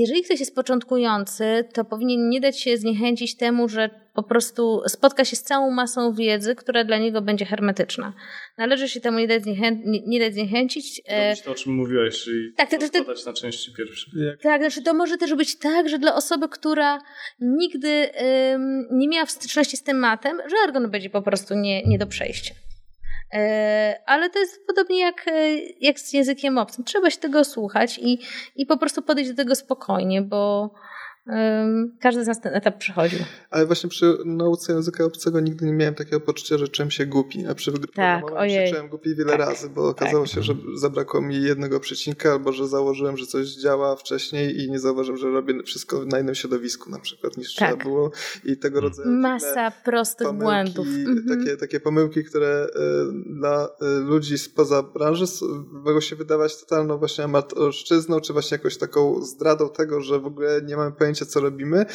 Jeżeli 0.00 0.22
ktoś 0.22 0.40
jest 0.40 0.54
początkujący, 0.54 1.64
to 1.72 1.84
powinien 1.84 2.28
nie 2.28 2.40
dać 2.40 2.60
się 2.60 2.76
zniechęcić 2.76 3.36
temu, 3.36 3.68
że 3.68 3.90
po 4.14 4.22
prostu 4.22 4.82
spotka 4.86 5.24
się 5.24 5.36
z 5.36 5.42
całą 5.42 5.70
masą 5.70 6.14
wiedzy, 6.14 6.54
która 6.54 6.84
dla 6.84 6.98
niego 6.98 7.22
będzie 7.22 7.44
hermetyczna. 7.44 8.12
Należy 8.58 8.88
się 8.88 9.00
temu 9.00 9.18
nie 9.18 9.28
dać, 9.28 9.42
zniechę 9.42 9.72
nie, 9.72 10.00
nie 10.06 10.20
dać 10.20 10.34
zniechęcić. 10.34 11.02
Robić 11.08 11.42
to, 11.42 11.50
o 11.50 11.54
czym 11.54 11.72
mówiłeś, 11.72 12.22
czyli 12.22 12.52
tak, 12.56 12.70
to, 12.70 12.78
to, 12.78 13.04
to, 13.04 13.14
na 13.26 13.32
części 13.32 13.72
pierwsze. 13.72 14.10
Tak, 14.42 14.60
znaczy 14.60 14.82
to 14.82 14.94
może 14.94 15.16
też 15.16 15.34
być 15.34 15.58
tak, 15.58 15.88
że 15.88 15.98
dla 15.98 16.14
osoby, 16.14 16.48
która 16.48 16.98
nigdy 17.40 18.10
ym, 18.52 18.88
nie 18.92 19.08
miała 19.08 19.26
w 19.26 19.30
styczności 19.30 19.76
z 19.76 19.82
tematem, 19.82 20.38
żargon 20.50 20.90
będzie 20.90 21.10
po 21.10 21.22
prostu 21.22 21.54
nie, 21.54 21.82
nie 21.82 21.98
do 21.98 22.06
przejścia. 22.06 22.54
E, 23.34 24.00
ale 24.06 24.30
to 24.30 24.38
jest 24.38 24.66
podobnie 24.66 25.00
jak, 25.00 25.28
e, 25.28 25.56
jak 25.80 26.00
z 26.00 26.12
językiem 26.12 26.58
obcym. 26.58 26.84
Trzeba 26.84 27.10
się 27.10 27.18
tego 27.18 27.44
słuchać 27.44 27.98
i, 27.98 28.18
i 28.56 28.66
po 28.66 28.76
prostu 28.76 29.02
podejść 29.02 29.30
do 29.30 29.36
tego 29.36 29.54
spokojnie, 29.54 30.22
bo 30.22 30.70
każdy 32.00 32.24
z 32.24 32.26
nas 32.26 32.40
ten 32.40 32.54
etap 32.54 32.78
przechodził. 32.78 33.18
Ale 33.50 33.66
właśnie 33.66 33.90
przy 33.90 34.18
nauce 34.24 34.72
języka 34.72 35.04
obcego 35.04 35.40
nigdy 35.40 35.66
nie 35.66 35.72
miałem 35.72 35.94
takiego 35.94 36.20
poczucia, 36.20 36.58
że 36.58 36.68
czym 36.68 36.90
się 36.90 37.06
głupi. 37.06 37.46
A 37.46 37.54
przy 37.54 37.72
tak, 37.94 38.24
się 38.48 38.66
czułem 38.70 38.88
głupi 38.88 39.14
wiele 39.14 39.30
tak, 39.30 39.40
razy, 39.40 39.68
bo 39.68 39.88
okazało 39.88 40.24
tak. 40.24 40.34
się, 40.34 40.42
że 40.42 40.54
zabrakło 40.74 41.20
mi 41.20 41.42
jednego 41.42 41.80
przecinka, 41.80 42.32
albo 42.32 42.52
że 42.52 42.68
założyłem, 42.68 43.16
że 43.16 43.26
coś 43.26 43.48
działa 43.48 43.96
wcześniej 43.96 44.62
i 44.62 44.70
nie 44.70 44.78
zauważyłem, 44.78 45.18
że 45.18 45.30
robię 45.30 45.62
wszystko 45.62 46.04
na 46.04 46.20
innym 46.20 46.34
środowisku 46.34 46.90
na 46.90 46.98
przykład 46.98 47.36
niż 47.36 47.54
tak. 47.54 47.68
trzeba 47.68 47.84
było. 47.84 48.10
I 48.44 48.56
tego 48.56 48.80
rodzaju 48.80 49.10
Masa 49.10 49.70
prostych 49.70 50.26
pomyłki, 50.26 50.44
błędów. 50.44 50.86
Mhm. 50.86 51.38
Takie, 51.38 51.56
takie 51.56 51.80
pomyłki, 51.80 52.24
które 52.24 52.66
y, 52.66 52.70
dla 53.26 53.66
y, 53.66 54.00
ludzi 54.00 54.38
spoza 54.38 54.82
branży 54.82 55.24
mogą 55.72 56.00
się 56.00 56.16
wydawać 56.16 56.60
totalną 56.60 56.98
właśnie 56.98 57.24
amatorszczyzną, 57.24 58.20
czy 58.20 58.32
właśnie 58.32 58.54
jakąś 58.54 58.76
taką 58.76 59.22
zdradą 59.22 59.68
tego, 59.68 60.00
że 60.00 60.20
w 60.20 60.26
ogóle 60.26 60.62
nie 60.62 60.76
mamy 60.76 60.92
pojęcia 60.92 61.15
pojęcia, 61.16 61.26
co 61.26 61.40
robimy, 61.40 61.86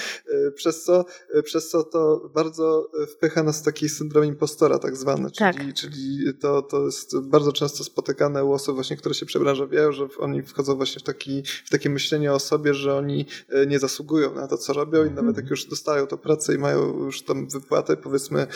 e, 0.48 0.52
przez 0.52 0.84
co, 0.84 1.06
e, 1.34 1.44
przez 1.44 1.70
co 1.70 1.84
to 1.84 2.32
bardzo 2.34 2.92
wpycha 3.12 3.44
nas 3.44 3.62
w 3.62 3.64
taki 3.64 3.90
syndrom 3.90 4.26
impostora 4.26 4.80
tak 4.80 4.98
zwany, 4.98 5.32
tak. 5.32 5.56
czyli, 5.56 5.74
czyli 5.74 6.34
to, 6.42 6.62
to 6.62 6.86
jest 6.86 7.20
bardzo 7.20 7.52
często 7.52 7.84
spotykane 7.84 8.44
u 8.44 8.54
osób 8.54 8.76
właśnie, 8.76 8.98
które 8.98 9.16
się 9.16 9.26
przebranżawiają, 9.26 9.92
że 9.92 10.08
oni 10.20 10.42
wchodzą 10.42 10.76
właśnie 10.76 11.00
w, 11.00 11.04
taki, 11.04 11.44
w 11.66 11.70
takie 11.70 11.90
myślenie 11.90 12.34
o 12.34 12.40
sobie, 12.40 12.74
że 12.74 12.96
oni 12.96 13.26
e, 13.50 13.66
nie 13.66 13.80
zasługują 13.80 14.36
na 14.36 14.48
to, 14.48 14.58
co 14.58 14.74
robią 14.74 15.06
i 15.06 15.12
nawet 15.12 15.38
jak 15.38 15.50
już 15.50 15.66
dostają 15.66 16.08
to 16.08 16.18
pracę 16.18 16.56
i 16.56 16.58
mają 16.58 17.06
już 17.06 17.22
tam 17.22 17.48
wypłatę, 17.48 17.98
powiedzmy 17.98 18.48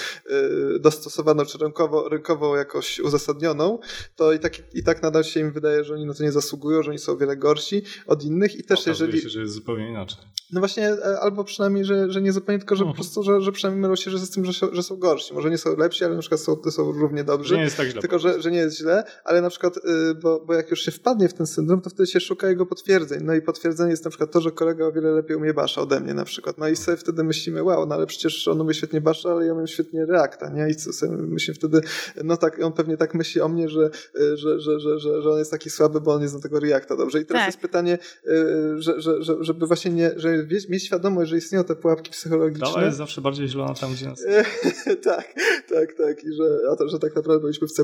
dostosowaną 0.80 1.46
czy 1.46 1.58
rynkowo, 1.58 2.10
rynkowo 2.10 2.58
jakoś 2.58 3.00
uzasadnioną, 3.00 3.80
to 4.16 4.34
i 4.34 4.40
tak, 4.40 4.76
i 4.76 4.84
tak 4.84 5.04
nadal 5.04 5.24
się 5.24 5.40
im 5.40 5.52
wydaje, 5.52 5.84
że 5.84 5.94
oni 5.94 6.06
na 6.06 6.14
to 6.14 6.24
nie 6.24 6.32
zasługują, 6.32 6.84
że 6.84 6.90
oni 6.90 7.00
są 7.00 7.12
o 7.12 7.18
wiele 7.18 7.38
gorsi 7.38 7.82
od 8.08 8.24
innych 8.24 8.56
i 8.56 8.64
też 8.64 8.80
Okazuje 8.80 9.08
jeżeli... 9.08 9.24
się, 9.24 9.30
że 9.30 9.42
jest 9.42 9.54
zupełnie 9.54 9.90
inaczej. 9.90 10.18
No 10.56 10.62
właśnie, 10.62 10.90
e, 10.90 11.20
albo 11.20 11.44
przynajmniej, 11.44 11.86
że, 11.86 12.12
że 12.12 12.22
nie 12.22 12.32
zupełnie, 12.32 12.60
tylko 12.60 12.76
że 12.76 12.84
po 12.84 12.90
mhm. 12.90 12.96
prostu, 12.96 13.24
że, 13.24 13.42
że 13.42 13.52
przynajmniej 13.52 13.82
mylą 13.82 13.96
się 13.96 14.12
że 14.12 14.20
z 14.20 14.30
tym, 14.30 14.46
że, 14.46 14.68
że 14.72 14.84
są 14.84 14.98
gorsi. 14.98 15.34
Może 15.34 15.50
nie 15.50 15.58
są 15.58 15.78
lepsi, 15.78 16.06
ale 16.06 16.16
na 16.16 16.22
przykład 16.22 16.42
są, 16.42 16.72
są 16.72 16.92
równie 16.92 17.24
dobrzy. 17.24 17.50
Że 17.50 17.58
nie 17.58 17.64
jest 17.64 17.78
tak 17.78 17.88
źle. 17.88 18.02
Tylko, 18.02 18.20
że, 18.20 18.42
że 18.42 18.52
nie 18.52 18.58
jest 18.58 18.78
źle, 18.78 19.04
ale 19.24 19.42
na 19.42 19.50
przykład, 19.50 19.78
y, 19.78 20.16
bo, 20.16 20.40
bo 20.46 20.54
jak 20.54 20.72
już 20.72 20.82
się 20.82 20.92
wpadnie 20.92 21.30
w 21.30 21.34
ten 21.34 21.48
syndrom, 21.48 21.82
to 21.82 21.90
wtedy 21.90 22.08
się 22.08 22.20
szuka 22.20 22.50
jego 22.50 22.66
potwierdzeń. 22.66 23.20
No 23.24 23.36
i 23.36 23.42
potwierdzenie 23.42 23.92
jest 23.92 24.04
na 24.06 24.10
przykład 24.10 24.32
to, 24.32 24.42
że 24.42 24.52
kolega 24.52 24.86
o 24.86 24.92
wiele 24.92 25.12
lepiej 25.12 25.38
umie 25.38 25.54
basza 25.54 25.82
ode 25.82 26.00
mnie 26.00 26.14
na 26.14 26.26
przykład. 26.26 26.58
No 26.58 26.68
i 26.68 26.76
sobie 26.76 26.98
wtedy 26.98 27.24
myślimy, 27.24 27.64
wow, 27.64 27.86
no 27.86 27.96
ale 27.96 28.06
przecież 28.06 28.48
on 28.48 28.62
umie 28.62 28.74
świetnie 28.74 29.02
basza, 29.02 29.32
ale 29.32 29.46
ja 29.46 29.54
umiem 29.54 29.68
świetnie 29.68 30.06
reakta, 30.06 30.50
nie? 30.50 30.70
I 30.70 30.76
co 30.76 30.94
sobie 30.94 31.18
myślimy 31.18 31.56
wtedy, 31.56 31.82
no 32.24 32.38
tak, 32.38 32.60
on 32.64 32.74
pewnie 32.74 32.98
tak 32.98 33.14
myśli 33.14 33.42
o 33.42 33.48
mnie, 33.48 33.70
że, 33.70 33.90
y, 34.20 34.38
że, 34.38 34.60
że, 34.60 34.80
że, 34.80 35.00
że, 35.00 35.22
że 35.22 35.30
on 35.30 35.40
jest 35.40 35.52
taki 35.52 35.70
słaby, 35.70 36.02
bo 36.02 36.14
on 36.14 36.22
nie 36.22 36.28
zna 36.28 36.40
tego 36.40 36.60
reakta 36.60 36.96
dobrze. 36.96 37.22
I 37.22 37.26
teraz 37.26 37.42
tak. 37.42 37.48
jest 37.48 37.60
pytanie, 37.60 37.98
y, 38.28 38.82
że, 38.82 39.02
że, 39.02 39.24
że, 39.24 39.36
żeby 39.40 39.68
właśnie 39.68 39.92
nie, 39.92 40.12
że 40.16 40.45
mieć 40.70 40.86
świadomość, 40.86 41.30
że 41.30 41.38
istnieją 41.38 41.64
te 41.64 41.76
pułapki 41.76 42.12
psychologiczne. 42.12 42.74
To 42.74 42.82
jest 42.82 42.98
zawsze 42.98 43.22
bardziej 43.22 43.48
zielona 43.48 43.74
tam, 43.74 43.94
gdzie 43.94 44.06
nas... 44.06 44.26
tak, 45.04 45.34
tak, 45.70 45.94
tak. 45.98 46.24
I 46.24 46.34
że, 46.34 46.44
a 46.72 46.76
to, 46.76 46.88
że 46.90 47.00
tak 47.00 47.16
naprawdę 47.16 47.42
powinniśmy 47.42 47.68
w 47.68 47.72
C++ 47.72 47.84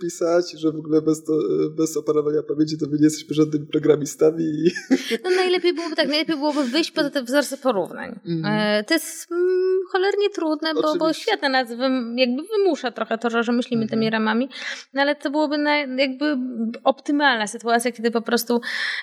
pisać, 0.00 0.52
że 0.52 0.72
w 0.72 0.76
ogóle 0.76 1.02
bez, 1.02 1.24
to, 1.24 1.32
bez 1.76 1.96
operowania 1.96 2.42
pamięci 2.42 2.78
to 2.78 2.86
my 2.86 2.96
nie 2.98 3.04
jesteśmy 3.04 3.34
żadnymi 3.34 3.66
programistami. 3.66 4.44
no 5.24 5.30
najlepiej 5.30 5.74
byłoby 5.74 5.96
tak, 5.96 6.08
najlepiej 6.08 6.36
byłoby 6.36 6.64
wyjść 6.64 6.90
poza 6.90 7.10
te 7.10 7.22
wzorce 7.22 7.56
porównań. 7.56 8.20
Mm. 8.26 8.84
To 8.84 8.94
jest 8.94 9.32
mm, 9.32 9.80
cholernie 9.92 10.30
trudne, 10.30 10.74
bo, 10.74 10.96
bo 10.96 11.12
świat 11.12 11.42
na 11.42 11.48
nas 11.48 11.68
jakby 12.16 12.42
wymusza 12.42 12.90
trochę 12.90 13.18
to, 13.18 13.30
że, 13.30 13.52
myślimy 13.52 13.82
mm. 13.82 13.88
tymi 13.88 14.10
ramami, 14.10 14.48
no 14.94 15.02
ale 15.02 15.14
to 15.14 15.30
byłoby 15.30 15.58
na, 15.58 15.76
jakby 15.76 16.36
optymalna 16.84 17.46
sytuacja, 17.46 17.92
kiedy 17.92 18.10
po 18.10 18.22
prostu 18.22 18.60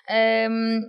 um, 0.10 0.82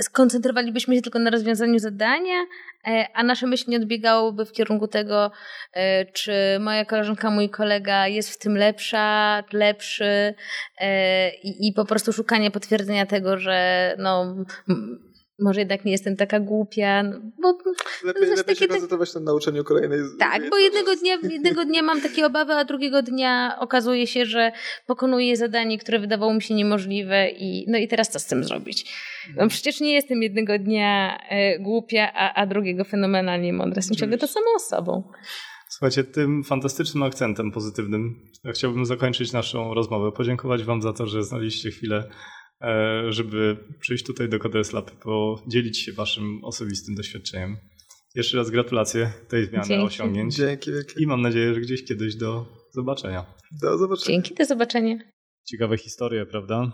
skoncentrowalibyśmy 0.00 0.96
się 0.96 1.02
tylko 1.02 1.18
na 1.18 1.30
rozwiązaniu 1.30 1.78
zadania, 1.78 2.46
e, 2.86 3.06
a 3.14 3.22
nasze 3.22 3.46
myśli 3.46 3.70
nie 3.70 3.76
odbiegałyby 3.76 4.44
w 4.44 4.52
kierunku 4.52 4.88
tego, 4.88 5.30
e, 5.72 6.04
czy 6.04 6.32
moja 6.60 6.84
koleżanka, 6.84 7.30
mój 7.30 7.50
kolega 7.50 8.08
jest 8.08 8.30
w 8.30 8.38
tym 8.38 8.56
lepsza, 8.56 9.44
lepszy 9.52 10.34
e, 10.78 11.30
i, 11.34 11.68
i 11.68 11.72
po 11.72 11.84
prostu 11.84 12.12
szukanie 12.12 12.50
potwierdzenia 12.50 13.06
tego, 13.06 13.38
że 13.38 13.94
no, 13.98 14.34
może 15.40 15.60
jednak 15.60 15.84
nie 15.84 15.92
jestem 15.92 16.16
taka 16.16 16.40
głupia, 16.40 17.02
no, 17.02 17.20
bo... 17.42 17.58
Lepiej, 18.04 18.28
no, 18.28 18.36
lepiej 18.36 18.56
się 18.56 18.68
koncentrować 18.68 19.14
na 19.14 19.20
nauczeniu 19.20 19.64
kolejnej 19.64 20.00
Tak, 20.18 20.50
bo 20.50 20.58
jednego 20.58 20.96
dnia, 20.96 21.18
jednego 21.30 21.64
dnia 21.64 21.82
mam 21.82 22.00
takie 22.00 22.26
obawy, 22.26 22.52
a 22.52 22.64
drugiego 22.64 23.02
dnia 23.02 23.56
okazuje 23.60 24.06
się, 24.06 24.26
że 24.26 24.52
pokonuję 24.86 25.36
zadanie, 25.36 25.78
które 25.78 25.98
wydawało 25.98 26.34
mi 26.34 26.42
się 26.42 26.54
niemożliwe 26.54 27.28
i 27.28 27.64
no 27.68 27.78
i 27.78 27.88
teraz 27.88 28.08
co 28.08 28.18
z 28.18 28.26
tym 28.26 28.44
zrobić? 28.44 28.94
No 29.36 29.48
przecież 29.48 29.80
nie 29.80 29.92
jestem 29.92 30.22
jednego 30.22 30.58
dnia 30.58 31.18
e, 31.28 31.58
głupia, 31.58 32.12
a, 32.14 32.34
a 32.34 32.46
drugiego 32.46 32.84
fenomenalnie 32.84 33.52
mądra. 33.52 33.78
Jestem 33.78 33.96
ciągle 33.96 34.18
to 34.18 34.26
samą 34.26 34.46
osobą. 34.56 35.02
Słuchajcie, 35.68 36.04
tym 36.04 36.44
fantastycznym 36.44 37.02
akcentem 37.02 37.52
pozytywnym 37.52 38.14
chciałbym 38.52 38.86
zakończyć 38.86 39.32
naszą 39.32 39.74
rozmowę. 39.74 40.12
Podziękować 40.12 40.64
Wam 40.64 40.82
za 40.82 40.92
to, 40.92 41.06
że 41.06 41.24
znaleźliście 41.24 41.70
chwilę, 41.70 42.10
żeby 43.08 43.56
przyjść 43.80 44.04
tutaj 44.04 44.28
do 44.28 44.38
Coders 44.38 44.72
Lab 44.72 44.92
i 44.94 44.96
podzielić 44.96 45.78
się 45.78 45.92
Waszym 45.92 46.44
osobistym 46.44 46.94
doświadczeniem. 46.94 47.56
Jeszcze 48.14 48.36
raz 48.36 48.50
gratulacje 48.50 49.12
tej 49.28 49.46
zmiany 49.46 49.66
Dzięki. 49.68 49.86
osiągnięć. 49.86 50.34
Dzięki 50.34 50.72
wielkie. 50.72 51.02
I 51.02 51.06
mam 51.06 51.22
nadzieję, 51.22 51.54
że 51.54 51.60
gdzieś 51.60 51.84
kiedyś 51.84 52.16
do 52.16 52.46
zobaczenia. 52.72 53.26
Do 53.62 53.78
zobaczenia. 53.78 54.16
Dzięki, 54.16 54.34
do 54.34 54.44
zobaczenia. 54.44 54.98
Ciekawe 55.44 55.78
historie, 55.78 56.26
prawda? 56.26 56.72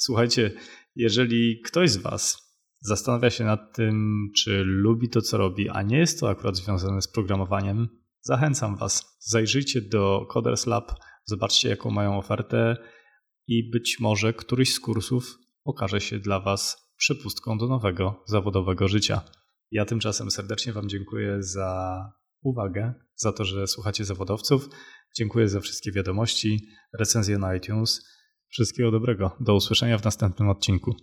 Słuchajcie, 0.00 0.50
jeżeli 0.96 1.60
ktoś 1.64 1.90
z 1.90 1.96
Was 1.96 2.52
zastanawia 2.80 3.30
się 3.30 3.44
nad 3.44 3.76
tym, 3.76 4.16
czy 4.36 4.62
lubi 4.64 5.08
to, 5.08 5.20
co 5.20 5.38
robi, 5.38 5.68
a 5.68 5.82
nie 5.82 5.98
jest 5.98 6.20
to 6.20 6.30
akurat 6.30 6.56
związane 6.56 7.02
z 7.02 7.08
programowaniem, 7.08 7.88
zachęcam 8.20 8.76
Was. 8.76 9.16
Zajrzyjcie 9.20 9.80
do 9.80 10.26
Coders 10.30 10.66
Lab, 10.66 10.92
zobaczcie, 11.24 11.68
jaką 11.68 11.90
mają 11.90 12.18
ofertę 12.18 12.76
i 13.46 13.70
być 13.70 14.00
może 14.00 14.32
któryś 14.32 14.74
z 14.74 14.80
kursów 14.80 15.38
okaże 15.64 16.00
się 16.00 16.18
dla 16.18 16.40
Was 16.40 16.92
przepustką 16.96 17.58
do 17.58 17.68
nowego 17.68 18.24
zawodowego 18.26 18.88
życia. 18.88 19.20
Ja 19.70 19.84
tymczasem 19.84 20.30
serdecznie 20.30 20.72
Wam 20.72 20.88
dziękuję 20.88 21.42
za 21.42 22.02
uwagę, 22.42 22.94
za 23.14 23.32
to, 23.32 23.44
że 23.44 23.66
słuchacie 23.66 24.04
zawodowców. 24.04 24.68
Dziękuję 25.16 25.48
za 25.48 25.60
wszystkie 25.60 25.92
wiadomości, 25.92 26.66
recenzje 26.98 27.38
na 27.38 27.56
iTunes. 27.56 28.08
Wszystkiego 28.48 28.90
dobrego. 28.90 29.36
Do 29.40 29.54
usłyszenia 29.54 29.98
w 29.98 30.04
następnym 30.04 30.48
odcinku. 30.48 30.96